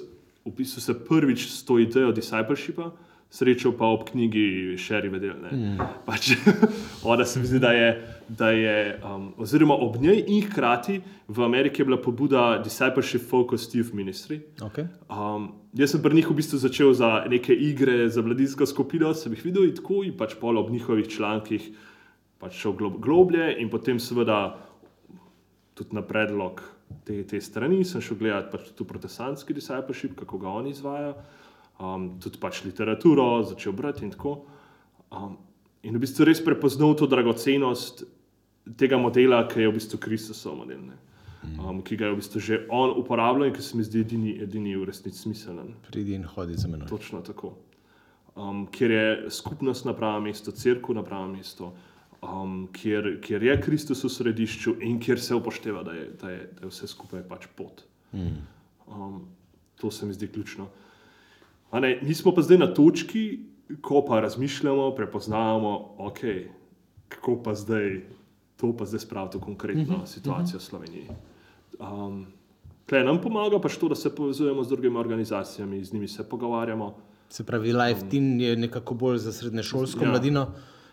v 0.47 0.53
bistvu 0.55 0.80
se 0.80 0.95
prvič 0.95 1.49
s 1.49 1.64
to 1.64 1.80
idejo 1.80 2.12
discipleshipa 2.12 2.93
srečal 3.30 3.74
pa 3.74 3.87
ob 3.91 4.07
knjigi 4.07 4.76
Sherry 4.78 5.11
Vedel. 5.11 5.37
Mm. 5.51 5.78
Pač, 6.07 6.37
ona 7.11 7.24
se 7.24 7.41
mi 7.41 7.47
zdi, 7.47 7.59
da 7.59 7.72
je, 7.72 7.89
da 8.28 8.51
je 8.51 9.01
um, 9.03 9.32
oziroma 9.37 9.74
ob 9.74 9.99
njej 10.01 10.24
in 10.26 10.47
hkrati 10.47 11.01
v 11.28 11.43
Ameriki 11.43 11.82
je 11.82 11.84
bila 11.84 11.99
pobuda 12.03 12.59
Discipleship 12.64 13.26
Focus 13.28 13.68
Youth 13.74 13.95
Ministry. 13.95 14.41
Okay. 14.61 14.87
Um, 15.11 15.53
jaz 15.74 15.91
sem 15.91 16.03
pri 16.03 16.14
njih 16.14 16.30
v 16.30 16.39
bistvu 16.39 16.59
začel 16.59 16.95
za 16.95 17.26
neke 17.28 17.55
igre, 17.55 18.09
za 18.09 18.22
mladinsko 18.22 18.66
skupino, 18.66 19.14
sem 19.14 19.34
jih 19.34 19.45
videl 19.45 19.66
in 19.66 19.74
tako 19.74 20.05
in 20.07 20.14
pač 20.16 20.39
pol 20.41 20.59
ob 20.59 20.70
njihovih 20.70 21.09
člankih 21.11 21.68
pač 22.43 22.59
šel 22.61 22.76
globlje 23.01 23.55
in 23.61 23.70
potem, 23.72 24.01
seveda, 24.03 24.59
tudi 25.76 25.97
na 25.97 26.03
predlog 26.03 26.62
te, 27.05 27.22
te 27.28 27.41
strani, 27.41 27.84
sem 27.84 28.03
šel 28.05 28.18
gledati 28.20 28.53
pač 28.53 28.70
tudi 28.72 28.89
protestantski 28.89 29.57
discipleship, 29.57 30.16
kako 30.18 30.41
ga 30.43 30.53
oni 30.61 30.72
izvajo, 30.72 31.14
um, 31.80 32.11
tudi 32.22 32.41
pač 32.43 32.62
literaturo, 32.64 33.43
začel 33.49 33.74
brati 33.76 34.07
in 34.07 34.12
tako. 34.14 34.39
Um, 35.11 35.37
in 35.87 35.97
v 35.97 36.03
bistvu 36.03 36.26
res 36.26 36.43
prepoznal 36.45 36.97
to 36.99 37.09
dragocenost 37.11 38.07
tega 38.78 38.99
modela, 38.99 39.45
ki 39.49 39.62
je 39.62 39.68
v 39.70 39.76
bistvu 39.76 40.01
Kristusov 40.03 40.57
model. 40.62 40.80
Ne? 40.89 40.97
Um, 41.62 41.78
ki 41.87 41.99
ga 41.99 42.09
je 42.09 42.16
v 42.16 42.18
bistvu 42.18 42.41
že 42.43 42.57
on 42.74 42.97
uporabljal 42.99 43.47
in 43.47 43.55
ki 43.55 43.62
se 43.62 43.76
mi 43.78 43.84
zdi 43.87 44.03
edini, 44.03 44.32
edini 44.43 44.74
v 44.74 44.89
resnici 44.89 45.20
smiselen. 45.22 45.76
Pridi 45.87 46.16
in 46.18 46.26
hodi 46.26 46.59
za 46.59 46.68
menoj. 46.68 46.89
Točno 46.91 47.22
tako. 47.22 47.55
Um, 48.37 48.66
ker 48.66 48.91
je 48.91 49.30
skupnost 49.30 49.87
na 49.87 49.95
pravem 49.97 50.26
mestu, 50.28 50.53
crkva 50.53 50.99
na 50.99 51.05
pravem 51.07 51.39
mestu, 51.39 51.70
um, 52.27 52.68
kjer, 52.72 53.18
kjer 53.22 53.43
je 53.43 53.61
Kristus 53.62 54.05
v 54.05 54.11
središču 54.11 54.77
in 54.83 54.99
kjer 55.01 55.20
se 55.20 55.35
upošteva, 55.35 55.83
da 55.83 55.93
je, 55.93 56.11
da 56.20 56.31
je, 56.31 56.43
da 56.59 56.66
je 56.66 56.70
vse 56.70 56.91
skupaj 56.91 57.22
pač 57.29 57.47
pot. 57.57 57.83
Mm. 58.12 58.43
Um, 58.87 59.20
to 59.81 59.91
se 59.91 60.07
mi 60.07 60.14
zdi 60.14 60.29
ključno. 60.29 60.68
Ne, 61.72 61.99
mi 62.03 62.14
smo 62.14 62.33
pa 62.35 62.43
zdaj 62.43 62.59
na 62.59 62.68
točki, 62.74 63.41
ko 63.83 64.05
pa 64.07 64.20
razmišljamo, 64.20 64.91
prepoznavamo, 64.97 65.97
okay, 65.99 66.47
kako 67.09 67.43
pa 67.43 67.55
zdaj 67.55 68.01
to 68.57 68.72
pa 68.77 68.85
zdaj 68.85 69.01
spraviti 69.01 69.39
v 69.39 69.41
konkretno 69.41 70.07
situacijo 70.07 70.59
v 70.59 70.62
Sloveniji. 70.62 71.07
Um, 71.79 72.27
Klej 72.87 73.03
nam 73.03 73.18
pomaga 73.18 73.59
pač 73.59 73.77
to, 73.83 73.89
da 73.91 73.97
se 73.99 74.12
povezujemo 74.14 74.62
z 74.64 74.68
drugimi 74.70 74.99
organizacijami, 74.99 75.85
z 75.85 75.93
njimi 75.93 76.09
se 76.09 76.22
pogovarjamo. 76.29 76.95
Se 77.29 77.45
pravi, 77.45 77.72
Life 77.72 78.07
Team 78.11 78.41
je 78.41 78.57
nekako 78.57 78.95
bolj 78.95 79.18
za 79.18 79.33
srednješolsko 79.33 80.05
ja. 80.05 80.11
mladino. 80.11 80.47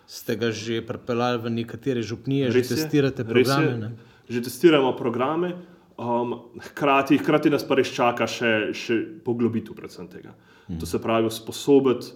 Ste 0.07 0.35
ga 0.35 0.51
že 0.51 0.81
pripeljali 0.85 1.41
v 1.41 1.53
nekatere 1.63 2.01
župnije, 2.01 2.51
že 2.51 2.59
Res 2.59 2.71
je, 2.71 2.75
testirate 2.75 3.23
programe? 3.23 3.69
je. 3.69 3.77
ne? 3.77 3.89
Že 4.29 4.39
testiramo 4.47 4.91
programe, 4.95 5.55
um, 5.97 6.51
hkrati, 6.59 7.17
hkrati 7.17 7.49
nas 7.49 7.63
pa 7.67 7.75
res 7.75 7.91
čaka 7.91 8.27
še, 8.27 8.73
še 8.75 9.23
poglobitev 9.23 9.75
predvsem 9.75 10.07
tega. 10.07 10.35
Hmm. 10.67 10.79
To 10.79 10.85
se 10.87 10.99
pravi, 11.01 11.27
usposobiti 11.27 12.15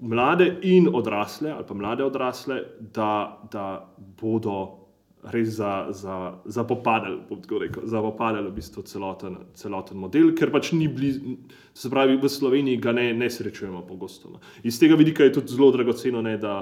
mlade 0.00 0.56
in 0.62 0.88
odrasle, 0.92 1.52
ali 1.52 1.64
pa 1.64 1.74
mlade 1.74 2.04
odrasle, 2.04 2.62
da, 2.92 3.40
da 3.52 3.94
bodo 3.96 4.86
res 5.32 5.48
za, 5.48 5.86
za, 5.90 6.34
zapopadali, 6.44 7.18
bom 7.28 7.40
tako 7.42 7.58
rekel, 7.58 7.86
zapopadali 7.86 8.50
v 8.50 8.54
bistvu 8.60 8.84
celoten, 8.86 9.38
celoten 9.58 9.98
model, 9.98 10.30
ker 10.38 10.52
pač 10.54 10.70
ni 10.76 10.86
blizu, 10.88 11.38
se 11.74 11.90
pravi, 11.90 12.18
v 12.20 12.30
Sloveniji 12.30 12.80
ga 12.82 12.94
ne, 12.94 13.08
ne 13.16 13.30
srečujemo 13.30 13.82
pogosto. 13.88 14.30
No. 14.36 14.42
Iz 14.62 14.78
tega 14.78 14.94
vidika 14.94 15.26
je 15.26 15.34
tudi 15.40 15.56
zelo 15.56 15.72
dragoceno, 15.74 16.22
ne, 16.22 16.36
da, 16.38 16.60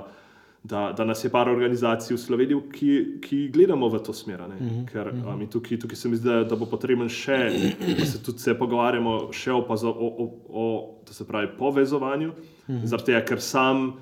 da, 0.65 0.95
da 0.97 1.05
nas 1.05 1.25
je 1.25 1.31
par 1.31 1.49
organizacij 1.49 2.17
v 2.17 2.21
Sloveniji, 2.21 2.61
ki, 2.73 2.93
ki 3.21 3.39
gledamo 3.53 3.89
v 3.89 3.99
to 4.03 4.13
smer. 4.13 4.41
Mm 4.41 4.69
-hmm. 4.69 4.87
Ker 4.93 5.13
um, 5.13 5.47
tukaj, 5.47 5.79
tukaj 5.79 5.97
se 5.97 6.09
mi 6.09 6.17
zdi, 6.17 6.29
da, 6.29 6.45
da 6.45 6.57
bo 6.57 6.67
potreben 6.67 7.09
še, 7.09 7.51
da 7.99 8.07
se 8.07 8.23
tudi 8.23 8.39
se 8.39 8.55
pogovarjamo 8.55 9.33
še 9.33 9.53
o, 9.53 9.63
pazo, 9.69 9.89
o, 9.89 10.09
o, 10.19 10.31
o 10.49 11.05
se 11.11 11.27
pravi, 11.27 11.49
povezovanju, 11.59 12.33
mm 12.69 12.75
-hmm. 12.75 13.05
tega, 13.05 13.21
ker 13.21 13.41
sam. 13.41 13.93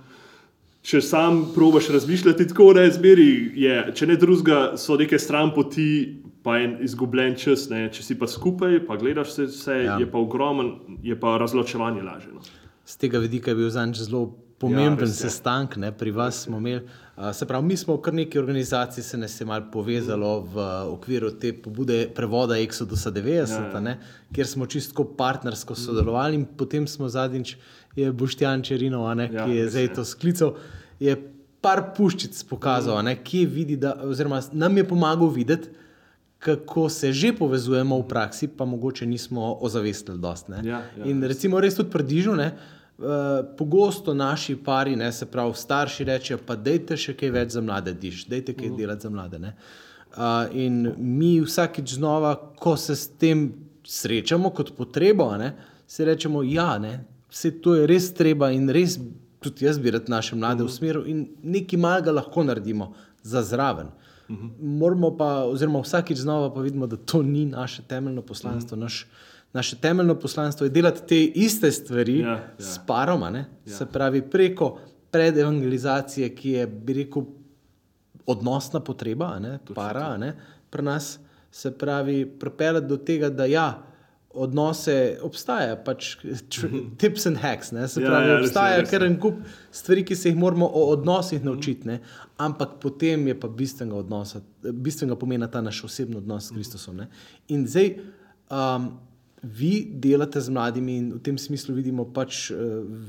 Če 0.83 1.01
sam 1.01 1.53
probiš 1.55 1.89
razmišljati 1.89 2.49
tako, 2.49 2.73
je 2.79 2.91
zmeri, 2.91 3.53
je, 3.55 3.93
če 3.95 4.07
ne 4.07 4.17
drugega, 4.17 4.77
so 4.77 4.97
neke 4.97 5.19
stran 5.19 5.55
poti, 5.55 6.17
pa 6.43 6.57
je 6.57 6.79
izgubljen 6.81 7.35
čas. 7.35 7.69
Ne? 7.71 7.91
Če 7.93 8.03
si 8.03 8.19
pa 8.19 8.27
skupaj, 8.27 8.87
pa 8.87 8.97
gledaš 8.97 9.33
se 9.33 9.43
vse. 9.43 9.85
Ja. 9.85 9.99
je 9.99 10.11
pa 10.11 10.19
ogromen, 10.19 10.73
je 11.03 11.21
pa 11.21 11.39
razločevanje 11.39 12.03
lažje. 12.03 12.33
No. 12.35 12.41
Z 12.85 12.99
tega 12.99 13.19
vidika 13.19 13.51
je 13.51 13.57
bil 13.57 13.71
zanj 13.71 13.95
zelo 13.95 14.35
pomemben 14.63 15.09
ja, 15.09 15.15
sestanek, 15.15 15.77
ne, 15.77 15.91
pri 15.93 16.11
vas 16.11 16.45
smo 16.45 16.59
imeli. 16.59 16.87
Se 17.33 17.47
pravi, 17.47 17.67
mi 17.67 17.77
smo 17.77 17.99
kar 17.99 18.15
nekaj 18.15 18.41
organizacij 18.41 19.05
se 19.05 19.19
nas 19.19 19.35
je 19.41 19.47
malo 19.47 19.67
povezalo 19.73 20.31
v 20.41 20.63
okviru 20.89 21.31
te 21.33 21.53
pobude 21.53 22.07
prevoda 22.15 22.57
Exodusa 22.57 23.13
90, 23.13 23.53
Ja, 23.53 23.81
ja. 23.83 23.97
kjer 24.33 24.47
smo 24.47 24.67
čisto 24.67 25.05
partnersko 25.17 25.75
sodelovali 25.75 26.35
in 26.35 26.47
potem 26.47 26.87
smo 26.89 27.09
zadnjič, 27.09 27.57
je 27.97 28.13
Boštjan 28.13 28.63
Čerinov, 28.63 29.11
ne, 29.15 29.29
Ja, 29.29 29.45
ki 29.45 29.57
je 29.57 29.69
zdaj 29.69 29.93
to 29.95 30.05
sklical, 30.05 30.55
je 30.99 31.17
par 31.61 31.93
puščic 31.97 32.41
pokazal, 32.45 33.03
ne, 33.05 33.15
kje 33.15 33.47
vidi, 33.47 33.77
da, 33.77 33.93
oziroma 34.03 34.41
nam 34.53 34.77
je 34.77 34.89
pomagal 34.89 35.29
videti, 35.29 35.69
kako 36.43 36.89
se 36.89 37.13
že 37.13 37.31
povezujemo 37.33 37.99
v 38.01 38.09
praksi, 38.09 38.49
pa 38.49 38.65
mogoče 38.65 39.07
nismo 39.07 39.59
ozavestili 39.61 40.19
dosti. 40.19 40.51
ne. 40.51 40.59
Ja, 40.65 40.81
ja, 40.99 41.05
in 41.05 41.23
recimo 41.23 41.61
res 41.61 41.77
tudi 41.79 41.91
pri 41.91 42.03
Dižu, 42.03 42.35
ne, 42.35 42.49
pogosto 43.59 44.15
naši 44.15 44.57
pari, 44.57 44.97
ne, 44.97 45.13
se 45.13 45.27
pravi 45.27 45.55
starši, 45.55 46.05
rečejo, 46.05 46.39
pa 46.47 46.57
dajte 46.57 46.97
še 46.97 47.15
kaj 47.19 47.31
več 47.31 47.57
za 47.57 47.63
mlade 47.65 47.95
diš, 47.95 48.27
dajte 48.31 48.55
kaj 48.59 48.77
delati 48.77 49.09
za 49.09 49.11
mlade. 49.11 49.41
Ne. 49.43 49.55
Uh, 50.13 50.51
in 50.53 50.93
mi 50.99 51.39
vsakič 51.41 51.95
znova, 51.97 52.35
ko 52.61 52.77
se 52.77 52.97
s 52.97 53.09
tem 53.19 53.49
srečamo 53.85 54.51
kot 54.53 54.75
potrebo, 54.77 55.31
ne, 55.41 55.55
si 55.89 56.05
rečemo, 56.05 56.43
ja, 56.45 56.77
ne, 56.79 57.01
vse 57.33 57.55
to 57.65 57.75
je 57.79 57.87
res 57.89 58.13
treba 58.15 58.51
in 58.53 58.69
res 58.73 58.99
tudi 59.43 59.65
jaz 59.65 59.79
bi 59.79 59.91
rad 59.91 60.09
naše 60.09 60.37
mlade 60.37 60.65
usmeril 60.65 61.07
in 61.09 61.27
nekaj 61.43 61.81
malega 61.81 62.13
lahko 62.13 62.45
naredimo 62.45 62.93
za 63.23 63.43
zraven. 63.43 63.91
Moramo 64.61 65.11
pa, 65.17 65.45
oziroma 65.45 65.83
vsakič 65.83 66.19
znova 66.19 66.53
pa 66.55 66.61
vidimo, 66.61 66.87
da 66.87 66.97
to 66.97 67.23
ni 67.23 67.45
naše 67.47 67.83
temeljno 67.83 68.23
poslanstvo. 68.23 68.77
Naš, 68.77 69.07
naše 69.53 69.77
temeljno 69.77 70.15
poslanstvo 70.17 70.65
je 70.65 70.71
delati 70.71 71.01
te 71.03 71.19
iste 71.25 71.73
stvari 71.73 72.19
Ja, 72.19 72.29
ja. 72.29 72.49
s 72.61 72.79
paroma, 72.87 73.31
ne? 73.31 73.45
se 73.67 73.87
pravi 73.87 74.23
preko 74.23 74.79
predevangelizacije, 75.11 76.29
ki 76.31 76.51
je, 76.51 76.67
bi 76.67 76.93
rekel, 76.95 77.23
odnosna 78.27 78.81
potreba, 78.81 79.39
ne, 79.39 79.59
para, 79.75 80.07
a 80.07 80.17
ne, 80.17 80.37
pri 80.71 80.83
nas, 80.83 81.19
se 81.51 81.71
pravi, 81.73 82.27
pripeljati 82.29 82.87
do 82.87 82.97
tega, 82.99 83.29
da 83.31 83.45
ja, 83.45 83.83
odnose 84.33 84.95
obstaja, 85.23 85.77
pač 85.77 86.15
tr- 86.23 86.71
tips 86.97 87.27
and 87.27 87.37
hacks, 87.37 87.73
ne, 87.73 87.89
se 87.89 88.01
Ja, 88.01 88.09
pravi, 88.09 88.31
ja, 88.31 88.39
obstaja 88.39 88.77
res 88.77 88.89
je. 88.89 88.91
kar 88.91 89.05
en 89.05 89.19
kup 89.21 89.43
stvari, 89.71 90.05
ki 90.05 90.17
se 90.17 90.31
jih 90.31 90.37
moramo 90.37 90.67
o 90.67 90.87
odnosih 90.89 91.45
naučiti, 91.45 91.87
ne, 91.87 91.99
ampak 92.39 92.79
potem 92.81 93.27
je 93.29 93.37
pa 93.37 93.49
bistvenega, 93.51 93.97
odnosa, 93.99 94.41
bistvenega 94.63 95.19
pomena 95.19 95.49
ta 95.49 95.61
naš 95.61 95.85
osebni 95.85 96.17
odnos 96.17 96.47
s 96.47 96.51
Kristusom. 96.51 96.97
Ne. 96.97 97.09
In 97.49 97.67
zdaj, 97.67 97.93
um, 98.49 98.89
vi 99.43 99.91
delate 99.91 100.41
z 100.41 100.49
mladimi 100.49 100.97
in 100.97 101.13
v 101.13 101.19
tem 101.19 101.39
smislu 101.39 101.75
vidimo 101.75 102.05
pač 102.05 102.51
uh, 102.51 102.59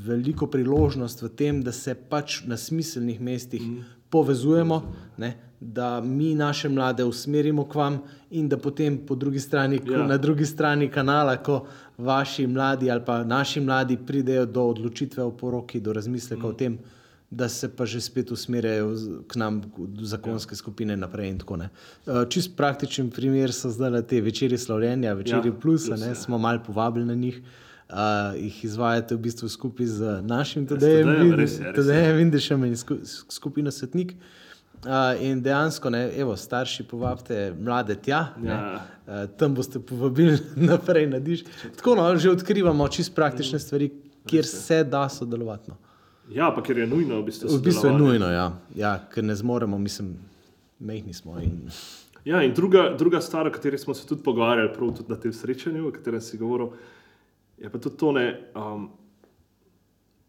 veliko 0.06 0.48
priložnost 0.48 1.22
v 1.22 1.30
tem, 1.30 1.62
da 1.62 1.72
se 1.72 1.94
pač 1.96 2.42
na 2.50 2.58
smiselnih 2.58 3.22
mestih 3.22 3.62
mm. 3.62 3.84
povezujemo, 4.10 4.82
ne, 5.18 5.34
da 5.60 6.02
mi 6.02 6.36
naše 6.36 6.70
mlade 6.70 7.04
usmerimo 7.04 7.68
k 7.70 7.76
vam 7.76 8.02
in 8.32 8.50
da 8.50 8.58
potem 8.58 8.98
po 9.06 9.16
drugi 9.16 9.40
strani, 9.40 9.80
ja. 9.86 9.98
Ja. 9.98 10.08
na 10.08 10.18
drugi 10.18 10.46
strani 10.46 10.90
kanala, 10.90 11.38
ko 11.38 11.66
vaši 11.98 12.48
mladi 12.48 12.92
ali 12.92 13.06
pa 13.06 13.24
naši 13.24 13.62
mladi 13.62 13.98
pridejo 13.98 14.46
do 14.46 14.66
odločitve 14.74 15.24
o 15.24 15.32
poroki, 15.32 15.80
do 15.80 15.94
razmisleka 15.94 16.48
mm. 16.48 16.50
o 16.50 16.54
tem, 16.54 16.80
da 17.36 17.50
se 17.50 17.76
pa 17.76 17.86
že 17.86 18.02
spet 18.02 18.32
usmerjajo 18.32 18.96
k 19.28 19.36
nam, 19.36 19.62
zakonske 20.02 20.54
ja. 20.54 20.58
skupine 20.58 20.98
naprej. 20.98 21.30
in 21.30 21.40
tako, 21.40 21.58
ne. 21.58 21.70
Eh, 22.08 22.26
Čist 22.30 22.58
praktičen 22.58 23.10
primer 23.12 23.54
so 23.54 23.70
zdaj 23.70 24.02
te 24.08 24.22
večerje 24.22 24.58
slavljenja, 24.58 25.14
večerje 25.14 25.50
Ja, 25.50 25.54
ja, 25.54 25.60
plus, 25.60 25.88
plus, 25.88 26.00
ne, 26.00 26.08
ja. 26.08 26.16
smo 26.16 26.38
malo 26.38 26.60
povabili 26.66 27.06
na 27.06 27.16
njih. 27.16 27.42
Uh, 27.94 28.00
jih 28.40 28.64
izvajate 28.66 29.16
v 29.16 29.20
bistvu 29.20 29.50
skupaj 29.50 29.86
z 29.86 30.22
našim 30.22 30.64
je. 30.64 31.74
Tadejem 31.76 32.18
Vindešem 32.18 32.64
in 32.66 32.78
sku, 32.78 32.96
skupino 33.30 33.72
Svetnik. 33.72 34.16
Uh, 34.86 35.22
in 35.22 35.42
dejansko, 35.44 35.90
ne, 35.90 36.10
evo, 36.18 36.36
starši, 36.36 36.84
povabite 36.84 37.54
mlade 37.60 37.96
tja, 37.96 38.34
ja. 38.44 38.54
Ja. 38.54 38.82
uh, 39.08 39.30
tam 39.38 39.54
boste 39.56 39.80
povabili 39.80 40.40
naprej 40.72 41.08
na 41.08 41.20
diš. 41.20 41.44
Tako 41.76 41.96
no, 41.96 42.10
že 42.18 42.32
odkrivamo 42.32 42.88
čist 42.88 43.16
praktične 43.16 43.60
stvari, 43.60 43.92
kjer 44.26 44.46
se 44.46 44.84
da 44.84 45.10
sodelovati. 45.10 45.72
No. 45.72 45.78
Ja, 46.34 46.52
pa 46.56 46.64
ker 46.66 46.78
je 46.78 46.88
nujno 46.88 47.22
v 47.22 47.28
bistvu. 47.30 47.50
V 47.58 47.62
bistvu 47.62 47.92
je 47.92 47.98
nujno, 47.98 48.30
ja. 48.32 48.48
ja, 48.76 48.94
ker 49.14 49.24
ne 49.24 49.36
zmoremo, 49.36 49.78
mislim, 49.78 50.16
mehni 50.80 51.14
smo. 51.14 51.38
In, 51.40 51.70
Ja, 52.26 52.44
in 52.44 52.54
druga, 52.54 52.96
druga 52.98 53.22
stvar, 53.22 53.48
o 53.48 53.52
kateri 53.52 53.78
smo 53.78 53.94
se 53.94 54.08
tudi 54.08 54.24
pogovarjali, 54.24 54.70
prav 54.74 54.94
tudi 54.96 55.12
na 55.12 55.16
tem 55.20 55.34
srečanju, 55.34 55.88
o 55.88 55.92
katerem 55.92 56.22
si 56.22 56.38
govoril, 56.38 56.70
je 57.58 57.70
pa 57.70 57.78
tudi 57.78 57.98
to, 57.98 58.12
ne, 58.12 58.28
um, 58.56 58.90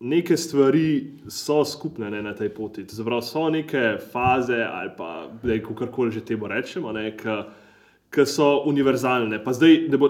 neke 0.01 0.37
stvari 0.37 1.13
so 1.29 1.65
skupne 1.65 2.11
ne, 2.11 2.23
na 2.23 2.35
tej 2.35 2.51
poti. 2.55 2.87
Pravi, 3.05 3.23
so 3.23 3.49
neke 3.51 3.99
faze 4.13 4.59
ali 4.73 4.91
pa 4.97 5.31
kako 5.43 5.87
koli 5.87 6.13
že 6.13 6.25
temu 6.25 6.47
rečemo, 6.47 6.93
ki 8.11 8.27
so 8.27 8.63
univerzalne. 8.67 9.45
Pa 9.45 9.53
zdaj 9.53 9.89
ne, 9.89 9.97
bo, 9.97 10.09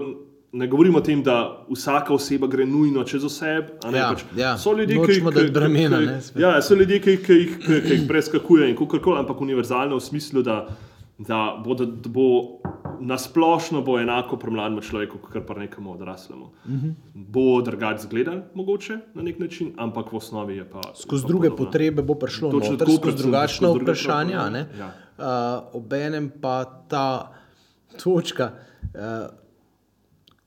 ne 0.54 0.66
govorimo 0.66 0.98
o 0.98 1.02
tem, 1.02 1.18
da 1.20 1.36
vsaka 1.68 2.14
oseba 2.14 2.46
gre 2.46 2.64
nujno 2.66 3.02
čez 3.04 3.24
oseb. 3.24 3.64
ne, 3.84 3.98
Ja, 3.98 4.08
pač 4.08 4.24
ja. 4.36 4.54
So 4.56 4.72
ljudje, 4.72 4.96
ki 4.98 5.20
dati 5.22 5.50
bremena, 5.50 5.98
ki- 5.98 6.06
ne. 6.06 6.20
Ja, 6.38 6.62
so 6.62 6.74
ljudje, 6.74 7.00
ki, 7.00 7.16
ki, 7.18 7.32
jih, 7.34 7.58
ki, 7.58 7.80
ki 7.82 7.92
jih 7.92 8.04
preskakujejo 8.06 8.68
in 8.68 8.76
kako 8.76 8.98
koli, 9.00 9.18
ampak 9.18 9.40
univerzalno 9.40 9.96
v 9.96 10.02
smislu, 10.02 10.42
da, 10.42 10.60
da, 11.20 11.40
bo, 11.58 11.74
da, 11.74 11.84
da 11.86 12.08
bo 12.10 12.28
nasplošno 13.02 13.82
bo 13.82 13.98
enako 13.98 14.36
pri 14.36 14.50
mlademu 14.50 14.80
človeku, 14.82 15.18
kot 15.20 15.42
pri 15.44 15.60
nekemu 15.60 15.92
odraslemu. 15.92 16.44
Uh 16.44 16.70
Mhm. 16.70 16.86
-huh. 16.86 16.94
Bo 17.14 17.60
drugače 17.60 17.98
zgledan, 18.00 18.42
mogoče 18.54 18.98
na 19.14 19.22
nek 19.22 19.38
način, 19.38 19.72
ampak 19.76 20.12
v 20.12 20.16
osnovi 20.16 20.56
je 20.56 20.64
pa. 20.66 20.80
skozi 20.94 21.22
pa 21.22 21.28
druge 21.28 21.48
podobno. 21.48 21.66
potrebe 21.66 22.02
bo 22.02 22.14
prišlo 22.16 22.50
tako, 22.50 22.64
skozi 22.64 23.00
predvsem 23.00 23.14
drugačna 23.16 23.68
vprašanja. 23.70 24.38
Ja. 24.78 24.90
Uh, 25.18 25.24
obenem 25.74 26.32
pa 26.40 26.56
ta 26.88 27.32
točka, 27.96 28.50
uh, 28.84 29.43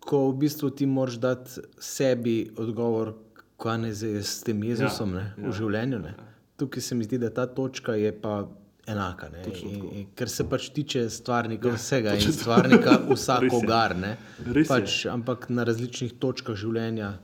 ko 0.07 0.29
v 0.31 0.37
bistvu 0.43 0.69
ti 0.69 0.85
moraš 0.87 1.19
dati 1.19 1.63
sebi 1.83 2.37
odgovor, 2.57 3.13
kaj 3.59 3.77
ne 3.83 3.91
zdaj 3.93 4.23
s 4.23 4.43
tem 4.47 4.63
Jezusom 4.63 5.15
Ja, 5.15 5.19
ne, 5.19 5.25
v 5.37 5.49
ja, 5.49 5.57
življenju. 5.59 5.99
Ne. 5.99 6.13
Tukaj 6.57 6.81
se 6.81 6.95
mi 6.95 7.03
zdi, 7.03 7.19
da 7.19 7.29
ta 7.33 7.45
točka 7.51 7.97
je 7.99 8.13
pa 8.15 8.45
enaka. 8.87 9.27
In, 9.43 9.81
in, 9.91 10.05
ker 10.15 10.31
se 10.31 10.45
pač 10.47 10.69
tiče 10.73 11.03
stvarnika 11.11 11.73
vsega 11.75 12.15
in 12.15 12.31
stvarnika 12.33 13.01
vsakogar. 13.11 13.97
Pač, 14.69 15.03
ampak 15.11 15.49
na 15.51 15.67
različnih 15.67 16.15
točkah 16.21 16.55
življenja 16.55 17.17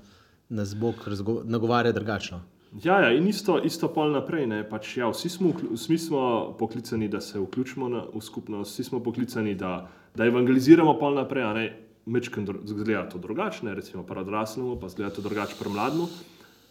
nas 0.54 0.76
Bog 0.76 1.08
nagovarja 1.48 1.96
drugačno. 1.96 2.42
Ja, 2.84 2.98
ja, 3.06 3.14
in 3.14 3.28
isto, 3.30 3.60
isto 3.62 3.88
pol 3.94 4.12
naprej. 4.12 4.48
Ne, 4.50 4.64
pač, 4.68 4.96
ja, 4.98 5.08
vsi, 5.14 5.30
smo, 5.30 5.54
vsi 5.72 5.98
smo 6.02 6.22
poklicani, 6.60 7.08
da 7.08 7.22
se 7.22 7.40
vključimo 7.40 7.90
na, 7.90 8.04
v 8.10 8.22
skupnost, 8.22 8.74
vsi 8.74 8.90
smo 8.90 9.00
poklicani, 9.06 9.54
da, 9.56 9.76
da 10.18 10.26
evangeliziramo 10.26 10.98
pol 11.00 11.16
naprej. 11.22 11.70
Mečken 12.06 12.48
zgleda 12.66 13.10
to 13.10 13.18
drugače, 13.18 13.66
ne, 13.66 13.76
recimo 13.76 14.04
pri 14.04 14.20
odraslemu, 14.20 14.76
pa 14.80 14.90
zgleda 14.90 15.16
to 15.16 15.22
drugače 15.22 15.56
pri 15.60 15.70
mlademu. 15.70 16.08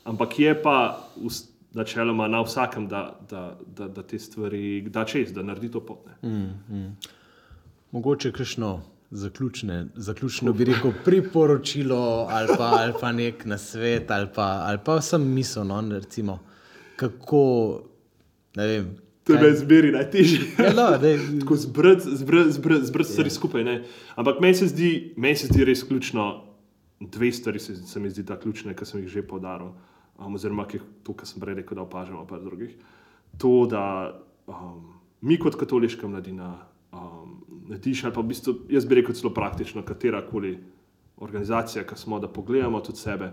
Ampak 0.04 0.38
je 0.38 0.62
pa, 0.62 1.08
načeloma 1.72 2.28
na 2.28 2.42
vsakem, 2.42 2.88
da, 2.88 3.18
da, 3.30 3.58
da, 3.66 3.88
da 3.88 4.02
te 4.02 4.18
stvari 4.18 4.82
da 4.88 5.04
čez, 5.04 5.32
da 5.32 5.42
naredi 5.42 5.70
to 5.70 5.80
potne. 5.80 6.16
Mm. 6.22 6.96
Mogoče 7.90 8.32
kakšno 8.32 8.82
zaključne, 9.10 9.86
zaključno 9.94 10.52
bi 10.52 10.64
rekel 10.72 10.92
priporočilo 11.04 12.26
ali 12.30 12.48
pa, 12.58 12.64
ali 12.64 12.92
pa 13.00 13.12
nek 13.12 13.44
nasvet 13.44 14.10
ali 14.10 14.28
pa, 14.34 14.42
ali 14.42 14.78
pa 14.84 15.00
sem 15.00 15.22
misel, 15.34 15.66
no, 15.66 15.80
recimo, 15.90 16.38
kako, 16.96 17.82
ne 18.56 18.66
vem. 18.66 18.96
To 19.24 19.34
je 19.34 19.42
na 19.42 19.48
izbiri 19.48 19.92
najtežje. 19.94 20.40
Ja, 20.58 20.72
no, 20.74 20.86
Tako 21.40 21.56
zbrati 21.56 22.16
zbr, 22.16 22.42
zbr, 22.50 22.74
zbr 22.82 23.04
stvari 23.04 23.30
skupaj. 23.30 23.64
Ne? 23.64 23.84
Ampak 24.16 24.40
meni 24.40 24.54
se, 24.54 24.66
zdi- 24.66 25.12
meni 25.16 25.36
se 25.36 25.46
zdi 25.46 25.64
res 25.64 25.84
ključno, 25.86 26.44
dve 27.00 27.32
stvari 27.32 27.58
se, 27.58 27.76
se 27.76 28.00
mi 28.00 28.10
zdi 28.10 28.26
ta 28.26 28.38
ključne, 28.40 28.74
ki 28.74 28.86
sem 28.86 29.00
jih 29.02 29.08
že 29.08 29.22
podaril, 29.22 29.72
um, 30.18 30.34
oziroma 30.34 30.66
ki, 30.66 30.82
to, 31.06 31.14
kar 31.14 31.26
sem 31.26 31.42
prej 31.42 31.60
rekel, 31.62 31.78
da 31.78 31.86
opažamo 31.86 32.26
pa 32.26 32.38
drugih. 32.42 32.74
To, 33.38 33.66
da 33.70 33.84
um, 34.46 34.98
mi 35.20 35.38
kot 35.38 35.56
katoliška 35.56 36.08
mladina, 36.08 36.56
um, 36.92 37.38
netiš, 37.70 38.04
ali 38.04 38.14
pa 38.14 38.26
v 38.26 38.34
bistvu, 38.34 38.56
jaz 38.74 38.86
bi 38.86 38.98
rekel 39.00 39.14
celo 39.14 39.30
praktično, 39.34 39.86
katera 39.86 40.22
koli 40.26 40.56
organizacija, 41.22 41.86
ki 41.86 41.96
smo, 41.96 42.18
da 42.18 42.28
pogledamo 42.28 42.80
tudi 42.82 42.98
sebe, 42.98 43.30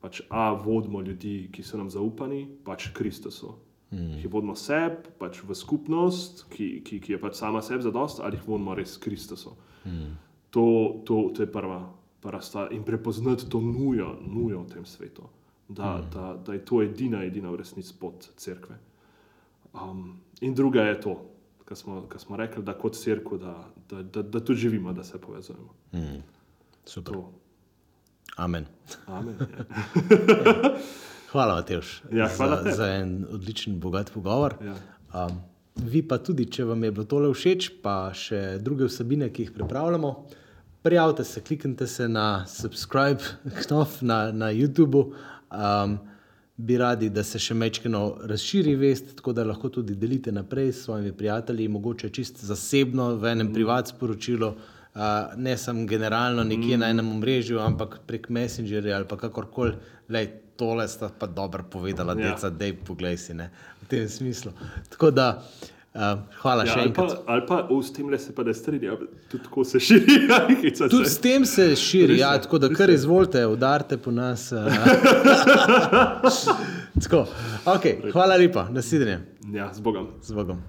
pač 0.00 0.22
a 0.30 0.52
vodimo 0.56 1.04
ljudi, 1.04 1.50
ki 1.52 1.62
so 1.62 1.76
nam 1.76 1.90
zaupani, 1.92 2.46
pač 2.64 2.88
Kristusu. 2.96 3.67
Mm. 3.90 4.18
Ki 4.20 4.28
vodimo 4.28 4.52
sebe, 4.56 5.08
pač 5.18 5.40
v 5.40 5.54
skupnost, 5.56 6.44
ki, 6.52 6.82
ki, 6.84 6.98
ki 7.00 7.14
je 7.14 7.20
pač 7.20 7.38
sama 7.38 7.62
sebi 7.64 7.82
zadost, 7.82 8.20
ali 8.20 8.36
jih 8.36 8.44
vodimo 8.44 8.74
res 8.76 8.98
Kristusu. 9.00 9.54
Mm. 9.86 10.10
To, 10.52 10.66
to, 11.08 11.30
to 11.36 11.42
je 11.42 11.48
prva, 11.52 11.80
prva 12.20 12.40
stvar. 12.44 12.72
In 12.76 12.84
prepoznati 12.84 13.48
to 13.48 13.60
nujo, 13.64 14.18
nujo 14.20 14.60
v 14.66 14.74
tem 14.74 14.84
svetu, 14.84 15.24
da, 15.68 15.96
mm. 15.96 16.10
da, 16.12 16.36
da 16.36 16.52
je 16.52 16.64
to 16.64 16.82
edina, 16.84 17.24
edina 17.24 17.50
v 17.50 17.62
resnici 17.62 17.96
pot 17.96 18.28
cerkve. 18.36 18.76
Um, 19.72 20.20
in 20.40 20.54
druga 20.54 20.84
je 20.84 21.00
to, 21.00 21.16
kar 21.64 21.76
smo, 21.76 22.02
kar 22.08 22.20
smo 22.20 22.36
rekli, 22.36 22.62
da 22.64 22.76
kot 22.76 22.96
cerkev, 22.96 23.40
da, 23.40 23.56
da, 23.88 24.02
da, 24.02 24.22
da 24.22 24.40
tudi 24.40 24.60
živimo, 24.68 24.92
da 24.92 25.04
se 25.04 25.20
povezujemo. 25.20 25.72
super. 26.84 27.14
To. 27.14 27.32
Amen. 28.36 28.66
Amen. 29.06 29.36
ja. 29.40 30.76
Hvala, 31.32 31.54
Mateoš, 31.54 32.02
Ja, 32.12 32.28
hvala 32.36 32.56
za, 32.56 32.62
tebi. 32.62 32.76
za 32.76 32.86
en 32.86 33.26
odličen, 33.32 33.80
bogat 33.80 34.10
pogovor. 34.14 34.54
Ja. 34.64 34.74
Um, 35.26 35.40
vi 35.76 36.02
pa 36.02 36.18
tudi, 36.18 36.46
če 36.48 36.64
vam 36.64 36.84
je 36.84 36.92
bilo 36.92 37.04
tole 37.04 37.28
všeč, 37.34 37.70
pa 37.82 38.10
še 38.16 38.58
druge 38.64 38.88
vsebine, 38.88 39.28
ki 39.28 39.44
jih 39.44 39.50
pripravljamo, 39.58 40.12
prijavite 40.82 41.24
se, 41.24 41.42
kliknite 41.44 41.86
se 41.86 42.08
na 42.08 42.46
subscribe 42.48 43.20
knop 43.62 44.00
na, 44.00 44.32
na 44.32 44.48
YouTubu. 44.56 45.04
Um, 45.52 45.98
bi 46.58 46.74
radi, 46.80 47.10
da 47.14 47.22
se 47.22 47.38
še 47.38 47.54
mečkino 47.54 48.16
razširi 48.26 48.72
vest, 48.80 49.12
tako 49.20 49.36
da 49.36 49.44
lahko 49.46 49.68
tudi 49.70 49.94
delite 49.94 50.32
naprej 50.34 50.72
s 50.72 50.88
svojimi 50.88 51.12
prijatelji, 51.12 51.68
mogoče 51.68 52.10
čist 52.10 52.40
zasebno 52.44 53.12
v 53.14 53.30
enem 53.30 53.46
mm. 53.46 53.54
privat 53.54 53.92
sporočilu. 53.92 54.54
Uh, 54.98 55.36
ne 55.36 55.54
samo 55.60 55.84
generalno, 55.86 56.42
nekje 56.42 56.74
mm. 56.74 56.80
na 56.80 56.88
enem 56.90 57.12
omrežju, 57.12 57.60
ampak 57.62 58.00
prek 58.06 58.26
Messengerja 58.34 58.96
ali 58.96 59.06
kakorkoli, 59.06 59.76
tole 60.58 60.84
sta 60.84 61.10
pa 61.10 61.28
dobro 61.28 61.64
povedala, 61.64 62.12
Ja. 62.12 62.26
deca, 62.26 62.50
da 62.50 62.64
je 62.64 62.76
poglej 62.76 63.18
si 63.18 63.34
ne, 63.34 63.50
v 63.78 63.86
tem 63.86 64.08
smislu. 64.08 64.52
Tako 64.90 65.12
da, 65.12 65.42
uh, 65.94 66.18
hvala 66.36 66.62
Ja, 66.62 66.68
še 66.68 66.80
ali, 66.80 66.90
pa, 66.90 67.02
enkrat. 67.02 67.22
ali 67.26 67.46
pa 67.46 67.66
o, 67.68 67.80
s 67.80 67.92
tem 67.92 68.08
le 68.08 68.18
se 68.18 68.32
pa 68.32 68.42
ne 68.42 68.52
strinjam, 68.52 68.96
tudi 69.28 69.44
tako 69.44 69.64
se 69.64 69.80
širi. 69.80 70.28
hica 70.60 70.88
Tudi 70.88 71.06
s 71.06 71.18
tem 71.18 71.46
se 71.46 71.76
širi, 71.76 72.18
ja, 72.18 72.38
tako 72.38 72.58
da 72.58 72.70
kar 72.70 72.90
izvolite, 72.90 73.46
udarite 73.46 73.98
po 73.98 74.12
nas. 74.12 74.50
Uh, 74.50 74.58
tako, 77.00 77.26
okay, 77.66 78.10
hvala 78.10 78.36
lepa, 78.36 78.68
nasvidenje 78.70 79.20
Ja, 79.48 79.72
z 79.72 79.80
Bogom. 79.80 80.12
z 80.20 80.32
Bogom. 80.32 80.60